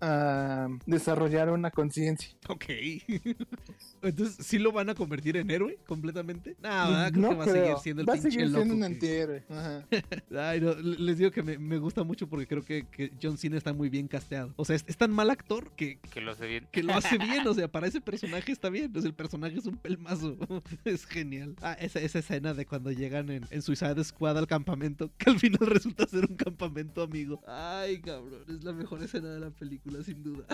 a, 0.00 0.64
a 0.64 0.68
desarrollar 0.86 1.50
una 1.50 1.70
conciencia. 1.70 2.28
Ok. 2.48 2.64
Entonces, 4.02 4.44
¿sí 4.46 4.58
lo 4.58 4.72
van 4.72 4.90
a 4.90 4.94
convertir 4.94 5.36
en 5.36 5.50
héroe 5.50 5.78
completamente? 5.86 6.56
No, 6.60 6.68
¿verdad? 6.68 7.10
creo 7.12 7.22
No 7.22 7.28
que 7.30 7.34
va 7.36 7.44
a 7.44 7.46
seguir 7.46 7.76
siendo 7.82 8.02
el 8.02 8.08
Va 8.08 8.12
a 8.12 8.16
pinche 8.16 8.30
seguir 8.30 8.46
loco. 8.50 8.64
Un 8.86 8.92
antihéroe. 8.92 9.44
Ajá. 9.48 9.86
Ay, 10.50 10.60
no, 10.60 10.74
le- 10.74 10.98
les 10.98 11.18
digo 11.18 11.30
que 11.30 11.42
me, 11.42 11.58
me 11.58 11.78
gusta 11.78 12.02
mucho 12.04 12.28
porque 12.28 12.46
creo 12.46 12.64
que, 12.64 12.86
que 12.86 13.12
John 13.22 13.36
Cena 13.38 13.56
está 13.56 13.72
muy 13.72 13.88
bien 13.88 14.08
casteado. 14.08 14.52
O 14.56 14.64
sea, 14.64 14.76
es, 14.76 14.84
es 14.86 14.96
tan 14.96 15.10
mal 15.12 15.30
actor 15.30 15.72
que, 15.76 15.98
Que 16.12 16.20
lo 16.20 16.32
hace 16.32 16.46
bien. 16.46 16.66
que 16.72 16.82
lo 16.82 16.94
hace 16.94 17.16
bien. 17.18 17.46
O 17.46 17.54
sea, 17.54 17.68
para 17.68 17.86
ese 17.86 18.00
personaje 18.00 18.52
está 18.52 18.68
bien. 18.70 18.92
O 18.96 19.00
sea, 19.00 19.08
el 19.08 19.14
personaje 19.14 19.58
es 19.58 19.66
un 19.66 19.76
pelmazo. 19.76 20.36
es 20.84 21.06
genial. 21.06 21.54
Ah, 21.62 21.74
esa, 21.80 22.00
esa 22.00 22.18
escena 22.18 22.54
de 22.54 22.66
cuando 22.66 22.90
llegan 22.92 23.30
en, 23.30 23.44
en 23.50 23.62
Suicide 23.62 24.02
Squad 24.04 24.38
al 24.38 24.46
campamento, 24.46 25.10
que 25.18 25.30
al 25.30 25.38
final 25.38 25.66
resulta 25.66 26.06
ser 26.06 26.26
un 26.28 26.36
campamento 26.36 27.02
amigo. 27.02 27.40
Ay, 27.46 28.00
cabrón. 28.00 28.42
Es 28.48 28.64
la 28.64 28.72
mejor 28.72 29.02
escena 29.02 29.28
de 29.30 29.40
la 29.40 29.50
película, 29.50 30.02
sin 30.02 30.22
duda. 30.22 30.44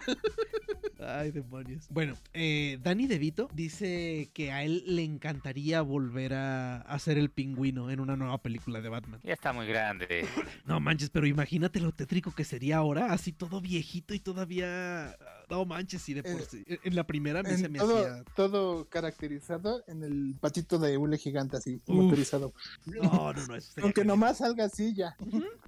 Ay, 1.00 1.30
demonios. 1.30 1.86
Bueno, 1.90 2.14
eh, 2.32 2.78
Danny 2.82 3.06
DeVito 3.06 3.48
dice 3.54 4.30
que 4.34 4.50
a 4.50 4.64
él 4.64 4.82
le 4.86 5.04
encantaría 5.04 5.80
volver 5.80 6.34
a, 6.34 6.80
a 6.82 6.98
ser 6.98 7.18
el 7.18 7.30
pingüino 7.30 7.90
en 7.90 8.00
una 8.00 8.16
nueva 8.18 8.38
película 8.38 8.80
de 8.80 8.88
Batman. 8.88 9.20
Ya 9.22 9.32
está 9.32 9.52
muy 9.52 9.66
grande. 9.66 10.26
No 10.64 10.80
manches, 10.80 11.10
pero 11.10 11.26
imagínate 11.26 11.80
lo 11.80 11.92
tétrico 11.92 12.32
que 12.32 12.44
sería 12.44 12.76
ahora, 12.76 13.12
así 13.12 13.32
todo 13.32 13.60
viejito 13.60 14.14
y 14.14 14.20
todavía. 14.20 15.16
No 15.50 15.64
manches, 15.64 16.08
y 16.08 16.14
de 16.14 16.22
por 16.22 16.32
Eh, 16.40 16.46
sí. 16.50 16.64
En 16.84 16.94
la 16.94 17.04
primera 17.04 17.42
mí 17.42 17.56
se 17.56 17.68
me 17.68 17.78
todo, 17.78 17.98
hacía. 17.98 18.24
todo 18.34 18.84
caracterizado 18.88 19.82
en 19.86 20.02
el 20.02 20.34
patito 20.40 20.78
de 20.78 20.96
hule 20.96 21.16
gigante 21.18 21.56
así, 21.56 21.80
Uf. 21.86 21.96
motorizado. 21.96 22.52
No, 22.86 23.32
no, 23.32 23.46
no, 23.46 23.54
eso 23.56 23.72
Aunque 23.82 24.02
genial. 24.02 24.06
nomás 24.18 24.38
salga 24.38 24.64
así 24.64 24.94
ya. 24.94 25.16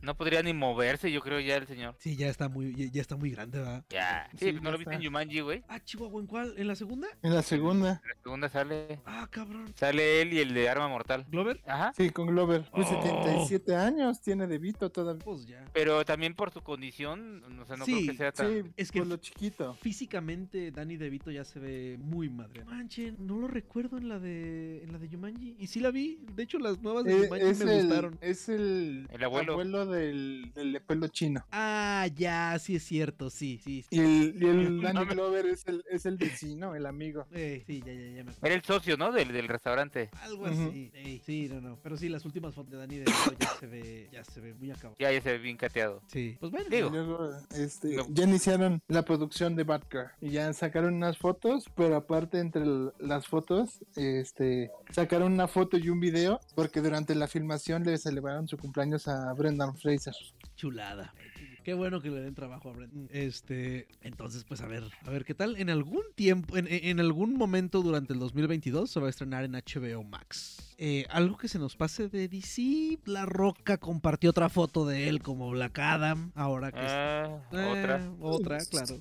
No 0.03 0.15
podría 0.17 0.43
ni 0.43 0.53
moverse, 0.53 1.11
yo 1.11 1.21
creo, 1.21 1.41
ya 1.41 1.57
el 1.57 1.67
señor. 1.67 1.95
Sí, 1.99 2.17
ya 2.17 2.29
está 2.29 2.49
muy, 2.49 2.75
ya, 2.75 2.91
ya 2.93 3.01
está 3.01 3.17
muy 3.17 3.31
grande, 3.31 3.59
¿verdad? 3.59 3.85
Ya. 3.91 4.29
Sí, 4.39 4.51
Sí, 4.51 4.53
¿no 4.61 4.71
lo 4.71 4.79
viste 4.79 4.95
en. 4.95 5.01
Yumanji, 5.01 5.41
güey? 5.41 5.63
Ah, 5.69 5.81
Chihuahua, 5.81 6.21
¿en 6.21 6.27
cuál? 6.27 6.55
¿En 6.57 6.67
la 6.69 6.75
segunda? 6.75 7.09
En 7.23 7.35
la 7.35 7.43
segunda, 7.43 8.01
En 8.03 8.09
la 8.09 8.15
segunda 8.23 8.49
sale. 8.49 9.01
Ah, 9.07 9.27
cabrón. 9.31 9.73
Sale 9.77 10.23
él 10.23 10.33
y 10.35 10.39
el 10.41 10.55
de 10.55 10.69
Arma 10.69 10.89
Mortal. 10.89 11.27
¿Glover? 11.31 11.61
Ajá. 11.67 11.93
sí, 11.97 12.11
con 12.11 12.27
Glover. 12.27 12.69
Pues 12.73 12.87
Oh. 12.91 13.03
77 13.03 13.77
años 13.77 14.21
tiene 14.21 14.47
de 14.47 14.59
Vito 14.59 14.91
todavía. 14.91 15.25
Pues 15.25 15.47
ya. 15.47 15.65
Pero 15.73 16.05
también 16.05 16.35
por 16.35 16.51
su 16.51 16.63
condición, 16.63 17.43
o 17.61 17.65
sea, 17.67 17.77
no 17.77 17.85
Sí, 17.85 17.93
creo 18.07 18.11
que 18.13 18.17
sea 18.17 18.33
tan. 18.33 18.47
Sí, 18.65 18.71
Es 18.77 18.91
que 18.91 18.99
por 19.01 19.09
lo 19.09 19.17
chiquito. 19.19 19.70
Físicamente, 19.75 20.71
Danny 20.71 20.97
DeVito 20.97 21.31
ya 21.31 21.45
se 21.45 21.59
ve 21.61 21.97
muy 22.01 22.29
madre. 22.29 22.65
Manche, 22.65 23.13
no 23.19 23.39
lo 23.39 23.49
recuerdo 23.49 23.99
en 23.99 24.09
la 24.09 24.19
de 24.19 24.83
en 24.83 24.93
la 24.93 24.99
de 24.99 25.09
Yumanji. 25.09 25.57
Y 25.59 25.67
sí 25.67 25.81
la 25.81 25.91
vi. 25.91 26.19
De 26.35 26.43
hecho, 26.43 26.59
las 26.59 26.81
nuevas 26.83 27.05
de 27.05 27.13
Eh, 27.13 27.23
Yumanji 27.25 27.65
me 27.65 27.79
el, 27.79 27.87
gustaron. 27.87 28.19
es 28.21 28.49
el, 28.49 29.07
El 29.11 29.25
abuelo. 29.25 29.87
del, 29.87 30.51
del 30.55 30.73
de 30.73 30.81
pelo 30.81 31.09
chino. 31.09 31.45
Ah, 31.53 32.07
ya, 32.15 32.59
sí 32.59 32.77
es 32.77 32.83
cierto, 32.85 33.31
sí, 33.31 33.61
sí. 33.63 33.83
sí. 33.83 33.97
Y 33.97 33.99
el, 34.01 34.37
y 34.43 34.47
el 34.47 34.81
Danny 34.81 35.05
Glover 35.07 35.47
es 35.47 35.67
el, 35.67 35.85
es 35.91 36.07
el 36.07 36.17
vecino, 36.17 36.75
el 36.75 36.87
amigo. 36.87 37.27
Eh, 37.33 37.63
sí, 37.67 37.81
ya, 37.85 37.93
ya, 37.93 38.01
ya 38.01 38.25
me 38.25 38.31
acuerdo. 38.31 38.39
Era 38.47 38.55
el 38.55 38.63
socio, 38.63 38.97
¿no? 38.97 39.13
Del, 39.13 39.33
del 39.33 39.49
restaurante. 39.49 40.11
Algo 40.23 40.47
así. 40.47 40.91
Ey, 40.95 41.21
sí, 41.25 41.49
no, 41.51 41.61
no. 41.61 41.79
Pero 41.83 41.97
sí, 41.97 42.09
las 42.09 42.25
últimas 42.25 42.55
fotos 42.55 42.71
de 42.73 42.79
Danny 42.79 42.97
DeVito 42.99 43.37
ya 43.39 43.49
se 43.59 43.67
ve, 43.67 44.09
ya 44.13 44.25
se 44.25 44.41
ve 44.41 44.55
muy 44.55 44.71
acabado. 44.71 44.97
Ya, 44.99 45.13
ya 45.13 45.21
se 45.21 45.33
ve 45.33 45.39
bien 45.39 45.57
cateado. 45.57 46.03
Sí. 46.07 46.37
Pues 46.41 46.51
bueno. 46.53 46.69
Digo. 46.71 46.89
Y 46.89 46.91
luego 46.93 47.31
este, 47.57 47.97
ya 48.11 48.25
iniciaron 48.25 48.81
la 48.89 49.05
producción 49.05 49.57
de 49.57 49.60
Batgirl. 49.65 50.11
Y 50.21 50.31
ya 50.31 50.53
sacaron 50.53 50.95
unas 50.95 51.19
fotos, 51.19 51.65
pero 51.75 51.97
aparte 51.97 52.39
entre 52.39 52.63
las 52.99 53.27
fotos, 53.27 53.81
este, 53.97 54.71
sacaron 54.91 55.33
una 55.33 55.49
foto 55.49 55.77
y 55.79 55.89
un 55.89 56.01
video, 56.01 56.41
porque 56.55 56.81
durante 56.81 57.15
la 57.15 57.27
filmación 57.29 57.85
le 57.85 57.97
celebraron 57.99 58.49
su 58.49 58.57
cumpleaños 58.57 59.09
a 59.09 59.33
Brendan 59.35 59.77
Fraser. 59.77 60.15
Chulada. 60.57 61.15
Qué 61.63 61.75
bueno 61.75 62.01
que 62.01 62.09
le 62.09 62.23
den 62.23 62.35
trabajo 62.35 62.71
a 62.71 62.73
Brent. 62.73 63.11
Este, 63.15 63.87
entonces, 64.01 64.45
pues 64.45 64.63
a 64.63 64.67
ver, 64.67 64.83
a 65.05 65.11
ver 65.11 65.27
qué 65.27 65.35
tal. 65.35 65.57
En 65.57 65.69
algún 65.69 66.03
tiempo, 66.15 66.57
en, 66.57 66.67
en- 66.71 67.01
algún 67.01 67.35
momento 67.37 67.83
durante 67.83 68.15
el 68.15 68.19
2022 68.19 68.91
se 68.91 68.99
va 68.99 69.09
a 69.09 69.11
estrenar 69.11 69.45
en 69.45 69.53
HBO 69.53 70.03
Max. 70.03 70.75
Eh, 70.79 71.05
algo 71.11 71.37
que 71.37 71.49
se 71.49 71.59
nos 71.59 71.77
pase 71.77 72.09
de 72.09 72.29
DC, 72.29 72.99
La 73.05 73.27
Roca 73.27 73.77
compartió 73.77 74.31
otra 74.31 74.49
foto 74.49 74.87
de 74.87 75.09
él 75.11 75.23
como 75.23 75.51
Black 75.51 75.79
Adam. 75.81 76.33
Ahora 76.35 76.73
que... 76.73 76.81
Ah, 76.81 77.39
Eh, 77.53 77.67
otra. 77.79 78.11
Otra, 78.21 78.59
claro. 78.65 78.97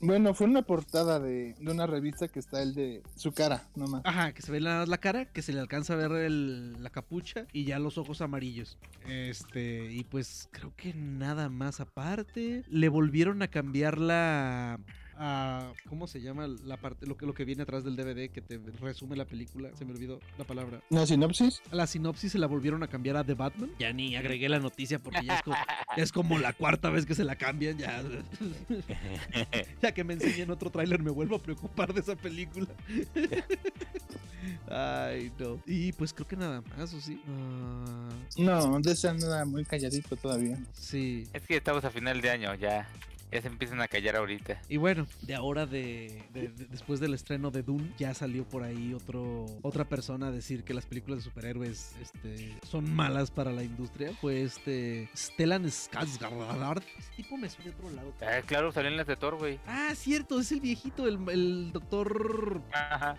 Bueno, 0.00 0.32
fue 0.32 0.46
una 0.46 0.62
portada 0.62 1.20
de, 1.20 1.54
de 1.58 1.70
una 1.70 1.86
revista 1.86 2.26
que 2.28 2.38
está 2.38 2.62
el 2.62 2.74
de 2.74 3.02
su 3.16 3.32
cara, 3.32 3.68
nomás. 3.76 4.00
Ajá, 4.04 4.32
que 4.32 4.40
se 4.40 4.50
ve 4.50 4.58
la, 4.60 4.86
la 4.86 4.98
cara, 4.98 5.26
que 5.26 5.42
se 5.42 5.52
le 5.52 5.60
alcanza 5.60 5.92
a 5.92 5.96
ver 5.96 6.12
el- 6.12 6.82
la 6.82 6.88
capucha 6.88 7.46
y 7.52 7.64
ya 7.64 7.78
los 7.78 7.98
ojos 7.98 8.22
amarillos. 8.22 8.78
Este, 9.06 9.92
y 9.92 10.04
pues 10.04 10.48
creo 10.52 10.72
que 10.74 10.94
nada 10.94 11.50
más 11.50 11.80
aparte. 11.80 12.64
Le 12.68 12.88
volvieron 12.88 13.42
a 13.42 13.48
cambiar 13.48 13.98
la. 13.98 14.80
A- 15.22 15.72
¿Cómo 15.88 16.06
se 16.06 16.20
llama 16.20 16.46
la 16.46 16.76
parte? 16.78 17.06
Lo 17.06 17.16
que, 17.16 17.26
lo 17.26 17.34
que 17.34 17.44
viene 17.44 17.62
atrás 17.62 17.84
del 17.84 17.94
DVD 17.94 18.30
que 18.30 18.40
te 18.40 18.58
resume 18.80 19.16
la 19.16 19.24
película. 19.26 19.68
Se 19.76 19.84
me 19.84 19.92
olvidó 19.92 20.18
la 20.38 20.44
palabra. 20.44 20.80
¿Una 20.90 21.04
sinopsis? 21.06 21.60
A 21.70 21.76
la 21.76 21.86
sinopsis 21.86 22.32
se 22.32 22.38
la 22.38 22.46
volvieron 22.46 22.82
a 22.82 22.88
cambiar 22.88 23.16
a 23.18 23.24
The 23.24 23.34
Batman. 23.34 23.70
Ya 23.78 23.92
ni 23.92 24.16
agregué 24.16 24.48
la 24.48 24.58
noticia 24.58 24.98
porque 24.98 25.24
ya 25.26 25.36
es 25.36 25.42
como, 25.42 25.56
ya 25.96 26.02
es 26.02 26.10
como 26.12 26.38
la 26.38 26.52
cuarta 26.54 26.88
vez 26.90 27.04
que 27.06 27.14
se 27.14 27.24
la 27.24 27.36
cambian. 27.36 27.76
Ya, 27.78 28.02
ya 29.82 29.92
que 29.92 30.04
me 30.04 30.14
enseñen 30.14 30.50
otro 30.50 30.70
tráiler 30.70 31.02
me 31.02 31.10
vuelvo 31.10 31.36
a 31.36 31.38
preocupar 31.42 31.92
de 31.92 32.00
esa 32.00 32.16
película. 32.16 32.66
Ay, 34.70 35.30
no. 35.38 35.60
Y 35.66 35.92
pues 35.92 36.12
creo 36.14 36.26
que 36.26 36.36
nada 36.36 36.62
más, 36.62 36.94
¿o 36.94 37.00
sí? 37.00 37.20
Ah, 37.28 38.08
No, 38.38 38.80
de 38.80 38.92
esa 38.92 39.12
nada 39.12 39.44
muy 39.44 39.64
calladito 39.64 40.16
todavía. 40.16 40.58
sí. 40.72 41.24
Es 41.32 41.42
que 41.42 41.56
estamos 41.56 41.84
a 41.84 41.90
final 41.90 42.20
de 42.20 42.30
año, 42.30 42.54
ya. 42.54 42.88
Ya 43.32 43.40
se 43.40 43.48
empiezan 43.48 43.80
a 43.80 43.86
callar 43.88 44.16
ahorita. 44.16 44.60
Y 44.68 44.76
bueno, 44.76 45.06
de 45.22 45.34
ahora 45.34 45.64
de, 45.66 46.22
de- 46.32 46.48
de- 46.48 46.64
después 46.66 46.98
del 47.00 47.14
estreno 47.14 47.50
de 47.50 47.62
Dune, 47.62 47.92
ya 47.96 48.12
salió 48.12 48.44
por 48.44 48.62
ahí 48.64 48.92
otro 48.92 49.46
otra 49.62 49.84
persona 49.84 50.28
a 50.28 50.30
decir 50.32 50.64
que 50.64 50.74
las 50.74 50.84
películas 50.86 51.18
de 51.20 51.24
superhéroes 51.30 51.94
este, 52.02 52.56
son 52.68 52.92
malas 52.92 53.30
para 53.30 53.52
la 53.52 53.62
industria. 53.62 54.12
Fue 54.20 54.42
este 54.42 55.08
Stellan 55.16 55.64
Skarsgård. 55.64 56.82
Ese 56.98 57.10
tipo 57.16 57.36
me 57.36 57.48
suena 57.48 57.70
de 57.70 57.76
otro 57.76 57.90
lado. 57.90 58.12
Ah, 58.22 58.40
claro, 58.44 58.72
salen 58.72 58.96
las 58.96 59.06
de 59.06 59.14
Thor, 59.16 59.36
güey. 59.36 59.60
Ah, 59.66 59.92
cierto, 59.94 60.40
es 60.40 60.50
el 60.50 60.60
viejito, 60.60 61.06
el, 61.06 61.18
el 61.28 61.70
doctor... 61.72 62.60
Ajá. 62.72 63.16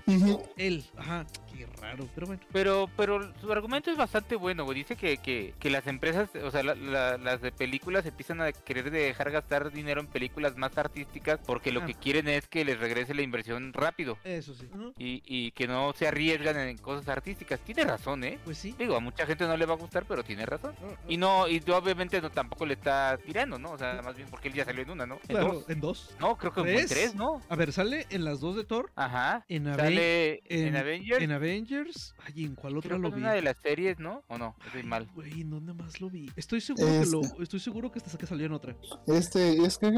Él. 0.58 0.84
Ajá, 0.98 1.26
qué 1.56 1.66
raro, 1.82 2.08
pero 2.14 2.28
bueno. 2.28 2.42
Pero, 2.52 2.90
pero 2.98 3.34
su 3.40 3.52
argumento 3.52 3.90
es 3.92 3.98
bastante 3.98 4.36
bueno, 4.36 4.66
güey. 4.66 4.80
Dice 4.80 4.96
que, 4.98 5.18
que, 5.18 5.54
que 5.60 5.70
las 5.70 5.88
empresas, 5.88 6.30
o 6.44 6.52
sea, 6.52 6.64
la- 6.64 6.76
la- 6.76 7.18
las 7.18 7.42
de 7.42 7.52
películas 7.52 8.06
empiezan 8.06 8.42
a 8.42 8.52
querer 8.52 8.92
dejar 8.92 9.32
gastar 9.32 9.72
dinero 9.72 10.01
en 10.02 10.08
películas 10.08 10.58
más 10.58 10.78
artísticas 10.78 11.40
porque 11.46 11.72
lo 11.72 11.82
Ah. 11.82 11.86
que 11.86 11.94
quieren 11.96 12.28
es 12.28 12.48
que 12.48 12.66
les 12.66 12.80
regrese 12.80 13.14
la 13.14 13.22
inversión 13.22 13.72
rápido. 13.74 14.18
Eso 14.24 14.54
sí. 14.54 14.68
Y, 14.98 15.24
y 15.26 15.52
que 15.52 15.68
no 15.68 15.94
se 15.94 16.08
arriesgan 16.08 16.58
en 16.58 16.78
cosas 16.78 17.08
artísticas. 17.08 17.60
Tiene 17.62 17.84
razón, 17.86 18.24
¿eh? 18.24 18.40
Pues 18.44 18.58
sí. 18.58 18.76
Digo, 18.78 18.96
a 18.96 19.00
mucha 19.00 19.26
gente 19.26 19.46
no 19.48 19.56
le 19.58 19.66
va 19.66 19.74
a 19.74 19.78
gustar, 19.78 20.06
pero 20.08 20.24
tiene 20.24 20.46
razón. 20.46 20.76
Y 21.08 21.18
no, 21.18 21.48
y 21.48 21.62
obviamente 21.72 22.22
no, 22.22 22.30
tampoco 22.30 22.66
le 22.66 22.74
está 22.74 23.18
tirando, 23.26 23.58
¿no? 23.58 23.72
O 23.72 23.78
sea, 23.78 24.02
más 24.04 24.16
bien 24.16 24.28
porque 24.30 24.50
él 24.50 24.54
ya 24.54 24.66
salió 24.66 24.84
en 24.84 24.90
una, 24.92 25.06
¿no? 25.06 25.16
En 25.16 25.28
Claro, 25.28 25.54
dos. 25.54 25.70
en 25.70 25.80
dos. 25.80 26.16
No, 26.20 26.38
creo 26.38 26.54
que 26.54 26.62
en 26.62 26.88
¿Tres? 26.88 27.16
¿no? 27.16 27.42
A 27.50 27.56
ver, 27.56 27.72
sale 27.72 28.08
en 28.10 28.24
las 28.26 28.40
dos 28.40 28.56
de 28.56 28.64
Thor, 28.64 28.92
Ajá. 28.96 29.46
en, 29.50 29.66
Aven- 29.68 29.76
Sale 29.78 30.34
en, 30.50 30.68
en- 30.68 30.76
Avengers. 30.76 31.22
en 31.22 31.32
Avengers. 31.32 32.16
Ay, 32.26 32.46
¿en 32.46 32.56
cuál 32.56 32.78
otra 32.78 32.90
creo 32.90 33.00
lo 33.00 33.08
en 33.10 33.16
vi? 33.16 33.22
una 33.22 33.34
de 33.34 33.42
las 33.42 33.58
series, 33.62 34.00
¿no? 34.00 34.24
¿O 34.28 34.38
no? 34.38 34.56
Estoy 34.66 34.82
Ay, 34.82 34.88
mal. 34.88 35.08
Güey, 35.14 35.42
¿en 35.42 35.50
dónde 35.50 35.74
más 35.74 36.00
lo 36.02 36.10
vi? 36.10 36.32
Estoy 36.36 36.62
seguro 36.62 36.88
que 36.88 37.00
Este. 37.02 37.12
lo, 37.12 37.44
estoy 37.44 37.60
seguro 37.60 37.92
que 37.92 38.00
esta 38.00 38.18
que 38.18 38.26
salió 38.26 38.46
en 38.46 38.54
otra. 38.54 38.76
Este, 39.08 39.58
es 39.64 39.78
que 39.78 39.91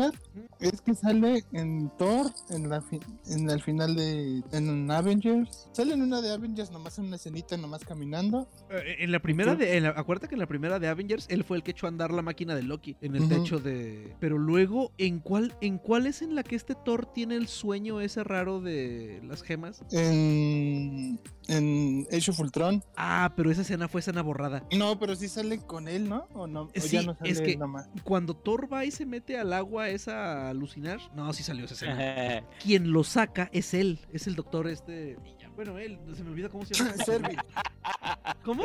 es 0.59 0.81
que 0.81 0.93
sale 0.95 1.43
en 1.53 1.91
Thor, 1.97 2.31
en 2.49 2.69
la 2.69 2.81
fi- 2.81 2.99
en 3.27 3.49
el 3.49 3.61
final 3.61 3.95
de 3.95 4.41
en 4.51 4.89
Avengers. 4.91 5.67
Sale 5.73 5.93
en 5.93 6.01
una 6.01 6.21
de 6.21 6.31
Avengers 6.31 6.71
nomás 6.71 6.97
en 6.99 7.05
una 7.05 7.15
escenita 7.17 7.57
nomás 7.57 7.83
caminando. 7.85 8.47
Eh, 8.69 8.97
En 8.99 9.11
la 9.11 9.19
primera 9.19 9.55
de, 9.55 9.77
en 9.77 9.83
la- 9.83 9.89
acuérdate 9.89 10.27
que 10.29 10.35
en 10.35 10.39
la 10.39 10.47
primera 10.47 10.79
de 10.79 10.87
Avengers 10.87 11.25
él 11.29 11.43
fue 11.43 11.57
el 11.57 11.63
que 11.63 11.71
echó 11.71 11.85
a 11.85 11.89
andar 11.89 12.11
la 12.11 12.21
máquina 12.21 12.55
de 12.55 12.63
Loki 12.63 12.95
en 13.01 13.15
el 13.15 13.27
techo 13.29 13.59
de. 13.59 14.15
Pero 14.19 14.37
luego, 14.37 14.91
¿en 14.97 15.19
cuál, 15.19 15.53
en 15.61 15.77
cuál 15.77 16.07
es 16.07 16.21
en 16.21 16.35
la 16.35 16.43
que 16.43 16.55
este 16.55 16.75
Thor 16.75 17.05
tiene 17.13 17.35
el 17.35 17.47
sueño 17.47 17.99
ese 18.01 18.23
raro 18.23 18.61
de 18.61 19.21
las 19.23 19.41
gemas? 19.43 19.81
En 19.91 21.19
en 21.49 22.07
Age 22.11 22.31
of 22.31 22.39
Ultron. 22.39 22.81
Ah, 22.95 23.33
pero 23.35 23.51
esa 23.51 23.63
escena 23.63 23.89
fue 23.89 23.99
escena 23.99 24.21
borrada. 24.21 24.63
No, 24.77 24.97
pero 24.97 25.13
sí 25.15 25.27
sale 25.27 25.57
con 25.59 25.89
él, 25.89 26.07
¿no? 26.07 26.25
O 26.33 26.47
no, 26.47 26.61
o 26.63 26.69
Sí, 26.75 26.91
ya 26.95 27.01
no 27.03 27.15
sale 27.15 27.29
es 27.31 27.41
que- 27.41 27.57
nomás. 27.57 27.89
Cuando 28.05 28.33
Thor 28.33 28.71
va 28.71 28.85
y 28.85 28.91
se 28.91 29.05
mete 29.05 29.37
al 29.37 29.51
agua 29.51 29.82
esa 29.89 30.47
a 30.47 30.49
alucinar, 30.49 30.99
no, 31.15 31.31
sí 31.33 31.43
salió 31.43 31.65
esa 31.65 31.73
escena. 31.73 32.43
Quien 32.63 32.91
lo 32.91 33.03
saca 33.03 33.49
es 33.51 33.73
él, 33.73 33.99
es 34.11 34.27
el 34.27 34.35
doctor 34.35 34.67
este. 34.67 35.17
Bueno, 35.55 35.77
él, 35.77 35.99
se 36.15 36.23
me 36.23 36.31
olvida 36.31 36.49
cómo 36.49 36.65
se 36.65 36.73
llama. 36.73 36.93
Servi. 37.05 37.35
¿Cómo? 38.43 38.63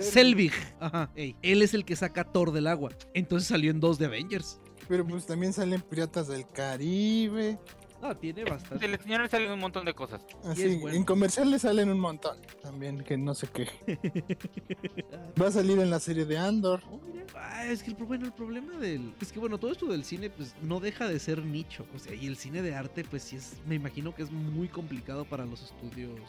Selvig. 0.00 0.52
Ajá. 0.78 1.10
ey, 1.16 1.36
él 1.42 1.62
es 1.62 1.74
el 1.74 1.84
que 1.84 1.96
saca 1.96 2.20
a 2.22 2.24
Thor 2.24 2.52
del 2.52 2.66
agua. 2.68 2.92
Entonces 3.12 3.48
salió 3.48 3.70
en 3.70 3.80
dos 3.80 3.98
de 3.98 4.06
Avengers. 4.06 4.60
Pero 4.88 5.04
pues 5.06 5.26
también 5.26 5.52
salen 5.52 5.80
Piratas 5.80 6.28
del 6.28 6.46
Caribe. 6.48 7.58
Ah, 8.02 8.14
tiene 8.14 8.44
bastante. 8.44 8.86
Del 8.86 9.00
señor 9.00 9.28
salen 9.28 9.50
un 9.52 9.60
montón 9.60 9.84
de 9.84 9.94
cosas. 9.94 10.22
Así, 10.44 10.62
es 10.64 10.80
bueno. 10.80 10.96
en 10.96 11.04
comerciales 11.04 11.62
salen 11.62 11.90
un 11.90 11.98
montón. 12.00 12.36
También 12.62 13.02
que 13.02 13.16
no 13.16 13.34
se 13.34 13.46
queje. 13.48 13.98
Va 15.40 15.48
a 15.48 15.50
salir 15.50 15.78
en 15.78 15.90
la 15.90 16.00
serie 16.00 16.24
de 16.24 16.38
Andor. 16.38 16.82
Oh, 16.90 17.00
mira. 17.12 17.24
Ah, 17.34 17.66
es 17.66 17.82
que 17.82 17.90
el, 17.90 17.96
bueno, 17.96 18.26
el 18.26 18.32
problema 18.32 18.78
del. 18.78 19.14
Es 19.20 19.32
que 19.32 19.38
bueno, 19.38 19.58
todo 19.58 19.72
esto 19.72 19.86
del 19.86 20.04
cine, 20.04 20.30
pues 20.30 20.54
no 20.62 20.80
deja 20.80 21.08
de 21.08 21.18
ser 21.18 21.44
nicho. 21.44 21.86
O 21.94 21.98
sea, 21.98 22.14
y 22.14 22.26
el 22.26 22.36
cine 22.36 22.62
de 22.62 22.74
arte, 22.74 23.04
pues 23.04 23.22
sí 23.22 23.36
es. 23.36 23.54
Me 23.66 23.74
imagino 23.74 24.14
que 24.14 24.22
es 24.22 24.30
muy 24.30 24.68
complicado 24.68 25.24
para 25.24 25.44
los 25.44 25.62
estudios. 25.62 26.20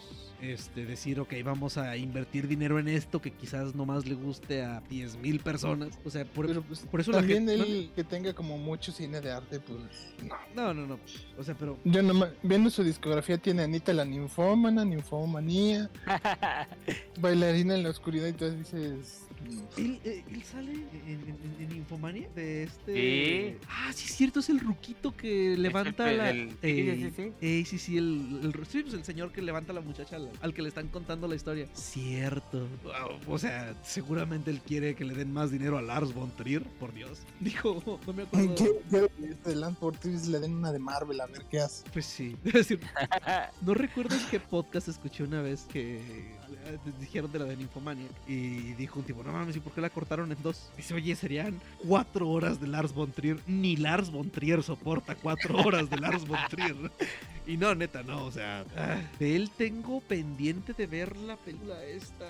Este, 0.41 0.85
decir, 0.85 1.19
ok, 1.19 1.33
vamos 1.43 1.77
a 1.77 1.97
invertir 1.97 2.47
dinero 2.47 2.79
en 2.79 2.87
esto 2.87 3.21
que 3.21 3.31
quizás 3.31 3.75
nomás 3.75 4.05
le 4.05 4.15
guste 4.15 4.63
a 4.63 4.81
10 4.89 5.17
mil 5.17 5.39
personas. 5.39 5.97
O 6.05 6.09
sea, 6.09 6.25
por, 6.25 6.47
Pero 6.47 6.61
pues 6.61 6.79
por 6.81 6.99
eso 7.01 7.11
la 7.11 7.19
también 7.19 7.47
gente. 7.47 7.53
él 7.53 7.91
que 7.95 8.03
tenga 8.03 8.33
como 8.33 8.57
mucho 8.57 8.91
cine 8.91 9.21
de 9.21 9.31
arte, 9.31 9.59
pues 9.59 9.79
no. 10.23 10.35
No, 10.55 10.73
no, 10.73 10.87
no. 10.87 10.99
O 11.37 11.43
sea, 11.43 11.55
pero. 11.59 11.77
Yo 11.83 12.01
nomás, 12.01 12.29
viendo 12.43 12.69
su 12.69 12.83
discografía 12.83 13.37
tiene 13.37 13.63
Anita 13.63 13.93
la 13.93 14.05
ninfómana, 14.05 14.85
ninfomanía, 14.85 15.89
bailarina 17.19 17.75
en 17.75 17.83
la 17.83 17.89
oscuridad 17.89 18.27
y 18.27 18.33
tú 18.33 18.49
dices... 18.49 19.26
Él, 19.77 19.99
eh, 20.03 20.23
él 20.31 20.43
sale 20.43 20.71
en, 20.73 20.87
en- 21.05 21.55
en 21.69 21.75
Infomania 21.77 22.27
de 22.35 22.63
este. 22.63 22.93
Sí. 23.53 23.67
Ah, 23.69 23.91
sí, 23.93 24.05
es 24.05 24.15
cierto, 24.15 24.39
es 24.39 24.49
el 24.49 24.59
ruquito 24.59 25.15
que 25.15 25.55
levanta 25.57 26.11
el- 26.11 26.17
la. 26.17 26.29
el- 26.31 26.49
sí, 26.51 26.57
Ey, 26.61 27.01
sí, 27.01 27.11
sí. 27.15 27.31
ey, 27.41 27.65
sí, 27.65 27.77
sí, 27.77 27.97
el, 27.97 28.39
el, 28.43 28.65
sí, 28.67 28.81
pues 28.81 28.93
el 28.93 29.03
señor 29.03 29.31
que 29.31 29.41
levanta 29.41 29.71
a 29.71 29.75
la 29.75 29.81
muchacha 29.81 30.15
al, 30.17 30.29
al 30.41 30.53
que 30.53 30.61
le 30.61 30.69
están 30.69 30.87
contando 30.89 31.27
la 31.27 31.35
historia. 31.35 31.67
Cierto. 31.73 32.67
Wow, 32.83 33.19
o 33.33 33.37
sea, 33.37 33.75
seguramente 33.83 34.51
él 34.51 34.59
quiere 34.61 34.95
que 34.95 35.05
le 35.05 35.13
den 35.13 35.31
más 35.31 35.51
dinero 35.51 35.77
a 35.77 35.81
Lars 35.81 36.13
von 36.13 36.31
Trier, 36.35 36.63
por 36.79 36.93
Dios. 36.93 37.19
Dijo, 37.39 37.99
no 38.05 38.13
me 38.13 38.23
acuerdo. 38.23 38.55
¿Qué? 38.55 38.71
Quiero 38.89 39.07
que 39.15 39.25
este 39.29 39.55
Land 39.55 39.77
Fortress 39.77 40.27
le 40.27 40.39
den 40.39 40.55
una 40.55 40.71
de 40.71 40.79
Marvel 40.79 41.21
a 41.21 41.25
ver 41.27 41.43
qué 41.49 41.59
hace. 41.59 41.83
Pues 41.93 42.05
sí. 42.05 42.35
Es 42.45 42.53
decir, 42.53 42.79
no 43.61 43.73
recuerdo 43.73 44.15
en 44.15 44.25
qué 44.31 44.39
podcast 44.39 44.87
escuché 44.87 45.23
una 45.23 45.41
vez 45.41 45.65
que 45.71 45.97
eh, 45.97 46.31
dijeron 46.99 47.31
de 47.31 47.39
la 47.39 47.45
de 47.45 47.57
Ninfomania 47.57 48.07
y 48.27 48.73
dijo 48.73 48.99
un 48.99 49.05
tipo, 49.05 49.23
no 49.23 49.31
mames, 49.31 49.55
¿y 49.55 49.59
por 49.59 49.73
qué 49.73 49.81
la 49.81 49.89
cortaron 49.89 50.31
en 50.31 50.41
dos? 50.41 50.69
Dice, 50.75 50.93
oye, 50.93 51.15
serían 51.15 51.59
cuatro 51.85 52.29
horas 52.29 52.59
de 52.59 52.67
Lars 52.67 52.93
von 52.93 53.11
Trier. 53.11 53.39
Ni 53.47 53.75
Lars 53.75 54.11
von 54.11 54.29
Trier 54.29 54.63
soporta 54.63 55.15
cuatro 55.15 55.57
horas 55.57 55.89
de 55.89 55.97
Lars 55.97 56.27
von 56.27 56.39
Trier. 56.49 56.91
Y 57.45 57.57
no, 57.57 57.73
neta, 57.75 58.03
no, 58.03 58.25
o 58.25 58.31
sea, 58.31 58.65
de 59.19 59.35
él 59.35 59.49
tengo 59.57 60.01
pendiente 60.01 60.73
de 60.73 60.87
ver 60.87 61.15
la 61.17 61.37
película 61.37 61.83
esta, 61.85 62.25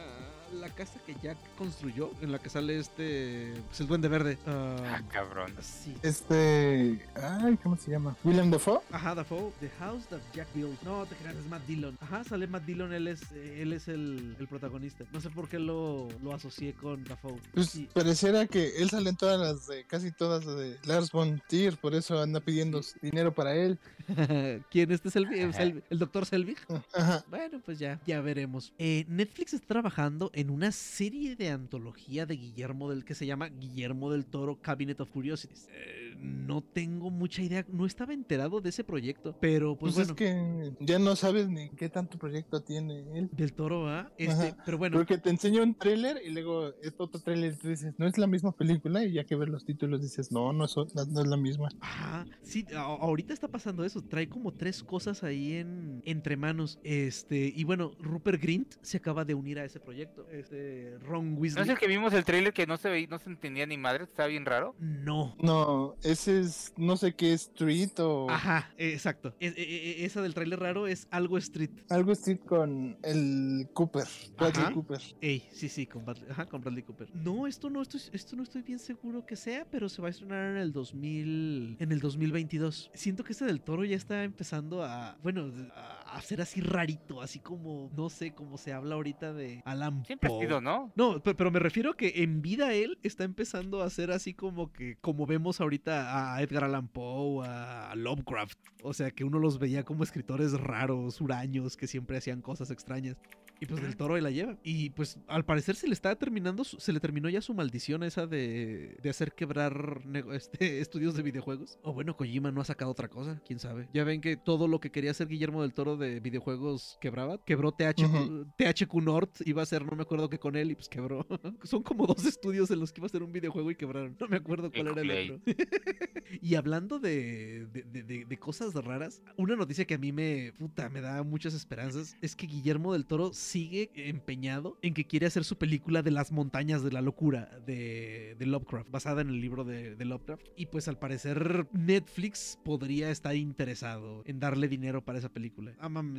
la 0.54 0.70
casa 0.70 1.00
que 1.06 1.16
Jack 1.22 1.38
construyó, 1.58 2.12
en 2.22 2.32
la 2.32 2.40
que 2.40 2.50
sale 2.50 2.80
este, 2.80 3.54
pues 3.68 3.80
el 3.82 3.88
duende 3.88 4.08
verde. 4.08 4.38
Ah, 4.46 4.76
Ah, 4.98 5.02
cabrón. 5.12 5.54
sí. 5.62 5.94
Este... 6.04 7.00
Ay, 7.16 7.58
¿cómo 7.62 7.78
se 7.78 7.92
llama? 7.92 8.16
William 8.24 8.50
Dafoe. 8.52 8.80
Ajá, 8.92 9.16
Dafoe, 9.16 9.52
The 9.60 9.70
House 9.80 10.06
That 10.08 10.20
Jack 10.34 10.48
Built. 10.54 10.82
No, 10.84 11.06
te 11.06 11.16
creas, 11.16 11.36
es 11.36 11.46
Matt 11.48 11.66
Dillon. 11.66 11.98
Ajá, 12.02 12.24
sale 12.24 12.48
Matt 12.48 12.64
Dillon, 12.66 12.94
él 12.94 13.08
es, 13.08 13.32
él 13.32 13.74
es 13.74 13.88
el, 13.88 14.36
el 14.40 14.48
protagonista. 14.48 15.06
No 15.12 15.22
sé 15.22 15.30
por 15.30 15.48
qué 15.50 15.60
lo, 15.60 16.08
lo 16.24 16.34
asocié 16.34 16.74
con 16.74 17.04
Dafoe. 17.04 17.40
Pues 17.54 17.70
Sí. 17.70 17.90
pareciera 17.94 18.46
que 18.48 18.78
él 18.78 18.90
sale 18.90 19.10
en 19.10 19.16
todas 19.18 19.40
las 19.40 19.68
de, 19.68 19.84
casi 19.86 20.12
todas 20.12 20.46
de 20.46 20.78
Lars 20.86 21.12
von 21.12 21.42
Trier, 21.48 21.78
por 21.78 21.94
eso 21.96 22.22
anda 22.22 22.40
pidiendo 22.40 22.82
dinero 23.02 23.34
para 23.34 23.56
él. 23.56 23.78
¿Quién? 24.72 24.92
¿Este 24.92 25.10
es 25.10 25.16
el, 25.16 25.32
el, 25.34 25.84
el 25.90 26.00
doctor 26.00 26.26
Selvig? 26.26 26.58
Ajá. 26.94 27.24
Bueno, 27.30 27.60
pues 27.66 27.78
ya, 27.80 28.00
ya 28.06 28.22
veremos. 28.22 28.72
Eh, 28.78 29.06
Netflix 29.08 29.54
está 29.54 29.68
trabajando 29.68 30.32
en 30.38 30.52
una 30.52 30.72
serie 30.72 31.36
de 31.36 31.50
antología 31.50 32.28
de 32.28 32.36
Guillermo 32.36 32.92
del 32.92 33.04
que 33.04 33.16
se 33.16 33.26
llama 33.26 33.48
Guillermo 33.50 34.12
del 34.12 34.28
Toro 34.28 34.62
Cabinet 34.62 35.02
of 35.02 35.10
Curiosities. 35.10 35.68
Eh, 35.72 36.14
no 36.20 36.62
tengo 36.62 37.10
mucha 37.10 37.42
idea, 37.42 37.66
no 37.72 37.88
estaba 37.88 38.14
enterado 38.14 38.62
de 38.62 38.70
ese 38.70 38.84
proyecto, 38.84 39.36
pero 39.42 39.76
pues, 39.76 39.96
Pues, 39.96 40.08
bueno. 40.10 40.14
es 40.14 40.78
que 40.78 40.86
ya 40.86 41.00
no 41.00 41.16
sabes 41.16 41.50
ni 41.50 41.70
qué 41.72 41.90
tanto 41.90 42.20
proyecto 42.20 42.62
tiene 42.62 43.00
él. 43.18 43.30
Del 43.32 43.52
Toro, 43.54 43.90
¿ah? 43.90 44.12
Este, 44.20 44.54
pero 44.64 44.78
bueno, 44.78 44.98
Porque 44.98 45.18
te 45.18 45.32
enseña 45.32 45.64
un 45.64 45.74
tráiler 45.74 46.22
y 46.24 46.30
luego 46.30 46.68
es 46.84 46.94
otro 46.98 47.20
tráiler 47.20 47.54
y 47.54 47.58
tú 47.58 47.70
dices, 47.70 47.96
no 47.98 48.06
es 48.06 48.16
la 48.20 48.28
misma 48.28 48.52
película 48.52 49.04
y 49.04 49.14
ya 49.14 49.24
que 49.24 49.36
ves 49.36 49.50
los 49.50 49.66
títulos 49.66 50.04
dices, 50.04 50.32
no, 50.32 50.54
no 50.54 50.66
es, 50.66 50.76
no, 50.78 50.84
es 51.22 51.28
la 51.28 51.38
misma. 51.38 51.70
Ajá, 51.80 52.28
sí, 52.44 52.64
a- 52.76 52.82
ahorita 52.82 53.34
está 53.34 53.48
pasando 53.48 53.84
eso. 53.84 54.04
Trae 54.04 54.30
como 54.30 54.54
tres 54.54 54.84
cosas 54.84 55.24
ahí 55.24 55.54
en 55.54 56.04
entre 56.06 56.38
manos. 56.38 56.80
Este, 56.84 57.52
y 57.56 57.64
bueno, 57.64 57.92
Rupert 58.00 58.40
Grint 58.40 58.76
se 58.84 58.98
acaba 58.98 59.26
de 59.26 59.34
unir 59.34 59.58
a 59.58 59.66
ese 59.66 59.80
proyecto. 59.80 60.27
Este, 60.32 60.98
Ron 61.00 61.34
¿No 61.36 61.40
Weasley. 61.40 61.64
es 61.64 61.70
el 61.70 61.78
que 61.78 61.88
vimos 61.88 62.14
el 62.14 62.26
trailer 62.26 62.54
que 62.54 62.68
no 62.68 62.78
se 62.78 62.90
veía, 62.90 63.08
no 63.08 63.20
se 63.20 63.30
entendía 63.30 63.66
ni 63.66 63.78
madre? 63.78 64.04
Estaba 64.04 64.28
bien 64.28 64.46
raro. 64.46 64.76
No. 64.80 65.36
No, 65.42 65.96
ese 66.04 66.42
es 66.42 66.74
no 66.78 66.98
sé 66.98 67.16
qué 67.16 67.34
Street 67.34 67.98
o 68.00 68.30
Ajá, 68.30 68.72
eh, 68.78 68.94
exacto. 68.94 69.34
E- 69.40 69.48
e- 69.48 70.02
e- 70.02 70.06
esa 70.06 70.22
del 70.22 70.34
tráiler 70.34 70.60
raro 70.60 70.88
es 70.88 71.08
algo 71.12 71.38
street. 71.38 71.72
algo 71.90 72.12
Street 72.12 72.40
con 72.46 72.98
el 73.04 73.68
Cooper, 73.74 74.06
Bradley 74.38 74.64
Ajá. 74.66 74.74
Cooper. 74.74 75.02
Ey, 75.22 75.48
sí, 75.52 75.70
sí, 75.70 75.86
con 75.88 76.06
Bradley, 76.06 76.30
ajá, 76.30 76.46
con 76.46 76.62
Bradley 76.62 76.84
Cooper. 76.84 77.10
No, 77.16 77.48
esto 77.48 77.70
no 77.70 77.82
estoy, 77.82 78.02
esto 78.14 78.36
no 78.36 78.44
estoy 78.44 78.62
bien 78.62 78.80
seguro 78.80 79.26
que 79.26 79.36
sea, 79.36 79.66
pero 79.70 79.90
se 79.90 80.02
va 80.02 80.08
a 80.08 80.12
estrenar 80.12 80.52
en 80.52 80.58
el 80.58 80.72
2000, 80.74 81.78
en 81.80 81.92
el 81.92 82.00
2022. 82.00 82.92
Siento 82.94 83.24
que 83.24 83.32
este 83.34 83.46
del 83.46 83.62
Toro 83.62 83.86
ya 83.86 83.96
está 83.96 84.24
empezando 84.24 84.84
a, 84.84 85.18
bueno, 85.24 85.52
a 85.76 86.07
hacer 86.14 86.42
así 86.42 86.62
rarito, 86.62 87.22
así 87.22 87.40
como, 87.40 87.90
no 87.96 88.10
sé, 88.10 88.34
como 88.34 88.58
se 88.58 88.74
habla 88.74 88.96
ahorita 88.96 89.34
de 89.34 89.62
Alan 89.66 90.04
Siempre 90.06 90.30
ha 90.34 90.40
sido, 90.40 90.62
¿no? 90.62 90.92
No, 90.96 91.22
pe- 91.22 91.36
pero 91.36 91.52
me 91.52 91.60
refiero 91.60 91.96
que 91.96 92.24
en 92.24 92.42
vida 92.42 92.74
él 92.74 92.98
está 93.04 93.24
empezando 93.24 93.82
a 93.82 93.86
hacer 93.86 94.12
así 94.12 94.34
como 94.34 94.72
que, 94.72 94.98
como 95.02 95.26
vemos 95.26 95.60
ahorita 95.62 96.36
a 96.36 96.42
Edgar 96.42 96.64
Allan 96.66 96.88
Poe, 96.88 97.46
a 97.48 97.94
Lovecraft. 97.96 98.58
O 98.84 98.94
sea, 98.94 99.12
que 99.12 99.24
uno 99.24 99.40
los 99.40 99.60
veía 99.60 99.84
como 99.84 100.04
escritores 100.04 100.54
raros, 100.54 101.20
huraños, 101.22 101.76
que 101.78 101.88
siempre 101.88 102.18
hacían 102.18 102.42
cosas 102.42 102.72
extrañas. 102.72 103.18
Y 103.60 103.66
pues 103.66 103.82
del 103.82 103.98
toro 103.98 104.14
ahí 104.14 104.22
la 104.22 104.30
lleva. 104.30 104.56
Y 104.62 104.92
pues 104.92 105.20
al 105.28 105.44
parecer 105.44 105.76
se 105.76 105.88
le 105.88 105.94
está 105.94 106.16
terminando, 106.16 106.64
se 106.64 106.94
le 106.94 107.00
terminó 107.00 107.28
ya 107.28 107.42
su 107.42 107.56
maldición 107.56 108.04
esa 108.04 108.28
de, 108.28 108.98
de 109.02 109.10
hacer 109.10 109.34
quebrar 109.34 110.02
este, 110.32 110.80
estudios 110.80 111.16
de 111.16 111.24
videojuegos. 111.24 111.80
O 111.82 111.92
bueno, 111.92 112.16
Kojima 112.16 112.52
no 112.52 112.62
ha 112.62 112.66
sacado 112.66 112.92
otra 112.92 113.08
cosa, 113.08 113.42
quién 113.48 113.58
sabe. 113.58 113.90
Ya 113.96 114.04
ven 114.04 114.22
que 114.22 114.38
todo 114.38 114.68
lo 114.68 114.80
que 114.80 114.92
quería 114.92 115.10
hacer 115.10 115.28
Guillermo 115.28 115.64
del 115.64 115.74
Toro 115.74 115.98
de 115.98 116.07
videojuegos 116.20 116.98
quebraba. 117.02 117.44
Quebró 117.46 117.72
THQ, 117.72 118.04
Ujú. 118.04 118.46
THQ 118.58 118.94
North, 119.02 119.42
iba 119.46 119.62
a 119.62 119.66
ser, 119.66 119.86
no 119.86 119.96
me 119.96 120.04
acuerdo 120.04 120.30
qué 120.30 120.40
con 120.40 120.56
él, 120.56 120.72
y 120.72 120.76
pues 120.76 120.90
quebró. 120.90 121.26
Son 121.64 121.84
como 121.84 122.06
dos 122.08 122.26
estudios 122.26 122.70
en 122.72 122.80
los 122.80 122.92
que 122.92 123.00
iba 123.02 123.06
a 123.08 123.10
ser 123.10 123.24
un 123.24 123.32
videojuego 123.32 123.72
y 123.72 123.76
quebraron. 123.76 124.16
No 124.20 124.28
me 124.28 124.38
acuerdo 124.38 124.72
cuál 124.72 124.88
era 124.88 125.02
el 125.02 125.32
otro. 125.32 125.42
y 126.42 126.56
hablando 126.56 127.00
de, 127.00 127.68
de, 127.72 127.84
de- 127.84 128.04
de- 128.04 128.26
de 128.26 128.38
cosas 128.38 128.74
raras, 128.74 129.22
una 129.38 129.56
noticia 129.56 129.86
que 129.86 129.94
a 129.96 129.98
mí 129.98 130.12
me, 130.12 130.54
puta, 130.58 130.90
me 130.90 131.02
da 131.02 131.24
muchas 131.24 131.54
esperanzas 131.54 132.16
es 132.22 132.36
que 132.36 132.48
Guillermo 132.48 132.94
del 132.94 133.06
Toro 133.06 133.34
sigue 133.34 133.92
empeñado 133.96 134.78
en 134.82 134.94
que 134.94 135.06
quiere 135.06 135.26
hacer 135.28 135.44
su 135.44 135.58
película 135.58 136.02
de 136.02 136.12
las 136.12 136.32
montañas 136.32 136.84
de 136.84 136.92
la 136.92 137.02
locura 137.02 137.50
de, 137.66 138.36
de 138.38 138.46
Lovecraft, 138.46 138.90
basada 138.90 139.22
en 139.22 139.30
el 139.30 139.42
libro 139.42 139.64
de, 139.64 139.96
de 139.96 140.06
Lovecraft. 140.06 140.44
Y 140.56 140.68
pues 140.68 140.88
al 140.88 140.98
parecer 141.00 141.68
Netflix 141.74 142.60
podría 142.64 143.10
estar 143.12 143.36
interesado 143.36 144.24
en 144.26 144.40
darle 144.40 144.68
dinero 144.68 145.04
para 145.04 145.20
esa 145.20 145.30
película. 145.30 145.74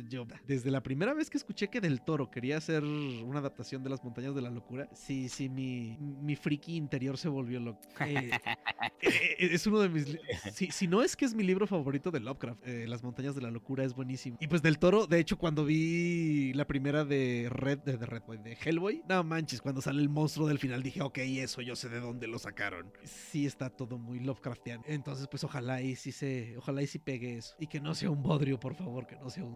Yo, 0.09 0.25
desde 0.47 0.71
la 0.71 0.81
primera 0.81 1.13
vez 1.13 1.29
que 1.29 1.37
escuché 1.37 1.69
que 1.69 1.81
Del 1.81 2.01
Toro 2.01 2.29
quería 2.29 2.57
hacer 2.57 2.83
una 2.83 3.39
adaptación 3.39 3.83
de 3.83 3.89
las 3.89 4.03
montañas 4.03 4.35
de 4.35 4.41
la 4.41 4.49
locura, 4.49 4.89
sí, 4.93 5.29
sí, 5.29 5.49
mi, 5.49 5.97
mi 5.99 6.35
friki 6.35 6.75
interior 6.75 7.17
se 7.17 7.29
volvió 7.29 7.59
loco. 7.59 7.81
Eh, 9.01 9.35
eh, 9.39 9.49
es 9.53 9.65
uno 9.65 9.79
de 9.79 9.87
mis. 9.87 10.17
Si, 10.53 10.71
si 10.71 10.87
no 10.87 11.01
es 11.01 11.15
que 11.15 11.23
es 11.23 11.33
mi 11.33 11.43
libro 11.43 11.65
favorito 11.67 12.11
de 12.11 12.19
Lovecraft, 12.19 12.67
eh, 12.67 12.85
Las 12.87 13.01
montañas 13.01 13.33
de 13.33 13.41
la 13.41 13.49
locura 13.49 13.85
es 13.85 13.93
buenísimo. 13.93 14.37
Y 14.41 14.47
pues 14.47 14.61
del 14.61 14.77
toro, 14.77 15.07
de 15.07 15.19
hecho, 15.19 15.37
cuando 15.37 15.63
vi 15.63 16.51
la 16.53 16.65
primera 16.65 17.05
de 17.05 17.47
Red, 17.49 17.79
de, 17.79 17.97
de 17.97 18.07
de 18.43 18.57
Hellboy, 18.61 19.03
no 19.07 19.23
manches, 19.23 19.61
cuando 19.61 19.81
sale 19.81 20.01
el 20.01 20.09
monstruo 20.09 20.47
del 20.47 20.59
final 20.59 20.83
dije, 20.83 21.01
ok, 21.01 21.17
eso 21.19 21.61
yo 21.61 21.75
sé 21.75 21.89
de 21.89 21.99
dónde 21.99 22.27
lo 22.27 22.39
sacaron. 22.39 22.91
Sí, 23.03 23.45
está 23.45 23.69
todo 23.69 23.97
muy 23.97 24.19
Lovecraftiano. 24.19 24.83
Entonces, 24.85 25.27
pues 25.29 25.43
ojalá 25.43 25.81
y 25.81 25.95
sí 25.95 26.11
se, 26.11 26.57
ojalá 26.57 26.81
y 26.81 26.87
sí 26.87 26.99
pegue 26.99 27.37
eso. 27.37 27.55
Y 27.59 27.67
que 27.67 27.79
no 27.79 27.95
sea 27.95 28.09
un 28.09 28.21
bodrio, 28.21 28.59
por 28.59 28.75
favor, 28.75 29.07
que 29.07 29.15
no 29.15 29.29
sea 29.29 29.43
un. 29.43 29.55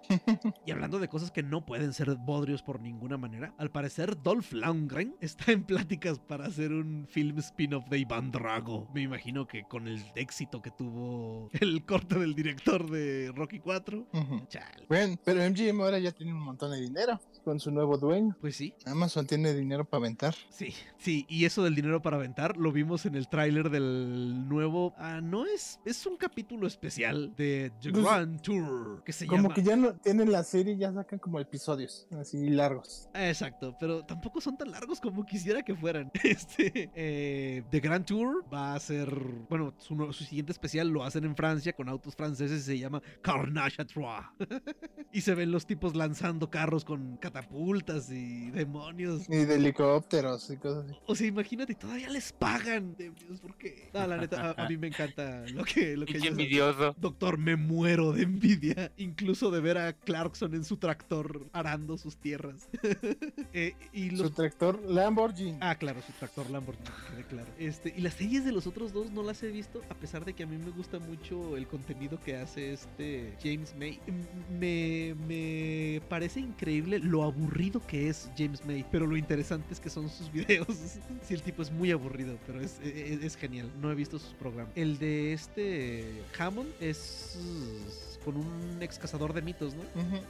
Y 0.66 0.72
hablando 0.72 1.00
de 1.00 1.08
cosas 1.08 1.32
que 1.32 1.44
no 1.44 1.66
pueden 1.66 1.94
ser 1.94 2.16
bodrios 2.16 2.62
por 2.62 2.80
ninguna 2.80 3.18
manera, 3.18 3.54
al 3.58 3.72
parecer 3.72 4.22
Dolph 4.22 4.54
Lundgren 4.54 5.16
está 5.22 5.52
en 5.52 5.64
pláticas 5.64 6.20
para 6.20 6.46
hacer 6.46 6.72
un 6.72 7.08
film 7.08 7.38
spin-off 7.40 7.88
de 7.90 8.00
Iván 8.00 8.32
Drago. 8.32 8.90
Me 8.94 9.02
imagino 9.02 9.48
que 9.48 9.64
con 9.64 9.88
el 9.88 10.04
éxito 10.16 10.62
que 10.62 10.72
tuvo 10.72 11.50
el 11.54 11.86
corte 11.86 12.20
del 12.20 12.36
director 12.36 12.90
de 12.90 13.32
Rocky 13.36 13.60
4. 13.60 14.08
Ujú. 14.14 14.46
Chale. 14.48 14.86
Bueno, 14.88 15.16
pero 15.24 15.42
MGM 15.50 15.82
ahora 15.82 16.00
ya 16.00 16.12
tiene 16.12 16.34
un 16.34 16.42
montón 16.42 16.72
de 16.72 16.82
dinero 16.82 17.20
con 17.44 17.60
su 17.60 17.72
nuevo 17.72 17.98
dueño. 17.98 18.36
Pues 18.42 18.56
sí, 18.56 18.74
Amazon 18.86 19.28
tiene 19.28 19.54
dinero 19.54 19.86
para 19.86 20.00
aventar. 20.00 20.36
sí, 20.50 20.74
sí. 20.98 21.26
Y 21.30 21.46
eso 21.46 21.64
del 21.64 21.76
dinero 21.76 22.02
para 22.02 22.18
aventar 22.18 22.58
lo 22.58 22.72
vimos 22.72 23.06
en 23.06 23.16
el 23.16 23.28
tráiler 23.28 23.70
del 23.70 24.48
nuevo. 24.48 24.94
Ah, 24.98 25.22
no 25.22 25.46
es. 25.46 25.80
Es 25.86 26.06
un 26.06 26.18
capítulo 26.18 26.68
especial 26.68 27.34
de 27.36 27.72
The 27.82 27.92
Pues, 27.92 28.04
Grand 28.04 28.42
Tour. 28.42 29.04
Que 29.04 29.14
se 29.14 29.28
Como 29.28 29.44
llama. 29.44 29.56
que 29.56 29.64
ya 29.64 29.76
no 29.76 29.94
tienen 29.96 30.32
la 30.32 30.44
serie, 30.44 30.78
ya 30.78 30.92
sacan 30.94 31.20
como 31.20 31.40
episodios 31.40 32.08
así 32.20 32.50
largos. 32.50 33.08
Exacto, 33.14 33.76
pero 33.80 34.04
tampoco 34.06 34.40
son 34.42 34.58
tan 34.58 34.72
largos 34.72 35.00
como 35.02 35.26
quisiera 35.26 35.62
que 35.64 35.76
fueran. 35.76 36.12
Este, 36.24 36.90
eh, 36.96 37.64
The 37.70 37.80
Grand 37.80 38.06
Tour 38.06 38.44
va 38.52 38.74
a 38.74 38.80
ser, 38.80 39.10
bueno, 39.50 39.74
su, 39.78 39.96
su 40.14 40.24
siguiente 40.24 40.52
especial 40.52 40.88
lo 40.90 41.04
hacen 41.04 41.26
en 41.26 41.36
Francia 41.36 41.74
con 41.74 41.88
autos 41.90 42.16
franceses 42.16 42.62
y 42.62 42.64
se 42.64 42.80
llama 42.80 43.02
Carnage 43.22 43.82
à 43.82 43.86
Trois. 43.86 44.26
y 45.14 45.22
se 45.22 45.36
ven 45.36 45.52
los 45.52 45.66
tipos 45.66 45.96
lanzando 45.96 46.50
carros 46.50 46.84
con 46.86 47.18
catapultas 47.34 48.12
y 48.12 48.52
demonios. 48.52 49.28
Y 49.28 49.46
de 49.46 49.56
helicópteros 49.56 50.50
y 50.52 50.58
cosas 50.58 50.86
así. 50.86 50.96
O 51.08 51.16
sea, 51.16 51.28
imagínate, 51.28 51.74
todavía 51.74 52.10
les 52.10 52.32
pagan. 52.32 52.96
Demonios, 52.96 53.40
¿por 53.40 53.58
qué? 53.58 53.90
No, 53.94 54.06
la 54.06 54.18
neta, 54.18 54.52
a, 54.58 54.66
a 54.66 54.70
mí 54.70 54.78
me 54.78 54.88
encanta 54.88 55.44
lo 55.52 55.64
que, 55.64 55.98
lo 55.98 56.06
que 56.06 56.14
Pinche 56.14 56.28
ellos 56.28 56.34
hacen. 56.34 56.40
envidioso. 56.40 56.96
Doctor, 57.00 57.38
me 57.38 57.56
muero 57.56 58.12
de 58.14 58.24
envidia. 58.24 58.92
Incluso 58.98 59.50
de 59.50 59.62
ver 59.62 59.78
a 59.78 59.94
Clarkson 59.94 60.54
en 60.54 60.64
su 60.64 60.78
tractor 60.78 61.50
arando 61.54 61.98
sus 61.98 62.18
tierras. 62.18 62.70
Eh, 63.56 63.76
y 63.92 64.10
los... 64.10 64.22
Su 64.22 64.30
tractor 64.32 64.82
Lamborghini. 64.84 65.58
Ah, 65.62 65.76
claro, 65.76 66.02
su 66.02 66.12
tractor 66.14 66.50
Lamborghini, 66.50 66.90
quede 67.10 67.24
claro. 67.26 67.48
Este, 67.60 67.94
y 67.96 68.02
las 68.02 68.16
series 68.16 68.44
de 68.46 68.52
los 68.52 68.66
otros 68.66 68.94
dos 68.94 69.12
no 69.12 69.22
las 69.22 69.44
he 69.44 69.50
visto, 69.52 69.82
a 69.90 69.96
pesar 69.96 70.26
de 70.26 70.34
que 70.34 70.44
a 70.44 70.48
mí 70.48 70.58
me 70.58 70.72
gusta 70.72 70.98
mucho 70.98 71.56
el 71.56 71.68
contenido 71.68 72.20
que 72.20 72.36
hace 72.38 72.74
este 72.74 73.38
James 73.44 73.76
May. 73.78 74.00
Me, 74.50 75.16
me 75.28 76.02
parece 76.10 76.40
increíble 76.40 76.98
lo 77.00 77.23
aburrido 77.24 77.82
que 77.86 78.10
es 78.10 78.30
James 78.38 78.66
May, 78.66 78.86
pero 78.92 79.06
lo 79.08 79.18
interesante 79.18 79.74
es 79.74 79.80
que 79.80 79.90
son 79.90 80.10
sus 80.10 80.32
videos. 80.32 80.68
sí, 81.28 81.34
el 81.34 81.42
tipo 81.42 81.62
es 81.62 81.72
muy 81.72 81.92
aburrido, 81.92 82.38
pero 82.46 82.62
es, 82.62 82.80
es- 82.82 83.22
es 83.24 83.36
genial. 83.36 83.70
No 83.82 83.92
he 83.92 83.96
visto 83.96 84.20
sus 84.20 84.34
programas. 84.34 84.72
El 84.76 84.98
de 85.00 85.34
este 85.34 86.22
Hammond 86.38 86.70
es 86.80 87.38
con 88.24 88.38
un 88.38 88.78
ex 88.82 88.98
cazador 88.98 89.34
de 89.34 89.42
mitos, 89.42 89.74
¿no? 89.76 89.84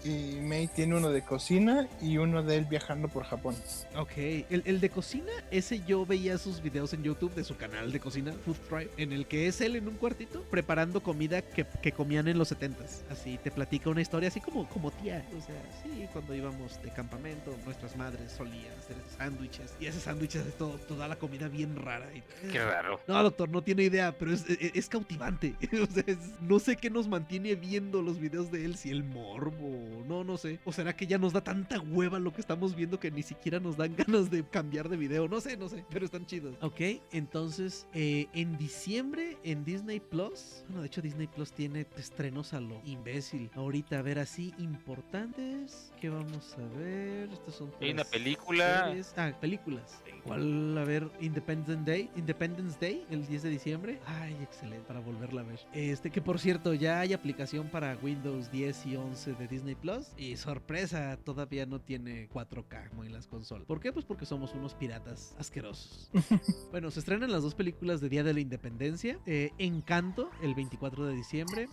Y 0.04 0.39
May 0.41 0.68
tiene 0.68 0.96
uno 0.96 1.12
de 1.12 1.22
cocina 1.22 1.88
y 2.02 2.18
uno 2.18 2.41
de 2.41 2.58
él 2.58 2.66
viajando 2.66 3.08
por 3.08 3.24
Japón. 3.24 3.56
Ok, 3.96 4.18
el, 4.18 4.64
el 4.66 4.80
de 4.80 4.89
cocina, 4.89 5.32
ese 5.52 5.84
yo 5.86 6.04
veía 6.04 6.39
sus 6.39 6.60
videos 6.64 6.94
en 6.94 7.04
YouTube 7.04 7.36
de 7.36 7.44
su 7.44 7.56
canal 7.56 7.91
de 7.91 8.00
cocina, 8.00 8.34
Food 8.46 8.58
Tribe, 8.68 8.89
en 8.98 9.14
el 9.14 9.28
que 9.28 9.46
es 9.48 9.62
él 9.62 9.76
en 9.76 9.88
un 9.88 9.96
cuartito 9.98 10.41
preparando 10.50 11.04
comida 11.04 11.44
que, 11.44 11.68
que 11.84 11.91
comían 11.91 12.28
en 12.28 12.39
los 12.39 12.52
70s. 12.52 13.04
Así 13.12 13.38
te 13.44 13.52
platica 13.52 13.91
una 13.91 14.02
historia 14.02 14.30
así 14.30 14.39
como, 14.41 14.68
como 14.70 14.89
tía. 14.89 15.24
O 15.38 15.41
sea, 15.46 15.62
sí, 15.84 16.08
cuando 16.12 16.34
íbamos 16.34 16.80
de 16.84 16.91
campamento, 16.93 17.55
nuestras 17.65 17.95
madres 17.95 18.31
solían 18.31 18.71
hacer 18.77 18.95
sándwiches 19.17 19.73
y 19.79 19.86
ese 19.86 19.99
sándwiches 19.99 20.43
de 20.45 20.51
todo, 20.51 20.77
toda 20.88 21.07
la 21.07 21.15
comida 21.15 21.47
bien 21.47 21.75
rara. 21.75 22.07
y- 22.13 22.21
Qué 22.51 22.63
raro. 22.63 22.99
no, 23.07 23.23
doctor, 23.23 23.49
no 23.49 23.61
tiene 23.63 23.84
idea, 23.84 24.11
pero 24.17 24.34
es, 24.34 24.47
es- 24.49 24.71
es 24.75 24.89
cautivante. 24.89 25.55
O 25.84 25.86
sea, 25.91 26.03
es- 26.07 26.39
no 26.41 26.59
sé 26.59 26.75
qué 26.75 26.89
nos 26.89 27.07
mantiene 27.07 27.55
viendo 27.55 28.01
los 28.01 28.19
videos 28.19 28.51
de 28.51 28.65
él, 28.65 28.75
si 28.75 28.89
el 28.89 29.03
morbo, 29.03 30.03
no, 30.07 30.23
no 30.23 30.38
sé. 30.38 30.59
O 30.65 30.71
será 30.73 30.95
que 30.95 31.07
ya 31.07 31.17
nos 31.17 31.34
da 31.34 31.41
tanta 31.41 31.79
hueva 31.79 32.19
lo 32.19 32.34
que 32.34 32.41
estamos 32.41 32.75
viendo 32.75 32.99
que 32.99 33.11
ni 33.11 33.23
siquiera 33.23 33.59
nos 33.59 33.77
dan 33.77 33.95
ganas 34.07 34.29
de 34.29 34.43
cambiar 34.43 34.89
de 34.89 34.97
video. 34.97 35.27
No 35.27 35.39
sé, 35.41 35.55
no 35.57 35.69
sé, 35.69 35.86
pero 35.89 36.05
están 36.05 36.25
chidos. 36.25 36.55
Ok, 36.61 36.81
entonces, 37.11 37.88
eh, 37.93 38.27
en 38.34 38.57
diciembre 38.57 39.38
en 39.43 39.63
Disney 39.63 39.99
Plus, 39.99 40.63
bueno, 40.67 40.81
de 40.81 40.88
hecho 40.88 41.01
Disney 41.01 41.27
Plus 41.27 41.51
tiene 41.53 41.86
estrenos 41.97 42.53
a 42.53 42.59
lo 42.59 42.81
imbécil. 42.84 43.49
Ahorita, 43.55 43.99
a 43.99 44.01
ver, 44.01 44.19
así 44.19 44.53
importantes. 44.57 45.93
¿Qué 46.04 46.10
vamos 46.10 46.54
a 46.58 46.78
ver? 46.78 47.30
Estos 47.32 47.56
son 47.56 47.72
Hay 47.80 47.91
una 47.91 48.04
película. 48.04 48.88
series. 48.88 49.14
Ah, 49.16 49.32
películas. 49.39 50.04
¿Cuál? 50.26 50.78
A 50.78 50.84
ver, 50.84 51.10
Independence 51.22 51.89
Day. 51.89 52.10
Independence 52.18 52.78
Day, 52.78 53.06
el 53.10 53.26
10 53.26 53.43
de 53.43 53.49
diciembre. 53.49 53.99
Ay, 54.06 54.36
excelente, 54.41 54.86
para 54.86 54.99
volverla 54.99 55.41
a 55.41 55.43
ver. 55.45 55.62
Este, 55.74 56.10
que 56.10 56.22
por 56.22 56.39
cierto, 56.39 56.74
ya 56.74 56.99
hay 56.99 57.14
aplicación 57.14 57.70
para 57.70 57.95
Windows 58.01 58.51
10 58.51 58.86
y 58.86 58.95
11 58.97 59.04
11 59.14 59.34
de 59.36 59.47
Disney 59.47 59.76
Plus. 59.76 60.08
Y 60.18 60.36
sorpresa, 60.36 61.18
todavía 61.24 61.66
no 61.66 61.80
tiene 61.80 62.28
4K 62.30 62.89
como 62.89 63.06
en 63.06 63.14
las 63.14 63.28
consolas. 63.28 63.66
¿Por 63.66 63.80
qué? 63.80 63.93
Pues 63.93 64.04
porque 64.06 64.26
somos 64.26 64.54
unos 64.54 64.74
piratas 64.74 65.36
asquerosos. 65.38 66.10
bueno, 66.72 66.91
se 66.91 66.99
estrenan 66.99 67.32
las 67.32 67.43
dos 67.43 67.56
películas 67.56 68.01
de 68.01 68.10
Día 68.10 68.24
de 68.24 68.34
la 68.34 68.39
Independencia. 68.39 69.20
Eh, 69.26 69.51
Encanto, 69.58 70.30
el 70.41 70.54
24 70.56 71.06
de 71.06 71.16
diciembre. 71.16 71.70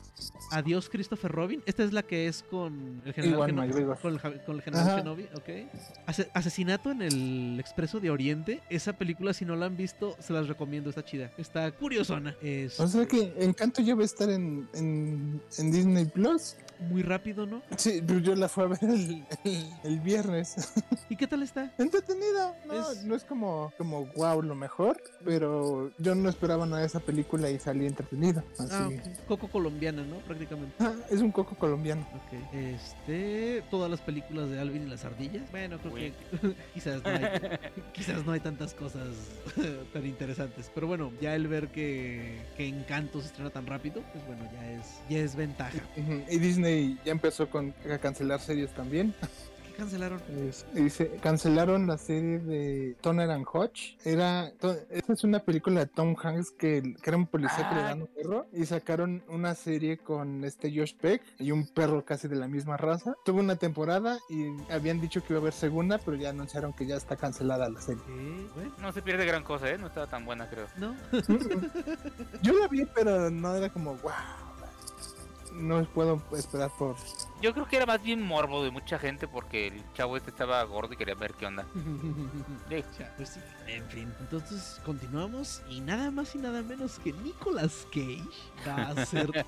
Adiós, 0.52 0.88
Christopher 0.88 1.32
Robin. 1.32 1.62
Esta 1.66 1.82
es 1.82 1.92
la 1.92 2.02
que 2.02 2.28
es 2.28 2.42
con 2.42 3.02
el 3.04 3.12
general, 3.12 3.52
McGregor. 3.54 3.98
con 3.98 4.12
el, 4.12 4.19
con 4.20 4.56
el 4.56 4.62
general 4.62 4.86
Ajá. 4.86 4.96
Kenobi. 4.98 5.28
Ok. 5.34 5.48
Ase- 6.06 6.30
Asesinato 6.34 6.90
en 6.90 7.02
el 7.02 7.58
Expreso 7.60 8.00
de 8.00 8.10
Oriente. 8.10 8.60
Esa 8.70 8.92
película, 8.94 9.32
si 9.32 9.44
no 9.44 9.56
la 9.56 9.66
han 9.66 9.76
visto, 9.76 10.16
se 10.20 10.32
las 10.32 10.48
recomiendo. 10.48 10.90
Está 10.90 11.04
chida. 11.04 11.30
Está 11.38 11.70
curiosona. 11.72 12.34
Es 12.42 12.78
O 12.80 12.86
sea 12.88 13.06
que 13.06 13.32
Encanto 13.38 13.82
ya 13.82 13.94
va 13.94 14.02
a 14.02 14.04
estar 14.04 14.28
en, 14.30 14.68
en, 14.74 15.40
en 15.58 15.72
Disney 15.72 16.04
Plus. 16.06 16.56
muy 16.90 17.02
rápido, 17.02 17.44
¿no? 17.46 17.62
Sí, 17.76 18.02
pero 18.06 18.20
yo 18.20 18.34
la 18.34 18.48
fui 18.48 18.64
a 18.64 18.66
ver 18.68 18.78
el, 18.82 19.24
el, 19.44 19.66
el 19.84 20.00
viernes. 20.00 20.56
¿Y 21.08 21.16
qué 21.16 21.26
tal 21.26 21.42
está? 21.42 21.72
Entretenida, 21.78 22.54
no 23.10 23.16
Es- 23.16 23.24
como, 23.24 23.72
como 23.76 24.06
wow 24.16 24.40
lo 24.42 24.54
mejor, 24.54 24.96
pero 25.24 25.90
yo 25.98 26.14
no 26.14 26.28
esperaba 26.28 26.64
nada 26.66 26.80
de 26.80 26.86
esa 26.86 27.00
película 27.00 27.50
y 27.50 27.58
salí 27.58 27.86
entretenido. 27.86 28.42
Así. 28.58 28.68
Ah. 28.72 28.88
Coco 29.28 29.48
colombiana, 29.48 30.02
¿no? 30.02 30.16
Prácticamente. 30.18 30.74
Ah, 30.78 30.94
es 31.10 31.20
un 31.20 31.30
coco 31.32 31.54
colombiano. 31.56 32.02
Ok. 32.14 32.54
Este. 32.54 33.62
Todas 33.70 33.90
las 33.90 34.00
películas 34.00 34.48
de 34.50 34.58
Alvin 34.60 34.86
y 34.86 34.90
las 34.90 35.04
ardillas. 35.04 35.50
Bueno, 35.50 35.78
creo 35.78 35.92
Uy. 35.92 36.12
que 36.40 36.54
quizás 36.74 37.02
no 37.02 37.10
hay, 37.10 37.22
quizás 37.92 38.24
no 38.24 38.32
hay 38.32 38.40
tantas 38.40 38.72
cosas 38.74 39.08
tan 39.92 40.06
interesantes. 40.06 40.70
Pero 40.74 40.86
bueno, 40.86 41.12
ya 41.20 41.34
el 41.34 41.48
ver 41.48 41.68
que, 41.68 42.40
que 42.56 42.66
Encanto 42.66 43.20
se 43.20 43.26
estrena 43.26 43.50
tan 43.50 43.66
rápido, 43.66 44.02
pues 44.12 44.26
bueno, 44.26 44.44
ya 44.52 44.70
es, 44.72 45.00
ya 45.08 45.18
es 45.18 45.36
ventaja. 45.36 45.78
Ujú, 45.96 46.22
Y 46.30 46.38
Disney 46.38 46.98
ya 47.04 47.12
empezó 47.12 47.48
con, 47.50 47.74
a 47.92 47.98
cancelar 47.98 48.40
series 48.40 48.70
también. 48.70 49.14
¿Qué 49.80 49.84
cancelaron? 49.86 50.20
Es- 50.46 50.66
se 50.92 51.08
cancelaron 51.22 51.86
la 51.86 51.96
serie 51.96 52.38
de 52.38 52.96
Toner 53.00 53.30
and 53.30 53.46
Hodge. 53.50 53.96
Era, 54.04 54.52
to- 54.60 54.76
esta 54.90 55.14
es 55.14 55.24
una 55.24 55.38
película 55.38 55.80
de 55.80 55.86
Tom 55.86 56.14
Hanks 56.22 56.50
que, 56.50 56.82
que 57.02 57.10
era 57.10 57.16
un 57.16 57.26
policía 57.26 57.66
que 57.70 57.74
le 57.76 57.80
Ah. 57.80 57.84
dan 57.84 58.02
un 58.02 58.08
perro. 58.08 58.46
Y 58.52 58.66
sacaron 58.66 59.22
una 59.28 59.54
serie 59.54 59.96
con 59.96 60.44
este 60.44 60.70
Josh 60.70 60.94
Peck 60.96 61.22
y 61.38 61.50
un 61.50 61.66
perro 61.66 62.04
casi 62.04 62.28
de 62.28 62.36
la 62.36 62.46
misma 62.46 62.76
raza. 62.76 63.14
Tuvo 63.24 63.40
una 63.40 63.56
temporada 63.56 64.18
y 64.28 64.48
habían 64.70 65.00
dicho 65.00 65.22
que 65.24 65.32
iba 65.32 65.38
a 65.38 65.42
haber 65.42 65.54
segunda, 65.54 65.96
pero 65.96 66.14
ya 66.18 66.28
anunciaron 66.28 66.74
que 66.74 66.84
ya 66.86 66.96
está 66.96 67.16
cancelada 67.16 67.70
la 67.70 67.80
serie. 67.80 68.02
No 68.82 68.92
se 68.92 69.00
pierde 69.00 69.24
gran 69.24 69.42
cosa, 69.44 69.70
¿eh? 69.70 69.78
No 69.78 69.86
estaba 69.86 70.08
tan 70.08 70.26
buena, 70.26 70.50
creo. 70.50 70.66
no. 70.76 70.94
Yo 72.42 72.52
la 72.58 72.68
vi, 72.68 72.84
pero 72.94 73.30
no 73.30 73.54
era 73.54 73.70
como 73.72 73.94
wow. 73.96 74.12
No 75.54 75.82
puedo 75.86 76.22
esperar 76.36 76.70
por. 76.78 76.96
Yo 77.40 77.54
creo 77.54 77.66
que 77.66 77.76
era 77.76 77.86
más 77.86 78.02
bien 78.02 78.20
morbo 78.20 78.62
de 78.62 78.70
mucha 78.70 78.98
gente 78.98 79.26
porque 79.26 79.68
el 79.68 79.82
chavo 79.94 80.16
este 80.16 80.30
estaba 80.30 80.62
gordo 80.64 80.92
y 80.92 80.96
quería 80.96 81.14
ver 81.14 81.34
qué 81.34 81.46
onda. 81.46 81.66
Sí. 82.68 82.84
Pues 83.16 83.28
sí. 83.30 83.40
En 83.66 83.84
fin, 83.88 84.12
entonces 84.20 84.80
continuamos 84.84 85.62
y 85.68 85.80
nada 85.80 86.10
más 86.10 86.34
y 86.34 86.38
nada 86.38 86.62
menos 86.62 86.98
que 86.98 87.12
Nicolas 87.12 87.86
Cage 87.92 88.22
va 88.66 88.90
a 88.90 89.06
ser 89.06 89.30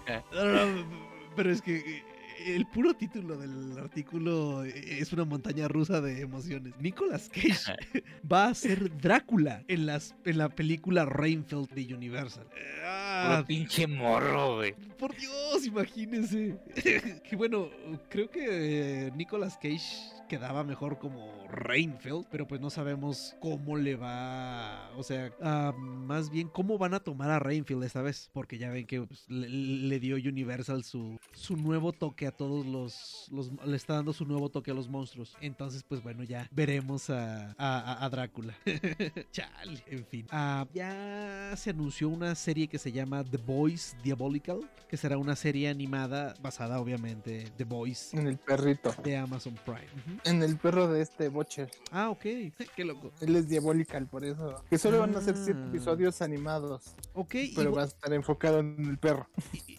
Pero 1.37 1.51
es 1.51 1.63
que 1.63 1.77
eh, 1.77 2.05
el 2.47 2.67
puro 2.67 2.95
título 2.95 3.37
del 3.37 3.79
artículo 3.79 4.65
eh, 4.65 4.99
es 5.01 5.13
una 5.13 5.25
montaña 5.25 5.69
rusa 5.69 6.01
de 6.01 6.21
emociones. 6.21 6.75
Nicolas 6.81 7.29
Cage 7.33 7.77
va 8.31 8.47
a 8.49 8.55
ser 8.55 8.97
Drácula 8.99 9.63
en, 9.69 9.87
las, 9.87 10.15
en 10.25 10.39
la 10.39 10.49
película 10.49 11.05
Rainfield 11.05 11.71
de 11.71 11.95
Universal. 11.95 12.47
Ah, 12.85 13.35
Puro 13.35 13.47
pinche 13.47 13.87
morro, 13.87 14.57
güey. 14.57 14.75
por 14.99 15.15
Dios, 15.17 15.65
imagínense. 15.67 16.57
que 17.29 17.37
bueno, 17.37 17.69
creo 18.09 18.31
que 18.31 19.07
eh, 19.07 19.13
Nicolas 19.17 19.57
Cage 19.57 20.13
quedaba 20.33 20.65
mejor 20.65 20.99
como 20.99 21.47
Rainfield, 21.49 22.25
pero 22.31 22.49
pues 22.49 22.59
no 22.59 22.71
sabemos 22.71 23.37
cómo 23.39 23.77
le 23.77 23.97
va, 23.97 24.91
o 24.97 25.03
sea, 25.03 25.31
ah, 25.43 25.75
más 25.77 26.31
bien 26.31 26.49
cómo 26.49 26.79
van 26.79 26.95
a 26.95 27.01
tomar 27.01 27.31
a 27.31 27.39
Rainfield 27.39 27.85
esta 27.85 28.01
vez, 28.01 28.31
porque 28.33 28.57
ya 28.57 28.71
ven 28.71 28.87
que 28.87 29.03
pues, 29.03 29.29
le, 29.29 29.47
le 29.51 30.01
dio 30.01 30.17
Universal 30.17 30.85
su, 30.85 31.19
su 31.35 31.59
nuevo 31.59 31.93
toque 31.93 32.27
a 32.27 32.31
todos 32.33 32.65
los, 32.65 33.29
los, 33.31 33.51
le 33.67 33.77
está 33.77 33.93
dando 33.97 34.15
su 34.15 34.25
nuevo 34.25 34.49
toque 34.49 34.71
a 34.71 34.75
los 34.75 34.89
monstruos. 34.89 35.37
Entonces, 35.43 35.83
pues 35.87 36.03
bueno, 36.03 36.25
ya 36.25 36.49
veremos 36.51 37.11
a, 37.11 37.51
a, 37.51 37.55
a- 37.59 38.05
a 38.07 38.09
Drácula. 38.09 38.55
Chale, 39.33 39.85
en 39.87 40.07
fin. 40.07 40.27
Ah, 40.31 40.67
ya 40.73 41.53
se 41.57 41.69
anunció 41.69 42.09
una 42.09 42.35
serie 42.35 42.69
que 42.69 42.79
se 42.79 42.91
llama 42.91 43.23
The 43.23 43.37
Boys 43.37 43.95
Diabolical, 44.03 44.61
que 44.89 44.97
será 44.97 45.19
una 45.19 45.37
serie 45.37 45.69
animada 45.69 46.33
basada 46.41 46.81
obviamente 46.81 47.43
en 47.43 47.51
The 47.59 47.65
Boys 47.65 48.15
En 48.15 48.27
el 48.29 48.39
perrito. 48.39 48.95
de 49.05 49.19
Amazon 49.19 49.55
Prime. 49.67 49.83
En 50.25 50.43
el 50.43 50.57
perro 50.57 50.87
de 50.87 51.03
este 51.03 51.29
Butcher. 51.29 51.69
Ah, 51.91 52.09
ok. 52.11 52.21
Qué 52.21 52.85
loco. 52.85 53.11
Él 53.21 53.35
es 53.35 53.49
diabolical, 53.49 54.07
por 54.07 54.25
eso. 54.25 54.63
Que 54.71 54.79
solo 54.79 55.01
van 55.01 55.15
a 55.17 55.21
ser 55.21 55.37
siete 55.37 55.61
Ah. 55.65 55.69
episodios 55.69 56.23
animados. 56.23 56.95
Ok, 57.15 57.35
Pero 57.57 57.73
va 57.73 57.83
a 57.83 57.87
estar 57.87 58.13
enfocado 58.13 58.61
en 58.61 58.85
el 58.89 58.99
perro. 58.99 59.29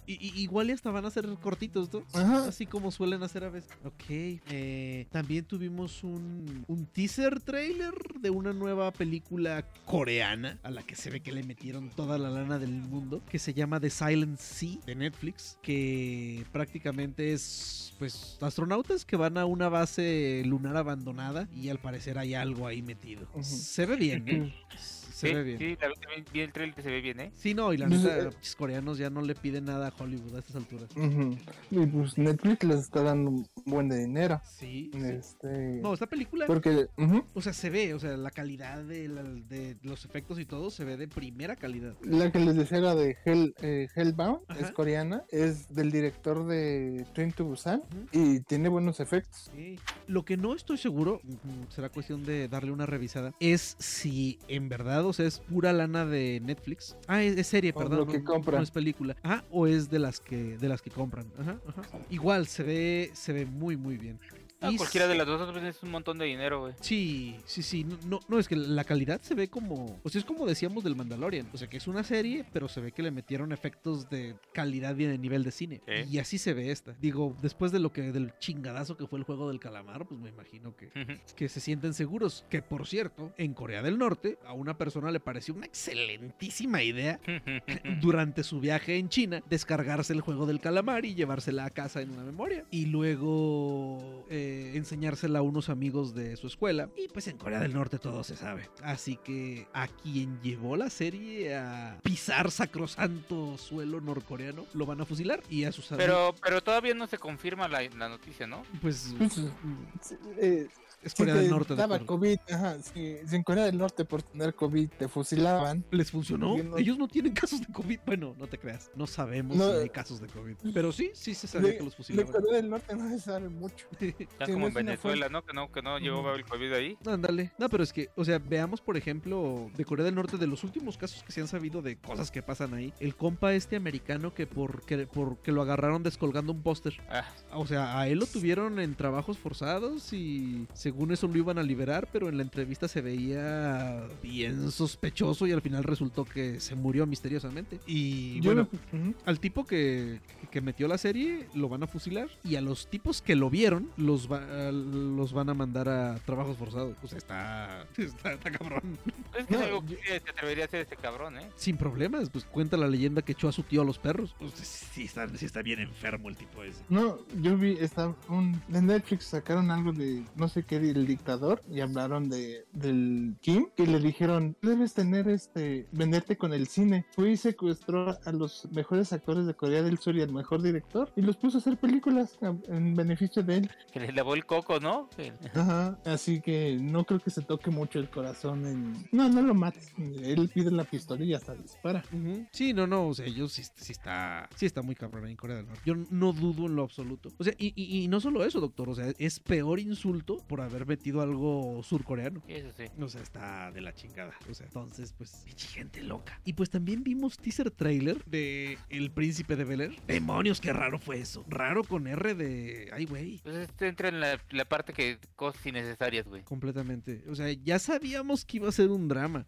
I- 0.08 0.14
i- 0.14 0.41
igual 0.41 0.70
y 0.70 0.74
hasta 0.74 0.91
van 0.91 1.06
a 1.06 1.12
ser 1.12 1.28
cortitos, 1.41 1.91
¿no? 1.93 2.04
Ajá. 2.14 2.47
Así 2.47 2.66
como 2.66 2.91
suelen 2.91 3.24
hacer 3.24 3.43
a 3.43 3.49
veces. 3.49 3.72
Ok. 3.84 4.04
eh, 4.10 5.08
también 5.12 5.45
tuvimos 5.45 6.04
un, 6.04 6.66
un 6.68 6.86
teaser 6.86 7.39
trailer 7.41 7.93
de 8.20 8.30
una 8.30 8.54
nueva 8.54 8.91
película 8.91 9.66
coreana 9.86 10.60
a 10.64 10.72
la 10.72 10.84
que 10.84 10.95
se 10.95 11.10
ve 11.10 11.20
que 11.22 11.32
le 11.32 11.43
metieron 11.43 11.89
toda 11.89 12.18
la 12.18 12.30
lana 12.30 12.60
del 12.60 12.72
mundo. 12.72 13.22
Que 13.30 13.39
se 13.39 13.54
llama 13.54 13.80
The 13.80 13.89
Silent 13.89 14.39
Sea 14.39 14.78
de 14.86 14.95
Netflix. 14.95 15.58
Que 15.62 16.45
prácticamente 16.51 17.34
es 17.34 17.93
pues 17.99 18.38
astronautas 18.41 19.06
que 19.06 19.16
van 19.16 19.38
a 19.38 19.45
una 19.45 19.70
base 19.70 20.41
lunar 20.45 20.76
abandonada 20.78 21.47
y 21.56 21.70
al 21.70 21.78
parecer 21.80 22.18
hay 22.18 22.34
algo 22.34 22.68
ahí 22.68 22.82
metido. 22.82 23.28
Se 23.41 23.86
ve 23.86 23.95
bien, 23.95 24.28
¿eh? 24.28 24.54
Se 25.24 25.30
Sí, 25.30 25.36
ve 25.36 25.43
bien. 25.43 25.57
sí, 25.59 25.78
la- 25.82 25.88
vi- 26.15 26.24
vi 26.34 26.39
el 26.41 26.51
trailer 26.51 26.76
que 26.76 26.82
se 26.82 26.89
ve 26.91 27.01
bien, 27.01 27.19
¿eh? 27.19 27.32
Sí, 27.36 27.53
no, 27.53 27.71
y 27.74 27.78
la 27.78 27.88
neta, 27.88 28.17
los 28.24 28.55
coreanos 28.55 28.97
ya 28.97 29.09
no 29.09 29.21
le 29.21 29.36
piden 29.36 29.65
nada 29.65 29.88
a 29.88 29.93
Hollywood 30.03 30.36
a 30.36 30.39
estas 30.39 30.55
alturas. 30.57 30.89
Ujú. 30.95 31.38
Y 31.71 31.86
pues 31.86 32.17
Netflix 32.17 32.63
les 32.63 32.80
está 32.80 33.03
dando 33.03 33.30
un 33.32 33.47
buen 33.65 33.88
de 33.89 33.97
dinero. 33.99 34.41
Sí. 34.45 34.91
sí. 34.93 34.99
Este. 35.01 35.80
No, 35.82 35.93
esta 35.93 36.07
película, 36.07 36.45
Porque. 36.45 36.88
ujú, 36.97 37.24
o 37.34 37.41
sea, 37.41 37.53
se 37.53 37.69
ve, 37.69 37.93
o 37.93 37.99
sea, 37.99 38.17
la 38.17 38.32
calidad 38.32 38.84
de, 38.84 39.07
la- 39.07 39.24
de 39.24 39.78
los 39.84 40.03
efectos 40.05 40.39
y 40.39 40.45
todo 40.45 40.69
se 40.69 40.84
ve 40.84 40.97
de 40.97 41.07
primera 41.07 41.55
calidad. 41.55 41.95
La 42.03 42.32
que 42.32 42.39
les 42.39 42.55
decía 42.55 42.80
era 42.80 42.95
de 42.95 43.15
Hell, 43.24 43.55
eh, 43.61 43.88
Hellbound, 43.95 44.39
Ajá. 44.47 44.59
es 44.59 44.71
coreana, 44.71 45.24
es 45.32 45.74
del 45.74 45.91
director 45.91 46.45
de 46.45 47.05
Train 47.13 47.32
to 47.32 47.45
Busan 47.45 47.80
Ujú. 47.80 48.07
y 48.11 48.39
tiene 48.41 48.67
buenos 48.69 48.99
efectos. 48.99 49.49
Sí. 49.55 49.80
Lo 50.07 50.26
que 50.26 50.36
no 50.38 50.53
estoy 50.53 50.78
seguro, 50.78 51.21
ujú, 51.24 51.65
será 51.69 51.89
cuestión 51.89 52.24
de 52.26 52.47
darle 52.49 52.71
una 52.71 52.86
revisada, 52.86 53.34
es 53.39 53.76
si 53.80 54.39
en 54.47 54.67
verdad, 54.69 55.05
o 55.05 55.12
sea, 55.14 55.26
es 55.28 55.39
pura 55.39 55.72
lana 55.74 56.05
de 56.05 56.39
Netflix. 56.43 56.95
Ah, 57.07 57.24
es, 57.24 57.38
es 57.38 57.47
serie, 57.47 57.72
perdón. 57.74 57.99
lo 57.99 58.07
que 58.07 58.20
no- 58.20 58.61
es 58.61 58.72
película. 58.72 59.16
Ajá, 59.24 59.43
o 59.51 59.68
es 59.68 59.89
de 59.89 59.99
las 59.99 60.20
que 60.20 60.57
de 60.57 60.68
las 60.70 60.82
que 60.82 60.89
compran. 60.89 61.26
Ajá, 61.39 61.57
ajá. 61.68 61.82
Igual 62.09 62.47
se 62.47 62.64
ve 62.64 63.11
se 63.14 63.34
ve 63.34 63.45
muy 63.45 63.78
muy 63.78 63.97
bien. 63.97 64.20
Ah, 64.64 64.72
Y 64.72 64.78
cualquiera 64.78 65.07
de 65.07 65.16
las 65.16 65.28
dos 65.28 65.51
pues, 65.51 65.64
es 65.64 65.84
un 65.84 65.91
montón 65.91 66.18
de 66.18 66.26
dinero, 66.26 66.61
güey. 66.61 66.74
Sí, 66.80 67.36
sí, 67.45 67.61
sí. 67.61 67.84
No, 67.84 67.97
no, 68.05 68.20
no, 68.28 68.39
es 68.39 68.47
que 68.47 68.55
la 68.55 68.84
calidad 68.84 69.22
se 69.22 69.36
ve 69.36 69.49
como. 69.49 69.99
O 70.03 70.09
sea, 70.09 70.20
es 70.20 70.26
como 70.26 70.45
decíamos 70.45 70.84
del 70.84 70.95
Mandalorian. 70.95 71.49
O 71.53 71.57
sea, 71.57 71.68
que 71.70 71.78
es 71.78 71.88
una 71.88 72.03
serie, 72.03 72.45
pero 72.53 72.68
se 72.68 72.80
ve 72.82 72.91
que 72.91 73.03
le 73.03 73.11
metieron 73.11 73.51
efectos 73.51 74.09
de 74.09 74.36
calidad 74.53 74.97
y 74.97 75.05
de 75.05 75.18
nivel 75.18 75.43
de 75.43 75.51
cine. 75.51 75.82
Y 76.09 76.18
así 76.20 76.38
se 76.38 76.53
ve 76.53 76.72
esta. 76.72 76.95
Digo, 77.01 77.36
después 77.41 77.72
de 77.72 77.80
lo 77.80 77.91
que. 77.91 78.11
del 78.11 78.38
chingadazo 78.39 78.95
que 78.97 79.07
fue 79.07 79.20
el 79.20 79.26
juego 79.26 79.49
del 79.49 79.59
calamar, 79.59 80.07
pues 80.07 80.20
me 80.20 80.30
imagino 80.30 80.76
que. 80.76 80.91
Que 81.36 81.49
se 81.49 81.59
sienten 81.59 81.93
seguros. 81.93 82.45
Que 82.49 82.61
por 82.61 82.88
cierto, 82.88 83.34
en 83.38 83.53
Corea 83.53 83.82
del 83.82 83.97
Norte, 83.97 84.38
a 84.45 84.53
una 84.53 84.78
persona 84.78 85.11
le 85.11 85.20
pareció 85.20 85.53
una 85.53 85.66
excelentísima 85.66 86.84
idea 86.84 87.20
durante 88.01 88.43
su 88.43 88.59
viaje 88.59 88.97
en 88.97 89.09
China 89.09 89.41
descargarse 89.49 90.14
el 90.14 90.22
juego 90.22 90.45
del 90.45 90.59
calamar 90.59 91.05
y 91.05 91.16
llevársela 91.16 91.66
a 91.66 91.70
casa 91.70 92.01
en 92.01 92.11
una 92.11 92.24
memoria 92.24 92.66
y 92.72 92.86
luego 92.86 94.26
eh, 94.30 94.53
enseñársela 94.76 95.39
a 95.39 95.41
unos 95.41 95.70
amigos 95.70 96.14
de 96.14 96.36
su 96.38 96.47
escuela. 96.47 96.89
Y 96.95 97.08
pues 97.08 97.28
en 97.28 97.38
Corea 97.38 97.60
del 97.60 97.74
Norte 97.74 97.99
todo 97.99 98.24
se 98.24 98.36
sabe. 98.36 98.70
Así 98.82 99.18
que 99.18 99.68
a 99.74 99.88
quien 99.88 100.39
llevó 100.41 100.76
la 100.76 100.89
serie 100.89 101.56
a 101.56 101.99
pisar 102.04 102.51
sacrosanto 102.51 103.58
suelo 103.58 104.01
norcoreano 104.01 104.66
lo 104.74 104.86
van 104.86 105.01
a 105.01 105.06
fusilar 105.06 105.43
y 105.49 105.66
a 105.66 105.72
sus 105.72 105.91
amigos. 105.91 106.06
Pero, 106.06 106.36
pero 106.41 106.62
todavía 106.62 106.93
no 106.93 107.08
se 107.08 107.18
confirma 107.18 107.68
la, 107.68 107.82
la 107.82 108.10
noticia, 108.10 108.47
¿no? 108.47 108.64
pues 108.82 109.14
eh, 110.38 110.68
es 111.04 111.14
Corea 111.16 111.36
del 111.36 111.49
Norte 111.49 111.74
de 111.74 111.78
daba 111.78 111.95
acuerdo. 111.95 112.14
COVID, 112.20 112.38
ajá, 112.51 112.78
si, 112.82 113.18
si 113.28 113.36
en 113.36 113.43
Corea 113.43 113.66
del 113.66 113.78
Norte 113.78 114.06
por 114.06 114.24
tener 114.24 114.54
COVID 114.56 114.89
te 114.97 115.08
fusilaban, 115.08 115.84
¿Les 115.91 116.12
funcionó? 116.12 116.58
No- 116.58 116.78
Ellos 116.78 116.97
no 116.97 117.08
tienen 117.08 117.34
casos 117.34 117.60
de 117.62 117.68
COVID. 117.68 117.99
Bueno, 118.06 118.36
no 118.38 118.47
te 118.47 118.58
creas. 118.58 118.89
No 118.95 119.08
sabemos 119.08 119.58
No, 119.58 119.70
si 119.72 119.78
eh, 119.78 119.82
hay 119.84 119.89
casos 119.89 120.20
de 120.22 120.28
COVID. 120.28 120.56
Pero 120.74 120.91
sí, 120.91 121.12
sí 121.14 121.34
se 121.34 121.47
sabía 121.47 121.70
de, 121.70 121.78
que 121.78 121.84
los 121.84 121.93
de 121.93 121.97
fusilaban. 121.97 122.32
Corea 122.32 122.56
del 122.56 122.70
Norte 122.70 122.95
no 122.95 123.10
se 123.10 123.20
sabe 123.20 123.49
mucho. 123.49 123.88
Está 123.99 124.45
Sí, 124.45 124.51
como 124.54 124.60
no 124.60 124.68
en 124.68 124.74
Venezuela, 124.74 125.30
¿no? 125.30 125.43
Que 125.45 125.54
no, 125.54 125.72
que 125.72 125.82
no 125.82 125.97
llegó 125.99 126.20
Ujú. 126.22 126.30
el 126.30 126.45
COVID 126.45 126.74
ahí. 126.74 126.97
Ándale. 127.06 127.51
No, 127.58 127.70
pero 127.70 127.84
es 127.84 127.93
que, 127.93 128.10
o 128.16 128.24
sea, 128.26 128.39
veamos, 128.39 128.82
por 128.82 128.97
ejemplo, 128.97 129.70
de 129.76 129.86
Corea 129.86 130.06
del 130.06 130.16
Norte, 130.16 130.38
de 130.38 130.47
los 130.47 130.64
últimos 130.64 130.97
casos 130.97 131.24
que 131.24 131.32
se 131.32 131.41
han 131.41 131.47
sabido 131.47 131.82
de 131.82 131.97
cosas 131.97 132.32
que 132.32 132.41
pasan 132.41 132.74
ahí. 132.74 132.93
El 132.99 133.16
compa 133.16 133.54
este 133.54 133.76
americano 133.76 134.34
que 134.34 134.47
porque, 134.47 135.08
porque 135.08 135.51
lo 135.51 135.62
agarraron 135.62 136.04
descolgando 136.04 136.51
un 136.54 136.62
póster. 136.62 136.97
Ah, 137.10 137.26
O 137.54 137.66
sea, 137.68 137.99
a 137.99 138.08
él 138.08 138.20
lo 138.20 138.26
tuvieron 138.26 138.80
en 138.80 138.95
trabajos 138.95 139.38
forzados 139.38 140.14
y 140.14 140.68
según 140.94 141.12
eso 141.12 141.28
lo 141.28 141.36
iban 141.39 141.58
a 141.58 141.64
liberar, 141.64 142.08
pero 142.14 142.30
en 142.30 142.38
la 142.38 142.44
entrevista 142.44 142.88
se 142.88 143.02
veía 143.02 144.04
bien 144.22 144.70
sospechoso 144.72 145.48
y 145.48 145.52
al 145.52 145.62
final 145.62 145.84
resultó 145.84 146.24
que 146.24 146.60
se 146.60 146.76
murió 146.76 147.08
misteriosamente. 147.08 147.80
Y 147.88 148.36
Yo 148.41 148.54
bueno, 148.54 148.68
no- 148.91 149.14
al 149.26 149.39
tipo 149.39 149.66
que, 149.66 150.20
que 150.52 150.62
metió 150.62 150.88
la 150.88 151.00
serie 151.00 151.48
lo 151.56 151.68
van 151.68 151.82
a 151.82 151.88
fusilar 151.88 152.30
y 152.44 152.58
a 152.58 152.62
los 152.62 152.86
tipos 152.88 153.24
que 153.24 153.36
lo 153.36 153.50
vieron 153.50 153.89
los, 153.98 154.32
va- 154.32 154.72
los 154.72 155.34
van 155.34 155.50
a 155.50 155.56
mandar 155.56 155.89
a 155.89 156.16
trabajos 156.26 156.58
forzados. 156.58 156.96
O 157.02 157.08
sea, 157.08 157.18
está, 157.18 157.88
está, 157.98 158.34
está 158.34 158.52
cabrón. 158.52 159.00
es 159.36 159.48
que 159.48 159.54
No, 159.58 159.62
algo 159.64 159.86
que 159.86 159.98
se 160.06 160.30
atrevería 160.30 160.66
a 160.66 160.68
hacer 160.68 160.82
este 160.82 160.96
cabrón, 160.96 161.39
¿eh? 161.39 161.50
Sin 161.56 161.76
problemas, 161.76 162.30
pues 162.30 162.46
cuenta 162.46 162.78
la 162.78 162.88
leyenda 162.88 163.24
que 163.24 163.32
echó 163.32 163.48
a 163.48 163.52
su 163.52 163.64
tío 163.64 163.82
a 163.82 163.86
los 163.86 163.98
perros. 163.98 164.36
Pues, 164.38 164.54
sí, 164.54 165.06
está, 165.06 165.28
sí 165.36 165.46
está 165.46 165.64
bien 165.64 165.80
enfermo 165.80 166.30
el 166.30 166.38
tipo 166.38 166.62
ese. 166.64 166.84
No, 166.88 167.18
yo 167.41 167.58
vi, 167.58 167.78
está 167.80 168.14
un, 168.30 168.62
de 168.68 168.80
Netflix 168.80 169.24
sacaron 169.26 169.72
algo 169.72 169.91
de, 169.91 170.24
no 170.36 170.48
sé 170.48 170.62
qué, 170.64 170.82
del 170.91 171.05
dictador 171.07 171.63
y 171.71 171.79
hablaron 171.79 172.29
de, 172.29 172.65
del 172.73 173.36
Kim, 173.41 173.67
que 173.75 173.88
le 173.88 173.99
dijeron, 173.99 174.57
debes 174.61 174.93
tener 174.93 175.27
este, 175.29 175.88
venderte 175.91 176.36
con 176.38 176.51
el 176.53 176.67
cine. 176.67 177.05
Fue 177.15 177.31
y 177.31 177.38
secuestró 177.38 178.17
a 178.25 178.31
los 178.31 178.67
mejores 178.71 179.13
actores 179.13 179.45
de 179.45 179.53
Corea 179.53 179.84
del 179.84 179.99
Sur 179.99 180.15
y 180.17 180.21
al 180.21 180.34
mejor 180.34 180.61
director 180.61 181.11
y 181.15 181.21
los 181.21 181.38
puso 181.38 181.57
a 181.57 181.61
hacer 181.61 181.77
películas 181.77 182.38
a- 182.41 182.55
en 182.73 182.95
beneficio 182.95 183.43
de 183.43 183.57
él. 183.57 183.71
Que 183.91 183.99
le 183.99 184.11
lavó 184.11 184.34
el 184.34 184.45
coco, 184.45 184.79
¿no? 184.79 185.09
El- 185.17 185.34
Ajá, 185.53 185.99
así 186.05 186.41
que 186.41 186.77
no 186.81 187.05
creo 187.05 187.19
que 187.19 187.29
se 187.29 187.41
toque 187.43 187.69
mucho 187.69 187.99
el 187.99 188.09
corazón 188.09 188.65
en... 188.65 188.93
No, 189.11 189.29
no 189.29 189.41
lo 189.41 189.53
mates. 189.53 189.91
Él 189.97 190.49
pide 190.53 190.71
la 190.71 190.84
pistola 190.84 191.23
y 191.23 191.34
hasta 191.34 191.53
dispara. 191.53 192.03
Ujú. 192.11 192.47
Sí, 192.51 192.73
no, 192.73 192.88
no, 192.88 193.07
o 193.07 193.13
sea, 193.13 193.25
ellos 193.27 193.51
sí, 193.53 193.61
sí 193.75 193.91
está, 193.91 194.49
sí 194.55 194.65
está 194.65 194.81
muy 194.81 194.95
cabrón 194.95 195.27
en 195.27 195.36
Corea 195.36 195.57
del 195.57 195.67
Norte. 195.67 195.81
Yo 195.86 195.93
no 196.09 196.34
dudo 196.34 196.65
en 196.65 196.75
lo 196.75 196.81
absoluto. 196.84 197.29
O 197.38 197.43
sea, 197.43 197.53
y, 197.59 197.73
y- 197.75 198.03
y 198.03 198.07
no 198.07 198.19
solo 198.19 198.43
eso, 198.43 198.59
doctor, 198.59 198.89
o 198.89 198.95
sea, 198.95 199.13
es 199.19 199.39
peor 199.39 199.79
insulto 199.79 200.38
por 200.47 200.61
haber 200.61 200.72
metido 200.86 201.21
algo 201.21 201.82
surcoreano. 201.84 202.41
Eso 202.47 202.71
sí. 202.76 202.86
O 202.99 203.07
sea, 203.07 203.21
está 203.21 203.71
de 203.71 203.82
la 203.82 203.93
chingada. 203.93 204.34
O 204.49 204.53
sea, 204.53 204.67
entonces, 204.67 205.13
pues, 205.17 205.43
pinche 205.45 205.67
gente 205.67 206.01
loca. 206.01 206.39
Y 206.43 206.53
pues 206.53 206.69
también 206.69 207.03
vimos 207.03 207.38
teaser 207.38 207.71
trailer 207.71 208.24
de 208.26 208.78
El 208.89 209.11
Príncipe 209.11 209.55
de 209.55 209.63
Bel 209.63 209.82
Air. 209.82 210.01
Demonios, 210.07 210.59
qué 210.59 210.74
raro 210.74 210.99
fue 210.99 211.19
eso. 211.19 211.45
Raro 211.47 211.84
con 211.84 212.07
R 212.07 212.36
de. 212.36 212.89
Ay, 212.93 213.05
güey. 213.05 213.39
Pues 213.43 213.55
este 213.55 213.88
entra 213.88 214.09
en 214.09 214.19
la, 214.19 214.39
la 214.51 214.65
parte 214.65 214.93
que 214.93 215.19
cosas 215.36 215.65
innecesarias, 215.65 216.28
güey. 216.28 216.43
Completamente. 216.43 217.24
O 217.30 217.36
sea, 217.36 217.51
ya 217.51 217.80
sabíamos 217.80 218.45
que 218.45 218.57
iba 218.57 218.69
a 218.69 218.71
ser 218.71 218.89
un 218.89 219.07
drama. 219.07 219.45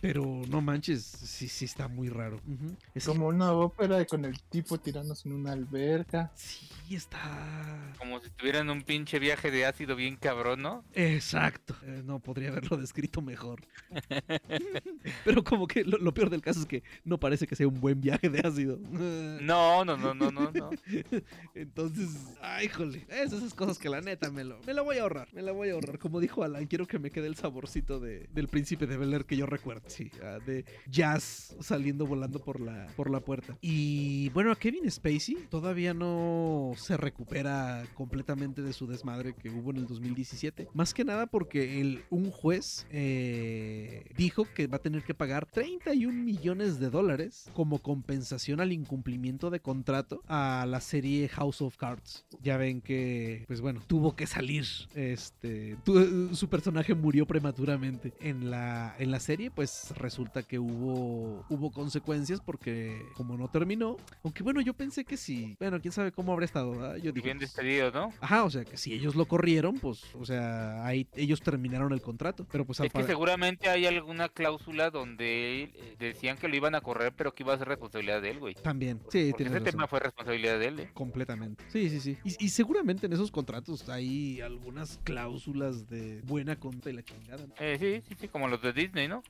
Pero 0.00 0.42
no 0.48 0.60
manches, 0.60 1.02
sí, 1.04 1.48
sí 1.48 1.64
está 1.64 1.88
muy 1.88 2.08
raro. 2.08 2.40
Es- 2.94 3.06
Como 3.06 3.28
una 3.28 3.52
ópera 3.52 4.04
con 4.04 4.24
el 4.24 4.38
tipo 4.42 4.78
tirándose 4.78 5.28
en 5.28 5.34
una 5.34 5.52
alberca. 5.52 6.30
Sí, 6.34 6.68
está. 6.94 7.94
Como 7.98 8.20
si 8.20 8.26
estuvieran 8.26 8.66
en 8.68 8.76
un 8.76 8.82
pinche 8.82 9.18
viaje 9.18 9.50
de 9.50 9.64
ácido 9.66 9.96
bien 9.96 10.16
cabrón, 10.16 10.62
¿no? 10.62 10.84
Exacto. 10.94 11.74
Eh, 11.84 12.02
no 12.04 12.20
podría 12.20 12.50
haberlo 12.50 12.76
descrito 12.76 13.22
mejor. 13.22 13.62
Pero 15.24 15.42
como 15.44 15.66
que 15.66 15.84
lo, 15.84 15.98
lo 15.98 16.12
peor 16.14 16.30
del 16.30 16.42
caso 16.42 16.60
es 16.60 16.66
que 16.66 16.82
no 17.04 17.18
parece 17.18 17.46
que 17.46 17.56
sea 17.56 17.66
un 17.68 17.80
buen 17.80 18.00
viaje 18.00 18.28
de 18.28 18.40
ácido. 18.40 18.78
No, 19.46 19.84
no, 19.84 19.96
no, 19.96 20.14
no, 20.14 20.30
no, 20.30 20.50
no. 20.50 20.70
Entonces, 21.54 22.08
ay, 22.42 22.68
jole. 22.68 23.06
Es 23.08 23.32
esas 23.32 23.54
cosas 23.54 23.78
que 23.78 23.88
la 23.88 24.00
neta 24.00 24.30
me 24.30 24.44
lo, 24.44 24.60
me 24.66 24.74
la 24.74 24.82
voy 24.82 24.98
a 24.98 25.02
ahorrar. 25.02 25.28
Me 25.32 25.42
la 25.42 25.52
voy 25.52 25.68
a 25.68 25.74
ahorrar. 25.74 25.98
Como 25.98 26.20
dijo 26.20 26.42
Alan, 26.42 26.66
quiero 26.66 26.86
que 26.86 26.98
me 26.98 27.10
quede 27.10 27.26
el 27.26 27.36
saborcito 27.36 28.00
de, 28.00 28.28
del 28.32 28.48
príncipe 28.48 28.86
de 28.86 28.96
Bel 28.96 29.12
Air 29.14 29.24
que 29.24 29.36
yo 29.36 29.46
recuerdo. 29.46 29.85
Sí, 29.86 30.10
ah, 30.22 30.38
de 30.44 30.64
jazz 30.88 31.56
saliendo 31.60 32.06
volando 32.06 32.38
por 32.40 32.60
la, 32.60 32.86
por 32.96 33.10
la 33.10 33.20
puerta. 33.20 33.56
Y 33.60 34.30
bueno, 34.30 34.50
a 34.50 34.56
Kevin 34.56 34.90
Spacey 34.90 35.36
todavía 35.48 35.94
no 35.94 36.72
se 36.76 36.96
recupera 36.96 37.84
completamente 37.94 38.62
de 38.62 38.72
su 38.72 38.86
desmadre 38.86 39.34
que 39.34 39.50
hubo 39.50 39.70
en 39.70 39.78
el 39.78 39.86
2017. 39.86 40.68
Más 40.74 40.94
que 40.94 41.04
nada 41.04 41.26
porque 41.26 41.80
el, 41.80 42.04
un 42.10 42.30
juez 42.30 42.86
eh, 42.90 44.04
dijo 44.16 44.46
que 44.54 44.66
va 44.66 44.76
a 44.76 44.82
tener 44.82 45.02
que 45.02 45.14
pagar 45.14 45.46
31 45.46 46.12
millones 46.12 46.78
de 46.78 46.90
dólares 46.90 47.50
como 47.54 47.80
compensación 47.80 48.60
al 48.60 48.72
incumplimiento 48.72 49.50
de 49.50 49.60
contrato 49.60 50.22
a 50.26 50.66
la 50.68 50.80
serie 50.80 51.28
House 51.28 51.62
of 51.62 51.76
Cards. 51.76 52.24
Ya 52.42 52.56
ven 52.56 52.80
que, 52.80 53.44
pues 53.46 53.60
bueno, 53.60 53.82
tuvo 53.86 54.16
que 54.16 54.26
salir. 54.26 54.66
Este, 54.94 55.76
su 56.32 56.48
personaje 56.48 56.94
murió 56.94 57.26
prematuramente 57.26 58.14
en 58.20 58.50
la, 58.50 58.94
en 58.98 59.10
la 59.10 59.20
serie. 59.20 59.50
Pues 59.50 59.70
resulta 59.96 60.42
que 60.42 60.58
hubo, 60.58 61.44
hubo 61.48 61.70
consecuencias 61.70 62.40
porque 62.40 63.02
como 63.14 63.36
no 63.36 63.48
terminó, 63.48 63.96
aunque 64.22 64.42
bueno, 64.42 64.60
yo 64.60 64.74
pensé 64.74 65.04
que 65.04 65.16
sí. 65.16 65.56
Bueno, 65.58 65.80
quién 65.80 65.92
sabe 65.92 66.12
cómo 66.12 66.32
habrá 66.32 66.44
estado. 66.44 66.72
¿verdad? 66.72 66.96
Yo 66.96 67.12
dije, 67.12 67.24
bien 67.26 67.38
pues, 67.38 67.52
despedido, 67.54 67.90
¿no? 67.90 68.12
Ajá, 68.20 68.44
o 68.44 68.50
sea 68.50 68.64
que 68.64 68.76
si 68.76 68.92
ellos 68.92 69.14
lo 69.14 69.26
corrieron, 69.26 69.78
pues, 69.78 70.02
o 70.14 70.24
sea, 70.24 70.84
ahí 70.86 71.06
ellos 71.14 71.40
terminaron 71.40 71.92
el 71.92 72.02
contrato. 72.02 72.46
Pero 72.50 72.64
pues 72.64 72.80
al 72.80 72.86
Es 72.86 72.92
que 72.92 73.04
seguramente 73.04 73.68
hay 73.68 73.86
alguna 73.86 74.28
cláusula 74.28 74.90
donde 74.90 75.62
eh, 75.74 75.96
decían 75.98 76.36
que 76.36 76.48
lo 76.48 76.56
iban 76.56 76.74
a 76.74 76.80
correr, 76.80 77.12
pero 77.16 77.34
que 77.34 77.42
iba 77.42 77.54
a 77.54 77.58
ser 77.58 77.68
responsabilidad 77.68 78.22
de 78.22 78.30
él, 78.30 78.38
güey. 78.40 78.54
también. 78.54 79.00
Sí, 79.10 79.32
tienes 79.36 79.52
ese 79.52 79.58
razón. 79.60 79.64
tema 79.64 79.86
fue 79.86 80.00
responsabilidad 80.00 80.58
de 80.58 80.66
él, 80.66 80.80
¿eh? 80.80 80.90
Completamente. 80.94 81.64
Sí, 81.68 81.88
sí, 81.90 82.00
sí. 82.00 82.18
Y, 82.24 82.46
y 82.46 82.48
seguramente 82.48 83.06
en 83.06 83.12
esos 83.12 83.30
contratos 83.30 83.88
hay 83.88 84.40
algunas 84.40 84.98
cláusulas 85.04 85.88
de 85.88 86.20
buena 86.22 86.56
contra 86.56 86.90
y 86.90 86.94
la 86.94 87.02
chingada. 87.02 87.46
¿no? 87.46 87.54
Eh, 87.58 87.76
sí, 87.78 88.02
sí, 88.08 88.16
sí, 88.20 88.28
como 88.28 88.48
los 88.48 88.60
de 88.62 88.72
Disney, 88.72 89.08
¿no? 89.08 89.22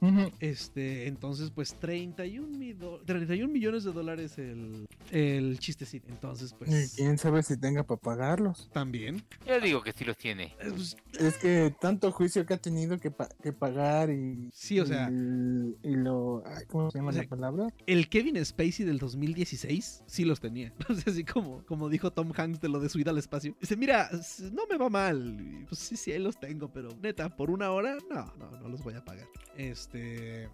Ujú. 0.00 0.30
Este, 0.40 1.06
entonces, 1.06 1.50
pues 1.50 1.74
31, 1.74 2.46
mi 2.56 2.72
do- 2.72 3.00
31 3.04 3.52
millones 3.52 3.84
de 3.84 3.92
dólares 3.92 4.38
el, 4.38 4.86
el 5.10 5.58
chistecito. 5.58 6.08
Entonces, 6.08 6.52
Y 6.52 6.54
pues 6.64 6.94
quién 6.96 7.18
sabe 7.18 7.42
si 7.42 7.56
tenga 7.56 7.82
para 7.84 8.00
pagarlos. 8.00 8.68
también. 8.72 9.22
Yo 9.46 9.60
digo 9.60 9.82
que 9.82 9.92
sí 9.92 10.04
los 10.04 10.16
tiene. 10.16 10.54
eh, 10.60 10.70
pues, 10.70 10.96
Es 11.18 11.36
que 11.38 11.74
tanto 11.80 12.10
juicio 12.12 12.44
que 12.46 12.54
ha 12.54 12.58
tenido 12.58 12.98
que, 12.98 13.10
pa- 13.10 13.28
que 13.42 13.52
pagar 13.52 14.10
y. 14.10 14.50
Sí, 14.52 14.80
o 14.80 14.86
sea- 14.86 15.10
Y, 15.10 15.76
y 15.82 15.96
lo. 15.96 16.42
ay, 16.46 16.64
¿Cómo 16.66 16.90
se 16.90 16.98
llama 16.98 17.10
O 17.10 17.12
sea, 17.12 17.22
la 17.22 17.28
palabra? 17.28 17.66
el 17.86 18.08
Kevin 18.08 18.44
Spacey 18.44 18.84
del 18.84 18.98
2016 18.98 20.02
sí 20.06 20.24
los 20.24 20.40
tenía. 20.40 20.72
O 20.88 20.94
sea, 20.94 21.12
así 21.12 21.24
como, 21.24 21.64
como 21.66 21.88
dijo 21.88 22.12
Tom 22.12 22.32
Hanks 22.36 22.60
de 22.60 22.68
lo 22.68 22.80
de 22.80 22.88
su 22.88 22.98
ida 22.98 23.10
al 23.10 23.18
espacio. 23.18 23.56
Dice, 23.60 23.76
mira, 23.76 24.08
no 24.52 24.62
me 24.70 24.76
va 24.76 24.88
mal. 24.88 25.36
Y, 25.40 25.64
Pues 25.66 25.78
sí, 25.80 25.96
sí, 25.96 26.12
ahí 26.12 26.18
los 26.18 26.38
tengo, 26.38 26.72
pero 26.72 26.88
neta, 27.02 27.28
por 27.34 27.50
una 27.50 27.70
hora, 27.70 27.96
no, 28.10 28.32
no, 28.36 28.50
no 28.60 28.68
los 28.68 28.82
voy 28.82 28.94
a 28.94 29.04
pagar. 29.04 29.26
Este. 29.56 29.75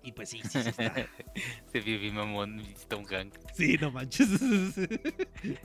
Y 0.03 0.13
pues 0.13 0.29
sí, 0.31 0.41
sí, 0.43 0.63
sí 0.63 0.69
está. 0.69 0.95
Se 1.73 1.81
vive 1.81 2.11
mamón 2.13 2.63
Tom 2.89 3.05
Hanks. 3.11 3.39
Sí, 3.55 3.77
no 3.81 3.91
manches. 3.91 4.29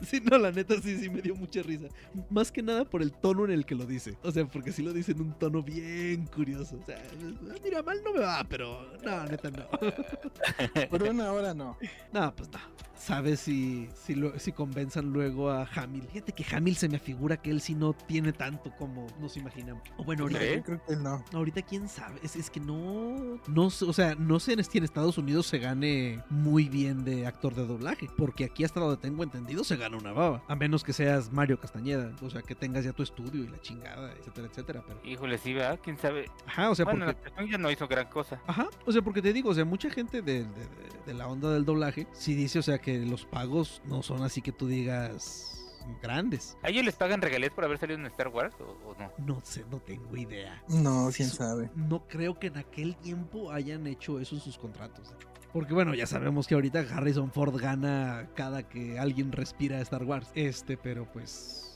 Sí, 0.02 0.20
no, 0.24 0.38
la 0.38 0.50
neta 0.50 0.80
sí, 0.80 0.98
sí 0.98 1.08
me 1.08 1.20
dio 1.22 1.34
mucha 1.36 1.62
risa. 1.62 1.86
Más 2.30 2.50
que 2.50 2.62
nada 2.62 2.84
por 2.84 3.00
el 3.02 3.12
tono 3.12 3.44
en 3.44 3.52
el 3.52 3.64
que 3.64 3.74
lo 3.74 3.84
dice. 3.86 4.16
O 4.22 4.30
sea, 4.32 4.44
porque 4.46 4.72
sí 4.72 4.82
lo 4.82 4.92
dice 4.92 5.12
en 5.12 5.20
un 5.20 5.38
tono 5.38 5.62
bien 5.62 6.26
curioso. 6.26 6.78
O 6.82 6.84
sea, 6.84 6.96
"Ah, 6.98 7.54
mira, 7.62 7.82
mal 7.82 8.00
no 8.04 8.12
me 8.12 8.20
va, 8.20 8.44
pero 8.48 8.90
no, 9.04 9.24
neta 9.24 9.50
no. 9.50 9.68
Por 10.90 11.02
una 11.04 11.32
hora 11.32 11.54
no. 11.54 11.76
No, 12.12 12.34
pues 12.34 12.48
no. 12.50 12.58
¿Sabes 12.98 13.40
si, 13.40 13.88
si, 13.94 14.14
lo- 14.14 14.38
si 14.38 14.52
convenzan 14.52 15.12
luego 15.12 15.50
a 15.50 15.66
Hamil? 15.76 16.02
Fíjate 16.12 16.32
que 16.32 16.44
Hamil 16.54 16.76
se 16.76 16.88
me 16.88 16.96
afigura 16.96 17.36
que 17.36 17.50
él 17.50 17.60
sí 17.60 17.74
no 17.74 17.92
tiene 17.92 18.32
tanto 18.32 18.70
como 18.76 19.06
nos 19.20 19.36
imaginamos. 19.36 19.82
O 19.96 20.04
bueno, 20.04 20.24
ahorita, 20.24 20.42
¿Eh? 20.42 20.56
Yo 20.56 20.62
creo 20.64 20.84
que 20.84 20.96
no. 20.96 21.24
ahorita 21.32 21.62
quién 21.62 21.88
sabe. 21.88 22.18
Es, 22.22 22.36
es 22.36 22.50
que 22.50 22.60
no, 22.60 23.40
no. 23.46 23.70
sé, 23.70 23.84
O 23.84 23.92
sea, 23.92 24.14
no 24.16 24.40
sé 24.40 24.62
si 24.64 24.78
en 24.78 24.84
Estados 24.84 25.16
Unidos 25.16 25.46
se 25.46 25.58
gane 25.58 26.22
muy 26.28 26.68
bien 26.68 27.04
de 27.04 27.26
actor 27.26 27.54
de 27.54 27.66
doblaje. 27.66 28.08
Porque 28.16 28.44
aquí, 28.44 28.64
hasta 28.64 28.80
donde 28.80 28.96
tengo 28.96 29.22
entendido, 29.22 29.62
se 29.64 29.76
gana 29.76 29.96
una 29.96 30.12
baba. 30.12 30.42
A 30.48 30.56
menos 30.56 30.82
que 30.84 30.92
seas 30.92 31.32
Mario 31.32 31.58
Castañeda. 31.60 32.12
O 32.20 32.30
sea, 32.30 32.42
que 32.42 32.54
tengas 32.54 32.84
ya 32.84 32.92
tu 32.92 33.02
estudio 33.04 33.44
y 33.44 33.48
la 33.48 33.60
chingada, 33.60 34.12
etcétera, 34.12 34.48
etcétera. 34.48 34.84
Pero. 34.86 35.00
Híjole, 35.04 35.38
sí, 35.38 35.52
¿verdad? 35.54 35.78
¿Quién 35.82 35.96
sabe? 35.98 36.26
Ajá, 36.46 36.70
o 36.70 36.74
sea, 36.74 36.84
bueno, 36.84 37.06
porque. 37.06 37.30
la 37.42 37.50
ya 37.50 37.58
no 37.58 37.70
hizo 37.70 37.86
gran 37.86 38.08
cosa. 38.08 38.40
Ajá, 38.46 38.66
o 38.84 38.92
sea, 38.92 39.02
porque 39.02 39.22
te 39.22 39.32
digo, 39.32 39.50
o 39.50 39.54
sea, 39.54 39.64
mucha 39.64 39.88
gente 39.88 40.20
de, 40.20 40.40
de- 40.40 40.44
de- 40.44 40.98
de 41.06 41.14
la 41.14 41.26
onda 41.28 41.50
del 41.52 41.64
doblaje 41.64 42.06
sí 42.12 42.34
dice, 42.34 42.58
o 42.58 42.62
sea, 42.62 42.78
que 42.78 42.87
los 43.06 43.24
pagos 43.26 43.82
no 43.86 44.02
son 44.02 44.22
así 44.22 44.40
que 44.42 44.52
tú 44.52 44.66
digas 44.66 45.54
grandes. 46.02 46.56
¿A 46.62 46.68
ellos 46.68 46.84
les 46.84 46.94
pagan 46.96 47.22
regalías 47.22 47.52
por 47.52 47.64
haber 47.64 47.78
salido 47.78 47.98
en 47.98 48.06
Star 48.06 48.28
Wars 48.28 48.54
o, 48.60 48.90
o 48.90 48.94
no? 48.98 49.10
No 49.18 49.40
sé, 49.42 49.64
no 49.70 49.78
tengo 49.80 50.16
idea. 50.16 50.62
No, 50.68 51.08
quién 51.14 51.28
Eso- 51.28 51.36
sabe. 51.38 51.70
No 51.74 52.06
creo 52.06 52.38
que 52.38 52.48
en 52.48 52.58
aquel 52.58 52.96
tiempo 52.96 53.50
hayan 53.50 53.86
hecho 53.86 54.20
eso 54.20 54.34
en 54.34 54.40
sus 54.42 54.58
contratos. 54.58 55.14
Porque 55.52 55.72
bueno, 55.72 55.94
ya 55.94 56.06
sabemos 56.06 56.46
que 56.46 56.54
ahorita 56.54 56.80
Harrison 56.80 57.32
Ford 57.32 57.58
gana 57.58 58.28
cada 58.34 58.68
que 58.68 58.98
alguien 58.98 59.32
respira 59.32 59.80
Star 59.80 60.04
Wars. 60.04 60.28
Este, 60.34 60.76
pero 60.76 61.10
pues 61.10 61.67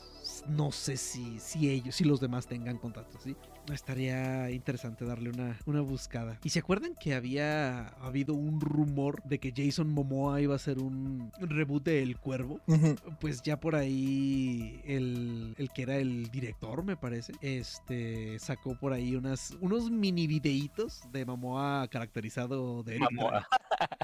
no 0.47 0.71
sé 0.71 0.97
si, 0.97 1.39
si 1.39 1.69
ellos, 1.69 1.95
si 1.95 2.03
los 2.03 2.19
demás 2.19 2.47
tengan 2.47 2.77
contactos, 2.77 3.23
¿sí? 3.23 3.35
Estaría 3.71 4.51
interesante 4.51 5.05
darle 5.05 5.29
una, 5.29 5.57
una 5.65 5.81
buscada. 5.81 6.37
¿Y 6.43 6.49
se 6.49 6.59
acuerdan 6.59 6.95
que 6.99 7.13
había 7.13 7.87
habido 8.01 8.33
un 8.33 8.59
rumor 8.59 9.23
de 9.23 9.39
que 9.39 9.53
Jason 9.55 9.89
Momoa 9.89 10.41
iba 10.41 10.53
a 10.53 10.57
hacer 10.57 10.79
un 10.79 11.31
reboot 11.39 11.85
de 11.85 12.03
El 12.03 12.17
Cuervo? 12.17 12.59
Pues 13.21 13.41
ya 13.41 13.59
por 13.59 13.75
ahí 13.75 14.81
el, 14.85 15.55
el 15.57 15.69
que 15.71 15.83
era 15.83 15.95
el 15.95 16.29
director, 16.29 16.83
me 16.83 16.97
parece, 16.97 17.33
este 17.41 18.37
sacó 18.39 18.77
por 18.77 18.91
ahí 18.91 19.15
unas, 19.15 19.55
unos 19.61 19.89
mini 19.89 20.27
videitos 20.27 21.01
de 21.11 21.25
Momoa 21.25 21.87
caracterizado 21.89 22.83
de 22.83 22.95
Eric 22.95 23.11
Momoa. 23.13 23.47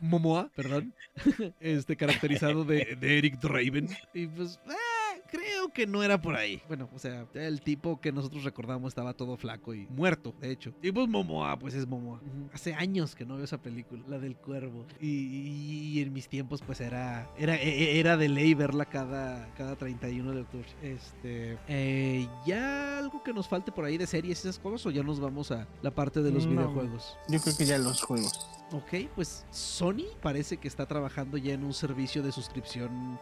Momoa, 0.02 0.50
perdón. 0.56 0.94
Este 1.60 1.96
caracterizado 1.96 2.64
de, 2.64 2.98
de 3.00 3.18
Eric 3.18 3.40
Draven. 3.40 3.90
Y 4.14 4.28
pues, 4.28 4.60
ah, 4.68 4.89
creo 5.32 5.70
que 5.70 5.86
no 5.88 6.04
era 6.04 6.20
por 6.22 6.36
ahí. 6.36 6.62
Bueno, 6.68 6.90
o 6.94 7.00
sea, 7.00 7.26
el 7.34 7.62
tipo 7.62 8.00
que 8.02 8.12
nosotros 8.12 8.44
recordamos 8.44 8.90
estaba 8.92 9.14
todo 9.14 9.38
flaco 9.38 9.74
y 9.74 9.88
muerto, 9.88 10.34
de 10.42 10.52
hecho. 10.52 10.74
Y 10.82 10.92
pues 10.92 11.08
Momoa, 11.08 11.58
pues 11.60 11.74
es 11.74 11.88
Momoa. 11.88 12.22
Hace 12.54 12.74
años 12.74 13.16
que 13.16 13.26
no 13.26 13.36
veo 13.36 13.44
esa 13.46 13.58
película, 13.62 14.04
la 14.08 14.20
del 14.20 14.36
cuervo. 14.36 14.86
Y, 15.00 15.08
y- 15.08 15.80
y 16.00 16.02
en 16.02 16.14
mis 16.14 16.28
tiempos, 16.28 16.62
pues 16.66 16.82
era, 16.82 17.30
era, 17.38 17.56
e- 17.56 17.68
e- 17.70 18.00
era 18.00 18.18
de 18.18 18.30
ley 18.30 18.54
verla 18.54 18.86
cada, 18.86 19.54
cada 19.56 19.76
31 19.76 20.32
de 20.34 20.42
octubre. 20.42 20.68
Este, 20.82 21.58
eh, 21.68 22.28
¿ya 22.46 22.98
algo 23.00 23.24
que 23.24 23.34
nos 23.34 23.48
falte 23.48 23.72
por 23.72 23.86
ahí 23.86 23.98
de 23.98 24.08
series 24.08 24.40
y 24.46 24.48
esas 24.48 24.60
cosas 24.60 24.86
o 24.86 24.92
ya 24.92 25.04
nos 25.04 25.20
vamos 25.20 25.52
a 25.52 25.68
la 25.82 25.92
parte 25.92 26.22
de 26.22 26.32
los 26.32 26.46
No. 26.46 26.52
videojuegos? 26.52 27.18
Yo 27.30 27.40
creo 27.40 27.58
que 27.58 27.66
ya 27.66 27.78
los 27.78 28.02
juegos. 28.02 28.48
Ok, 28.72 29.10
pues 29.16 29.46
Sony 29.50 30.06
parece 30.22 30.58
que 30.58 30.68
está 30.68 30.86
trabajando 30.86 31.38
ya 31.38 31.54
en 31.54 31.64
un 31.64 31.74
servicio 31.74 32.22
de 32.22 32.32
suscripción 32.32 33.20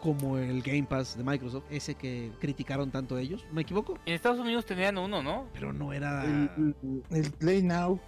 como 0.00 0.38
el 0.38 0.62
Game 0.62 0.84
Pass 0.84 1.16
de 1.16 1.24
Microsoft, 1.24 1.64
ese 1.70 1.94
que 1.94 2.32
criticaron 2.40 2.90
tanto 2.90 3.18
ellos. 3.18 3.44
¿Me 3.52 3.62
equivoco? 3.62 3.98
En 4.06 4.14
Estados 4.14 4.40
Unidos 4.40 4.64
tenían 4.64 4.98
uno, 4.98 5.22
¿no? 5.22 5.46
Pero 5.52 5.72
no 5.72 5.92
era. 5.92 6.24
El, 6.24 7.30
Play 7.38 7.62
Now. 7.62 8.00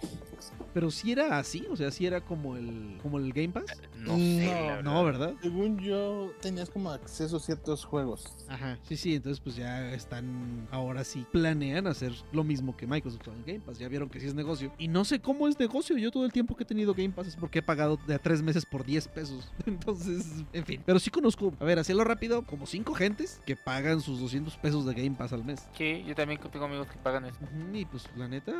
Pero 0.73 0.89
sí 0.91 1.11
era 1.11 1.37
así, 1.37 1.65
o 1.69 1.75
sea, 1.75 1.91
sí 1.91 2.05
era 2.05 2.21
como 2.21 2.57
el 2.57 2.97
como 3.01 3.19
el 3.19 3.31
Game 3.31 3.49
Pass. 3.49 3.81
No 3.97 4.15
sé. 4.17 4.81
No. 4.83 5.03
¿verdad? 5.03 5.33
Según 5.41 5.79
yo, 5.79 6.31
tenías 6.41 6.69
como 6.69 6.89
acceso 6.91 7.37
a 7.37 7.39
ciertos 7.39 7.85
juegos. 7.85 8.35
Ajá. 8.47 8.79
Sí, 8.83 8.97
sí, 8.97 9.15
entonces 9.15 9.39
pues 9.39 9.55
ya 9.55 9.93
están 9.93 10.67
ahora 10.71 11.03
sí 11.03 11.25
planean 11.31 11.87
hacer 11.87 12.13
lo 12.31 12.43
mismo 12.43 12.75
que 12.75 12.87
Microsoft 12.87 13.23
con 13.23 13.35
el 13.35 13.43
Game 13.43 13.59
Pass. 13.59 13.77
Ya 13.79 13.87
vieron 13.87 14.09
que 14.09 14.19
sí 14.19 14.27
es 14.27 14.33
negocio. 14.33 14.73
Y 14.77 14.87
no 14.87 15.05
sé 15.05 15.19
cómo 15.19 15.47
es 15.47 15.59
negocio. 15.59 15.97
Yo 15.97 16.11
todo 16.11 16.25
el 16.25 16.31
tiempo 16.31 16.55
que 16.55 16.63
he 16.63 16.65
tenido 16.65 16.93
Game 16.93 17.11
Pass 17.11 17.27
es 17.27 17.35
porque 17.35 17.59
he 17.59 17.63
pagado 17.63 17.99
de 18.07 18.15
a 18.15 18.19
tres 18.19 18.41
meses 18.41 18.65
por 18.65 18.85
10 18.85 19.07
pesos. 19.09 19.51
Entonces, 19.65 20.43
en 20.53 20.65
fin. 20.65 20.81
Pero 20.85 20.99
sí 20.99 21.09
conozco, 21.09 21.53
a 21.59 21.65
ver, 21.65 21.79
hacerlo 21.83 22.03
rápido, 22.03 22.43
como 22.43 22.65
cinco 22.65 22.93
gentes 22.93 23.41
que 23.45 23.55
pagan 23.55 24.01
sus 24.01 24.19
200 24.19 24.57
pesos 24.57 24.85
de 24.85 24.93
Game 24.93 25.15
Pass 25.17 25.33
al 25.33 25.43
mes. 25.43 25.67
Sí, 25.77 26.03
yo 26.07 26.15
también 26.15 26.39
tengo 26.51 26.65
amigos 26.65 26.87
que 26.87 26.97
pagan 26.97 27.25
eso. 27.25 27.37
Y 27.71 27.85
pues 27.85 28.09
la 28.15 28.27
neta, 28.27 28.53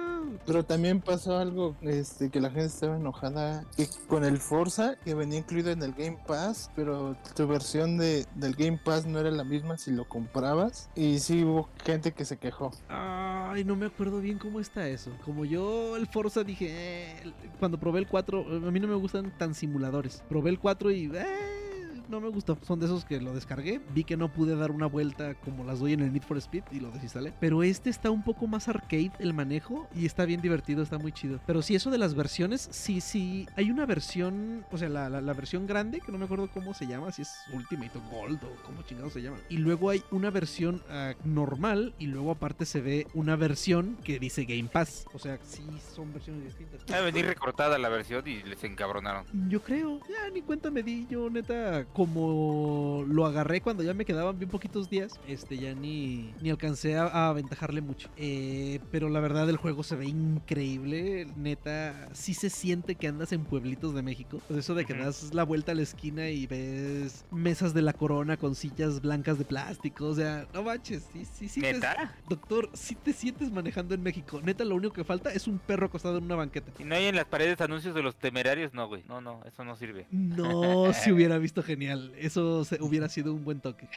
Pero 0.45 0.63
también 0.63 1.01
pasó 1.01 1.37
algo, 1.37 1.75
este, 1.81 2.29
que 2.29 2.39
la 2.39 2.49
gente 2.49 2.65
estaba 2.65 2.97
enojada 2.97 3.65
que 3.75 3.87
con 4.07 4.23
el 4.23 4.37
Forza, 4.37 4.95
que 5.03 5.13
venía 5.13 5.39
incluido 5.39 5.71
en 5.71 5.81
el 5.81 5.93
Game 5.93 6.19
Pass, 6.27 6.69
pero 6.75 7.15
tu 7.35 7.47
versión 7.47 7.97
de, 7.97 8.25
del 8.35 8.55
Game 8.55 8.79
Pass 8.83 9.05
no 9.05 9.19
era 9.19 9.31
la 9.31 9.43
misma 9.43 9.77
si 9.77 9.91
lo 9.91 10.07
comprabas. 10.07 10.89
Y 10.95 11.19
sí 11.19 11.43
hubo 11.43 11.69
gente 11.83 12.11
que 12.11 12.25
se 12.25 12.37
quejó. 12.37 12.71
Ay, 12.89 13.63
no 13.63 13.75
me 13.75 13.85
acuerdo 13.85 14.19
bien 14.19 14.37
cómo 14.37 14.59
está 14.59 14.87
eso. 14.87 15.11
Como 15.23 15.45
yo 15.45 15.95
el 15.95 16.07
Forza 16.07 16.43
dije, 16.43 16.67
eh, 16.69 17.33
cuando 17.59 17.79
probé 17.79 17.99
el 17.99 18.07
4, 18.07 18.67
a 18.67 18.71
mí 18.71 18.79
no 18.79 18.87
me 18.87 18.95
gustan 18.95 19.31
tan 19.37 19.53
simuladores. 19.53 20.23
Probé 20.27 20.49
el 20.49 20.59
4 20.59 20.91
y 20.91 21.11
eh, 21.13 21.62
no 22.09 22.21
me 22.21 22.29
gustó. 22.29 22.57
Son 22.61 22.79
de 22.79 22.85
esos 22.85 23.05
que 23.05 23.19
lo 23.21 23.33
descargué, 23.33 23.81
vi 23.93 24.03
que 24.03 24.17
no 24.17 24.31
pude 24.31 24.55
dar 24.55 24.71
una 24.71 24.87
vuelta 24.87 25.35
como 25.35 25.63
las 25.63 25.79
doy 25.79 25.93
en 25.93 26.01
el 26.01 26.11
Need 26.13 26.23
for 26.23 26.37
Speed 26.37 26.63
y 26.71 26.79
lo 26.79 26.91
desinstalé. 26.91 27.33
Pero 27.39 27.63
este 27.63 27.89
está 27.89 28.11
un 28.11 28.23
poco 28.23 28.47
más 28.47 28.67
arcade 28.67 29.11
el 29.19 29.33
manejo 29.33 29.87
y 29.95 30.05
está 30.05 30.25
bien 30.25 30.41
divertido, 30.41 30.83
está 30.83 30.97
muy 30.97 31.11
chido. 31.11 31.39
Pero 31.45 31.61
sí, 31.61 31.75
eso 31.75 31.91
de 31.91 31.97
las 31.97 32.15
versiones, 32.15 32.67
sí, 32.71 33.01
sí. 33.01 33.47
Hay 33.55 33.71
una 33.71 33.85
versión, 33.85 34.65
o 34.71 34.77
sea, 34.77 34.89
la, 34.89 35.09
la- 35.09 35.21
la 35.21 35.33
versión 35.33 35.65
grande, 35.67 36.01
que 36.01 36.11
no 36.11 36.17
me 36.17 36.25
acuerdo 36.25 36.49
cómo 36.53 36.73
se 36.73 36.85
llama, 36.87 37.11
si 37.11 37.21
es 37.23 37.33
Ultimate 37.53 37.97
o 37.97 38.01
Gold 38.09 38.43
o 38.43 38.49
cómo 38.63 38.81
chingados 38.83 39.13
se 39.13 39.21
llama. 39.21 39.37
Y 39.49 39.57
luego 39.57 39.89
hay 39.89 40.03
una 40.11 40.29
versión 40.29 40.81
ah, 40.89 41.13
normal 41.23 41.93
y 41.99 42.07
luego 42.07 42.31
aparte 42.31 42.65
se 42.65 42.81
ve 42.81 43.07
una 43.13 43.35
versión 43.35 43.97
que 44.03 44.19
dice 44.19 44.45
Game 44.45 44.69
Pass. 44.71 45.05
O 45.13 45.19
sea, 45.19 45.37
sí 45.43 45.63
son 45.95 46.11
versiones 46.13 46.43
distintas. 46.45 46.81
Va 46.91 46.97
a 46.97 47.01
venir 47.01 47.25
recortada 47.25 47.77
la 47.77 47.89
versión 47.89 48.27
y 48.27 48.43
les 48.43 48.63
encabronaron. 48.63 49.25
Yo 49.49 49.61
creo, 49.61 49.99
ya 50.09 50.29
ni 50.33 50.41
cuenta 50.41 50.69
me 50.71 50.83
di, 50.83 51.07
yo 51.09 51.29
neta, 51.29 51.85
como 51.93 53.05
lo 53.07 53.25
agarré 53.25 53.61
cuando 53.61 53.83
ya 53.83 53.93
me 53.93 54.05
quedaban 54.05 54.37
bien 54.37 54.49
poquitos 54.49 54.89
días, 54.89 55.19
este 55.27 55.57
ya 55.57 55.73
ni, 55.73 56.33
ni 56.41 56.49
alcancé 56.49 56.97
a, 56.97 57.03
a 57.07 57.29
aventajarle 57.29 57.81
mucho. 57.81 58.09
Eh, 58.17 58.79
pero 58.91 59.09
la 59.09 59.19
verdad 59.19 59.49
el 59.49 59.57
juego 59.57 59.83
se 59.83 59.95
ve 59.95 60.05
increíble, 60.07 61.27
neta, 61.35 62.09
sí 62.13 62.33
se 62.33 62.49
siente 62.49 62.95
que 62.95 63.07
andas 63.07 63.31
en 63.31 63.43
pueblitos 63.45 63.93
de 63.93 64.01
México. 64.01 64.41
Pues 64.47 64.59
eso 64.59 64.75
de 64.75 64.85
que 64.85 64.93
das 64.93 65.33
la 65.33 65.43
vuelta 65.43 65.71
a 65.71 65.75
la 65.75 65.81
esquina 65.83 66.29
y 66.29 66.47
ves 66.47 67.25
mesas 67.31 67.73
de 67.73 67.81
la 67.81 67.93
corona 67.93 68.37
con 68.37 68.55
sillas 68.55 69.01
blancas 69.01 69.37
de 69.37 69.45
plástico, 69.45 70.05
o 70.07 70.15
sea, 70.15 70.47
no 70.53 70.63
manches, 70.63 71.07
sí, 71.11 71.25
sí, 71.25 71.47
sí. 71.47 71.61
te- 71.61 71.73
¿Neta? 71.73 72.15
doctor, 72.29 72.69
si 72.73 72.95
te 72.95 73.13
sientes 73.13 73.51
manejando 73.51 73.95
en 73.95 74.03
México, 74.03 74.41
neta 74.43 74.63
lo 74.65 74.75
único 74.75 74.93
que 74.93 75.03
falta 75.03 75.31
es 75.31 75.47
un 75.47 75.59
perro 75.59 75.87
acostado 75.87 76.17
en 76.17 76.25
una 76.25 76.35
banqueta. 76.35 76.71
¿Y 76.79 76.83
no 76.83 76.95
hay 76.95 77.05
en 77.05 77.15
las 77.15 77.25
paredes 77.25 77.59
anuncios 77.61 77.95
de 77.95 78.03
los 78.03 78.15
temerarios? 78.15 78.73
No, 78.73 78.87
güey. 78.87 79.03
No, 79.07 79.21
no, 79.21 79.41
eso 79.45 79.63
no 79.63 79.75
sirve. 79.75 80.07
No, 80.11 80.91
se 80.93 81.11
hubiera 81.11 81.37
visto 81.37 81.61
genial. 81.63 81.82
Eso 81.87 82.63
se- 82.65 82.81
hubiera 82.81 83.09
sido 83.09 83.33
un 83.33 83.43
buen 83.43 83.59
toque. 83.59 83.87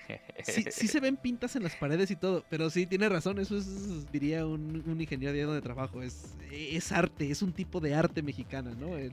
Sí, 0.45 0.65
sí 0.71 0.89
se 0.89 1.01
ven 1.01 1.17
pintas 1.17 1.57
en 1.57 1.63
las 1.63 1.75
paredes 1.77 2.11
y 2.11 2.17
todo, 2.17 2.45
pero 2.51 2.71
sí, 2.71 2.87
tiene 2.87 3.09
razón. 3.09 3.39
Eso 3.39 3.57
es, 3.57 4.11
diría 4.13 4.47
un, 4.47 4.83
un 4.87 5.01
ingeniero 5.01 5.53
de 5.53 5.61
trabajo. 5.61 6.03
Es, 6.03 6.35
es 6.51 6.93
arte, 6.93 7.31
es 7.31 7.43
un 7.43 7.53
tipo 7.53 7.81
de 7.81 7.95
arte 7.95 8.23
mexicana, 8.23 8.73
¿no? 8.79 8.97
El- 8.97 9.13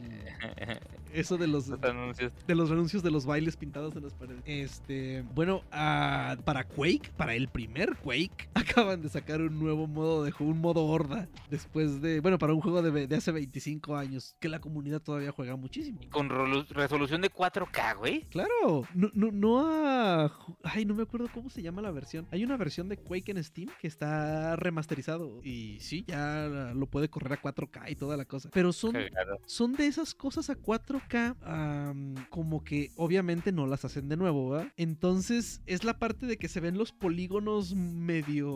eso 1.14 1.38
de 1.38 1.48
los, 1.48 1.68
Los 1.68 1.84
anuncios. 1.84 2.32
de 2.48 2.56
los 2.56 2.72
anuncios 2.72 3.04
de 3.04 3.12
los 3.12 3.26
bailes 3.26 3.56
pintados 3.56 3.96
en 3.96 4.04
las 4.04 4.14
paredes. 4.14 4.42
Este, 4.46 5.24
bueno, 5.36 5.62
ah, 5.72 6.36
para 6.44 6.64
Quake, 6.64 7.12
para 7.16 7.36
el 7.36 7.48
primer 7.50 7.96
Quake, 7.98 8.50
acaban 8.56 9.02
de 9.02 9.10
sacar 9.10 9.42
un 9.42 9.60
nuevo 9.60 9.86
modo 9.88 10.24
de 10.24 10.32
juego, 10.32 10.52
un 10.52 10.60
modo 10.60 10.86
horda. 10.86 11.28
Después 11.52 12.02
de, 12.02 12.20
bueno, 12.20 12.40
para 12.40 12.54
un 12.54 12.62
juego 12.62 12.82
de, 12.82 13.08
de 13.08 13.16
hace 13.16 13.32
25 13.32 13.96
años, 13.96 14.36
que 14.40 14.50
la 14.50 14.60
comunidad 14.60 15.02
todavía 15.02 15.32
juega 15.32 15.56
muchísimo. 15.56 16.00
Con 16.10 16.30
rolu- 16.30 16.68
resolución 16.70 17.22
de 17.22 17.30
4K, 17.32 17.98
güey. 17.98 18.22
Claro, 18.32 18.50
no, 18.94 19.12
no, 19.14 19.32
no 19.32 19.60
ha... 19.68 20.30
ju- 20.30 20.58
Ay, 20.64 20.86
no 20.86 20.94
me 20.96 21.04
acuerdo 21.04 21.28
cómo 21.34 21.50
se 21.50 21.62
llama 21.62 21.82
la 21.82 21.92
versión. 21.92 22.28
Hay 22.32 22.44
una 22.44 22.58
versión 22.58 22.90
de 22.90 22.98
Quake 22.98 23.32
en 23.32 23.44
Steam 23.44 23.70
que 23.80 23.88
está 23.88 24.56
remasterizado. 24.56 25.42
Y 25.44 25.78
sí, 25.80 26.04
ya 26.08 26.48
lo 26.76 26.86
puede 26.88 27.10
correr 27.10 27.34
a 27.34 27.42
4K 27.42 27.92
y 27.92 27.96
toda 27.96 28.18
la 28.18 28.26
cosa. 28.26 28.50
Pero 28.54 28.72
son, 28.74 28.96
son 29.46 29.74
de 29.74 29.88
esas 29.88 30.14
cosas 30.14 30.50
a 30.50 30.56
4K 30.58 31.36
am, 31.44 32.16
como 32.30 32.64
que 32.64 32.92
obviamente 32.96 33.52
no 33.52 33.68
las 33.68 33.86
hacen 33.86 34.10
de 34.10 34.18
nuevo, 34.18 34.50
¿va? 34.50 34.72
Entonces 34.78 35.62
es 35.66 35.84
la 35.84 36.00
parte 36.00 36.26
de 36.26 36.38
que 36.38 36.48
se 36.48 36.60
ven 36.60 36.78
los 36.78 36.92
polígonos 36.92 37.76
medio 37.76 38.50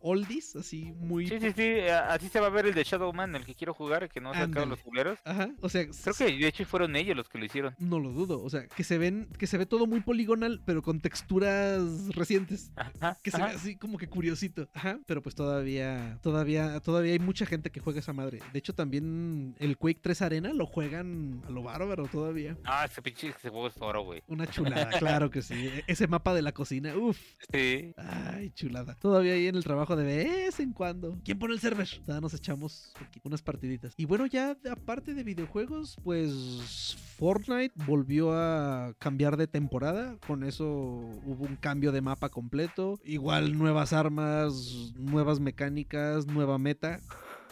oldies, 0.00 0.56
así 0.56 0.92
muy... 0.98 1.26
Sí, 1.28 1.38
sí, 1.40 1.52
sí. 1.56 1.70
a- 1.88 2.12
Así 2.12 2.28
se 2.28 2.40
va 2.40 2.46
a 2.48 2.50
ver 2.50 2.66
el 2.66 2.74
de 2.74 2.84
Shadowman, 2.84 3.34
el 3.36 3.44
que 3.44 3.54
quiero 3.54 3.74
jugar, 3.74 4.08
que 4.08 4.20
no 4.20 4.30
sacaron 4.32 4.48
Ándale. 4.50 4.66
los 4.70 4.80
culeros. 4.80 5.18
Ajá, 5.24 5.50
o 5.60 5.68
sea... 5.68 5.86
Creo 6.02 6.14
que 6.14 6.24
de 6.36 6.46
hecho 6.48 6.64
fueron 6.66 6.94
ellos 6.96 7.16
los 7.16 7.28
que 7.28 7.38
lo 7.38 7.44
hicieron. 7.44 7.74
No 7.78 7.98
lo 7.98 8.10
dudo, 8.12 8.42
o 8.42 8.50
sea, 8.50 8.66
que 8.66 8.84
se 8.84 8.98
ven, 8.98 9.28
que 9.38 9.46
se 9.46 9.58
ve 9.58 9.66
todo 9.66 9.86
muy 9.86 10.00
poligonal, 10.00 10.60
pero 10.64 10.82
con 10.82 11.00
texturas 11.00 11.82
recientes. 12.14 12.70
Ajá. 12.76 13.18
Que 13.22 13.30
se 13.30 13.36
ajá. 13.36 13.46
ve 13.46 13.52
así 13.54 13.76
como 13.76 13.98
que 13.98 14.08
curiosito. 14.08 14.68
Ajá. 14.74 14.98
Pero 15.06 15.22
pues 15.22 15.34
todavía, 15.34 16.18
todavía, 16.22 16.80
todavía 16.80 17.12
hay 17.12 17.18
mucha 17.18 17.46
gente 17.46 17.70
que 17.70 17.80
juega 17.80 18.00
esa 18.00 18.12
madre. 18.12 18.40
De 18.52 18.58
hecho, 18.58 18.74
también 18.74 19.54
el 19.58 19.76
Quake 19.76 20.00
3 20.02 20.22
Arena 20.22 20.52
lo 20.52 20.66
juegan 20.66 21.42
a 21.46 21.50
lo 21.50 21.62
bárbaro 21.62 22.06
todavía. 22.06 22.56
Ah, 22.64 22.84
ese 22.84 23.02
pinche 23.02 23.28
ese 23.28 23.48
juego 23.50 23.68
es 23.68 23.74
oro, 23.80 24.02
güey. 24.04 24.22
Una 24.28 24.46
chulada, 24.46 24.90
claro 24.98 25.30
que 25.30 25.42
sí. 25.42 25.54
E- 25.54 25.84
Ese 25.86 26.06
mapa 26.06 26.34
de 26.34 26.42
la 26.42 26.52
cocina, 26.52 26.94
uff. 26.96 27.18
Sí. 27.52 27.92
Ay, 27.96 28.50
chulada. 28.50 28.94
Todavía 28.96 29.34
ahí 29.34 29.46
en 29.46 29.56
el 29.56 29.64
trabajo 29.64 29.96
de 29.96 30.04
vez 30.04 30.60
en 30.60 30.72
cuando. 30.72 31.18
¿Quién 31.24 31.38
pone 31.38 31.54
el 31.54 31.60
server? 31.60 31.88
Ya 32.06 32.20
nos 32.20 32.34
echamos 32.34 32.92
aquí 33.00 33.20
unas 33.24 33.42
partiditas. 33.42 33.94
Y 33.96 34.04
bueno, 34.04 34.26
ya 34.26 34.56
aparte 34.70 35.14
de 35.14 35.22
videojuegos, 35.24 35.96
pues 36.02 36.96
Fortnite 37.18 37.74
volvió 37.86 38.32
a 38.34 38.94
cambiar 38.98 39.21
de 39.30 39.46
temporada. 39.46 40.16
Con 40.26 40.42
eso 40.44 40.66
hubo 40.66 41.44
un 41.44 41.56
cambio 41.56 41.92
de 41.92 42.00
mapa 42.00 42.28
completo. 42.28 42.98
Igual 43.04 43.56
nuevas 43.56 43.92
armas, 43.92 44.92
nuevas 44.96 45.40
mecánicas, 45.40 46.26
nueva 46.26 46.58
meta. 46.58 47.00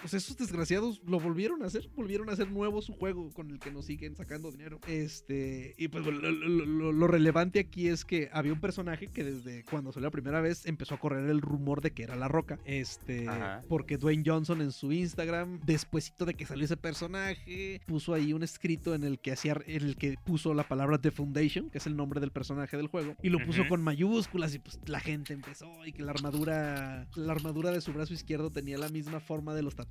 Pues 0.00 0.14
esos 0.14 0.36
desgraciados 0.36 1.00
lo 1.06 1.20
volvieron 1.20 1.62
a 1.62 1.66
hacer, 1.66 1.88
volvieron 1.94 2.28
a 2.28 2.32
hacer 2.32 2.50
nuevo 2.50 2.82
su 2.82 2.92
juego 2.94 3.30
con 3.32 3.50
el 3.50 3.58
que 3.58 3.70
nos 3.70 3.86
siguen 3.86 4.16
sacando 4.16 4.50
dinero. 4.50 4.80
Este, 4.86 5.74
y 5.76 5.88
pues 5.88 6.04
lo, 6.04 6.12
lo- 6.12 6.30
lo- 6.32 6.92
lo 6.92 7.06
relevante 7.06 7.60
aquí 7.60 7.88
es 7.88 8.04
que 8.04 8.28
había 8.32 8.52
un 8.52 8.60
personaje 8.60 9.08
que 9.08 9.24
desde 9.24 9.64
cuando 9.64 9.92
salió 9.92 10.06
la 10.06 10.10
primera 10.12 10.40
vez 10.40 10.66
empezó 10.66 10.94
a 10.94 10.98
correr 11.00 11.28
el 11.28 11.40
rumor 11.40 11.80
de 11.80 11.90
que 11.92 12.02
era 12.02 12.16
la 12.16 12.28
roca. 12.28 12.58
Este, 12.64 13.28
Ajá. 13.28 13.62
porque 13.68 13.96
Dwayne 13.98 14.22
Johnson 14.24 14.60
en 14.62 14.72
su 14.72 14.92
Instagram, 14.92 15.60
despuesito 15.64 16.24
de 16.24 16.34
que 16.34 16.46
salió 16.46 16.64
ese 16.64 16.76
personaje, 16.76 17.80
puso 17.86 18.14
ahí 18.14 18.32
un 18.32 18.42
escrito 18.42 18.94
en 18.94 19.04
el 19.04 19.18
que 19.18 19.32
hacía, 19.32 19.56
en 19.66 19.82
el 19.84 19.96
que 19.96 20.16
puso 20.24 20.54
la 20.54 20.66
palabra 20.66 20.98
The 20.98 21.10
Foundation, 21.10 21.70
que 21.70 21.78
es 21.78 21.86
el 21.86 21.96
nombre 21.96 22.20
del 22.20 22.30
personaje 22.30 22.76
del 22.76 22.86
juego, 22.86 23.16
y 23.22 23.28
lo 23.28 23.38
puso 23.44 23.66
con 23.68 23.82
mayúsculas 23.82 24.54
y 24.54 24.58
pues 24.58 24.78
la 24.86 25.00
gente 25.00 25.32
empezó 25.34 25.70
y 25.84 25.92
que 25.92 26.02
la 26.02 26.12
armadura, 26.12 27.06
la 27.16 27.32
armadura 27.32 27.70
de 27.70 27.80
su 27.80 27.92
brazo 27.92 28.14
izquierdo 28.14 28.50
tenía 28.50 28.78
la 28.78 28.88
misma 28.88 29.20
forma 29.20 29.54
de 29.54 29.62
los 29.62 29.74
tatuajes 29.74 29.89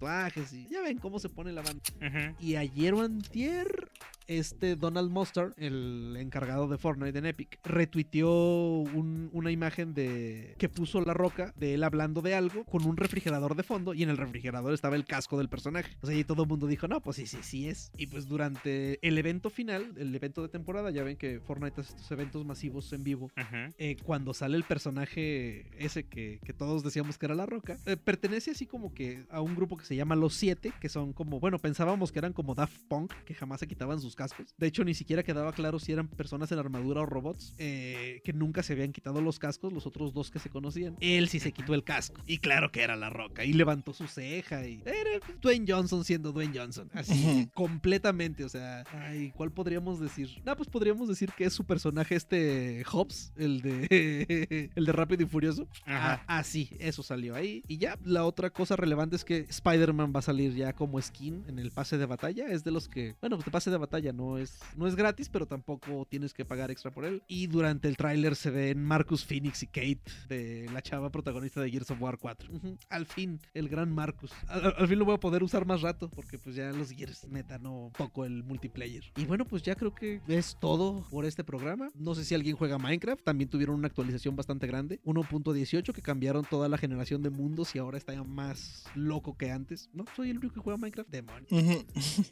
y 0.54 0.68
ya 0.70 0.82
ven 0.82 0.98
cómo 0.98 1.20
se 1.20 1.30
pone 1.30 1.52
la 1.52 1.62
banda. 1.62 2.36
Y 2.40 2.56
ayer 2.56 2.94
o 2.94 3.02
antier, 3.02 3.92
este 4.30 4.76
Donald 4.76 5.12
Mustard, 5.12 5.54
el 5.58 6.16
encargado 6.20 6.68
de 6.68 6.78
Fortnite 6.78 7.18
en 7.18 7.26
Epic, 7.26 7.60
retuiteó 7.64 8.30
un- 8.32 9.30
una 9.34 9.52
imagen 9.52 9.94
de 9.94 10.56
que 10.58 10.70
puso 10.70 11.02
la 11.02 11.14
roca 11.14 11.54
de 11.58 11.74
él 11.74 11.84
hablando 11.84 12.22
de 12.22 12.36
algo 12.36 12.64
con 12.66 12.86
un 12.86 12.96
refrigerador 12.98 13.56
de 13.56 13.64
fondo 13.64 13.94
y 13.94 14.04
en 14.04 14.10
el 14.10 14.18
refrigerador 14.18 14.74
estaba 14.74 14.96
el 14.96 15.06
casco 15.06 15.38
del 15.38 15.50
personaje. 15.50 15.96
O 16.02 16.08
sea, 16.08 16.16
y 16.16 16.24
todo 16.24 16.44
el 16.44 16.50
mundo 16.50 16.68
dijo, 16.68 16.88
no, 16.88 17.02
pues 17.02 17.18
sí, 17.18 17.26
sí, 17.26 17.40
sí 17.42 17.68
es. 17.68 17.92
Y 17.98 18.08
pues 18.08 18.28
durante 18.28 19.06
el 19.08 19.18
evento 19.18 19.50
final, 19.50 19.94
el 19.98 20.14
evento 20.16 20.42
de 20.42 20.50
temporada, 20.50 20.92
ya 20.92 21.04
ven 21.04 21.18
que 21.18 21.40
Fortnite 21.40 21.82
hace 21.82 21.92
estos 21.96 22.12
eventos 22.12 22.46
masivos 22.46 22.92
en 22.94 23.04
vivo 23.04 23.32
eh, 23.78 23.98
cuando 24.04 24.34
sale 24.34 24.56
el 24.58 24.64
personaje 24.64 25.66
ese 25.84 26.04
que, 26.04 26.40
que 26.46 26.54
todos 26.54 26.84
decíamos 26.84 27.18
que 27.18 27.26
era 27.26 27.36
la 27.36 27.46
roca, 27.46 27.78
eh, 27.86 27.98
pertenece 27.98 28.52
así 28.52 28.66
como 28.66 28.94
que 28.94 29.26
a 29.30 29.42
un 29.42 29.56
grupo 29.56 29.78
que 29.78 29.86
se 29.86 29.96
llama 29.96 30.16
Los 30.16 30.36
Siete, 30.36 30.72
que 30.80 30.90
son 30.90 31.14
como, 31.14 31.40
bueno, 31.40 31.58
pensábamos 31.60 32.12
que 32.12 32.20
eran 32.20 32.34
como 32.34 32.56
Daft 32.56 32.78
Punk, 32.88 33.12
que 33.26 33.34
jamás 33.34 33.60
se 33.60 33.68
quitaban 33.68 34.00
sus 34.00 34.16
cascos. 34.20 34.54
De 34.58 34.68
hecho, 34.68 34.84
ni 34.84 34.94
siquiera 34.94 35.24
quedaba 35.24 35.54
claro 35.54 35.80
si 35.80 35.94
eran 35.94 36.10
personas 36.10 36.52
en 36.52 36.60
armadura 36.60 37.02
o 37.02 37.06
robots, 37.06 37.54
eh, 37.58 38.20
que 38.26 38.34
nunca 38.34 38.64
se 38.64 38.74
habían 38.74 38.92
quitado 38.92 39.22
los 39.22 39.40
cascos, 39.40 39.72
los 39.72 39.88
otros 39.88 40.14
dos 40.14 40.30
que 40.30 40.40
se 40.40 40.50
conocían. 40.50 40.98
Él 41.00 41.30
sí 41.30 41.40
se 41.40 41.54
quitó 41.54 41.74
el 41.74 41.86
casco. 41.86 42.22
Y 42.28 42.40
claro 42.40 42.70
que 42.70 42.82
era 42.82 42.98
la 42.98 43.10
roca. 43.10 43.46
Y 43.46 43.54
levantó 43.54 43.94
su 43.94 44.08
ceja 44.08 44.68
y 44.68 44.82
era 44.86 45.26
Dwayne 45.42 45.66
Johnson 45.66 46.04
siendo 46.04 46.34
Dwayne 46.34 46.60
Johnson. 46.60 46.90
Así, 46.94 47.50
completamente. 47.54 48.44
O 48.44 48.50
sea, 48.50 48.84
ay, 48.92 49.32
¿cuál 49.36 49.54
podríamos 49.54 50.02
decir? 50.02 50.30
No, 50.44 50.58
pues 50.58 50.68
podríamos 50.68 51.08
decir 51.08 51.32
que 51.38 51.46
es 51.46 51.54
su 51.54 51.64
personaje 51.64 52.16
este 52.16 52.84
Hobbs, 52.92 53.32
el 53.38 53.62
de 53.62 54.70
el 54.76 54.86
de 54.86 54.92
Rápido 54.92 55.24
y 55.24 55.28
Furioso. 55.28 55.66
Ajá. 55.86 56.26
Ah, 56.28 56.40
ah, 56.40 56.44
sí, 56.44 56.70
eso 56.80 57.04
salió 57.04 57.36
ahí. 57.36 57.64
Y 57.68 57.78
ya, 57.78 57.98
la 58.04 58.26
otra 58.26 58.50
cosa 58.50 58.76
relevante 58.76 59.16
es 59.16 59.24
que 59.24 59.46
Spider-Man 59.50 60.12
va 60.14 60.20
a 60.20 60.24
salir 60.24 60.54
ya 60.56 60.74
como 60.74 61.02
skin 61.02 61.46
en 61.48 61.58
el 61.60 61.72
pase 61.72 61.98
de 61.98 62.06
batalla. 62.06 62.48
Es 62.50 62.66
de 62.66 62.72
los 62.72 62.90
que, 62.90 63.16
bueno, 63.22 63.38
pues 63.38 63.48
el 63.48 63.52
pase 63.52 63.72
de 63.72 63.78
batalla 63.78 64.09
no 64.14 64.38
es, 64.38 64.60
no 64.76 64.88
es 64.88 64.96
gratis, 64.96 65.30
pero 65.30 65.46
tampoco 65.46 66.06
tienes 66.10 66.34
que 66.34 66.46
pagar 66.46 66.72
extra 66.72 66.92
por 66.92 67.06
él. 67.06 67.22
Y 67.28 67.48
durante 67.48 67.88
el 67.88 67.98
tráiler 67.98 68.36
se 68.36 68.50
ven 68.50 68.84
Marcus 68.84 69.26
Phoenix 69.26 69.64
y 69.64 69.68
Kate, 69.68 70.02
de 70.28 70.70
la 70.74 70.82
chava 70.82 71.12
protagonista 71.12 71.62
de 71.62 71.72
Gears 71.72 71.92
of 71.92 72.02
War 72.02 72.18
4. 72.18 72.50
Ujú, 72.54 72.78
Al 72.90 73.06
fin, 73.06 73.40
el 73.54 73.70
gran 73.70 73.94
Marcus. 73.94 74.32
Al, 74.48 74.74
al 74.78 74.88
fin 74.88 75.00
lo 75.00 75.06
voy 75.06 75.16
a 75.16 75.20
poder 75.20 75.44
usar 75.44 75.66
más 75.66 75.82
rato, 75.82 76.10
porque 76.10 76.38
pues 76.38 76.56
ya 76.56 76.72
los 76.72 76.92
Gears, 76.92 77.28
neta, 77.28 77.58
no 77.58 77.92
poco 77.98 78.26
el 78.26 78.44
multiplayer. 78.44 79.04
Y 79.18 79.26
bueno, 79.26 79.46
pues 79.46 79.64
ya 79.64 79.76
creo 79.76 79.94
que 79.94 80.22
es 80.28 80.58
todo 80.60 81.08
por 81.10 81.26
este 81.26 81.44
programa. 81.44 81.90
No 81.96 82.16
sé 82.16 82.26
si 82.26 82.36
alguien 82.36 82.56
juega 82.56 82.78
Minecraft, 82.78 83.24
también 83.24 83.50
tuvieron 83.50 83.76
una 83.76 83.88
actualización 83.88 84.36
bastante 84.36 84.68
grande, 84.68 85.00
1.18, 85.06 85.94
que 85.94 86.02
cambiaron 86.02 86.46
toda 86.46 86.70
la 86.70 86.78
generación 86.78 87.22
de 87.22 87.30
mundos 87.30 87.76
y 87.76 87.80
ahora 87.80 87.98
está 87.98 88.14
ya 88.14 88.24
más 88.24 88.86
loco 88.96 89.38
que 89.38 89.52
antes. 89.52 89.90
No, 89.94 90.06
soy 90.16 90.30
el 90.30 90.38
único 90.38 90.54
que 90.56 90.60
juega 90.62 90.78
Minecraft, 90.78 91.10
demonio. 91.10 91.48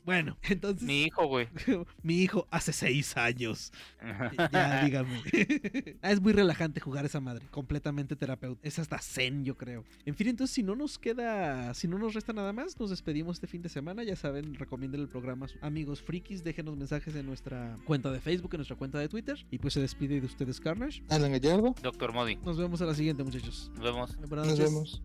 Bueno, 0.06 0.38
entonces 0.50 0.84
Mi 0.88 1.04
hijo, 1.04 1.28
güey. 1.28 1.48
mi 2.04 2.22
hijo 2.22 2.48
hace 2.52 2.74
seis 2.74 3.16
años. 3.18 3.72
Ajá. 4.00 4.32
Ya, 4.52 4.84
dígame. 4.86 5.24
Ah, 6.02 6.12
es 6.12 6.22
muy 6.22 6.32
relajante 6.34 6.80
jugar 6.80 7.06
esa 7.06 7.20
madre. 7.20 7.46
Completamente 7.50 8.16
terapeuta. 8.16 8.60
Es 8.64 8.80
hasta 8.80 9.00
zen, 9.00 9.44
yo 9.44 9.58
creo. 9.58 9.84
En 10.06 10.16
fin, 10.16 10.28
entonces, 10.28 10.54
si 10.54 10.64
no 10.64 10.76
nos 10.76 10.98
queda, 10.98 11.74
si 11.74 11.88
no 11.88 11.98
nos 11.98 12.14
resta 12.14 12.34
nada 12.34 12.54
más, 12.54 12.80
nos 12.80 12.90
despedimos 12.90 13.38
este 13.38 13.48
fin 13.48 13.62
de 13.62 13.70
semana. 13.70 14.04
Ya 14.04 14.16
saben, 14.16 14.56
recomienden 14.56 15.02
el 15.02 15.08
programa 15.08 15.46
a 15.46 15.50
sus 15.50 15.64
amigos 15.64 16.02
frikis. 16.02 16.44
Déjenos 16.44 16.78
mensajes 16.78 17.16
en 17.16 17.26
nuestra 17.26 17.76
cuenta 17.86 18.12
de 18.12 18.20
Facebook, 18.20 18.54
en 18.54 18.60
nuestra 18.60 18.78
cuenta 18.78 19.00
de 19.00 19.10
Twitter. 19.10 19.46
Y 19.52 19.58
pues 19.58 19.74
se 19.74 19.82
despide 19.82 20.20
de 20.20 20.26
ustedes, 20.26 20.60
Carnage. 20.60 21.04
Alan 21.10 21.32
Gallardo. 21.32 21.76
Doctor 21.82 22.14
Modi. 22.14 22.38
Nos 22.38 22.58
vemos 22.58 22.82
a 22.82 22.86
la 22.86 22.94
siguiente, 22.94 23.24
muchachos. 23.24 23.72
Nos 23.76 23.84
vemos. 23.84 24.18
Buenas 24.30 24.48
Nos 24.48 24.60
vemos. 24.60 25.02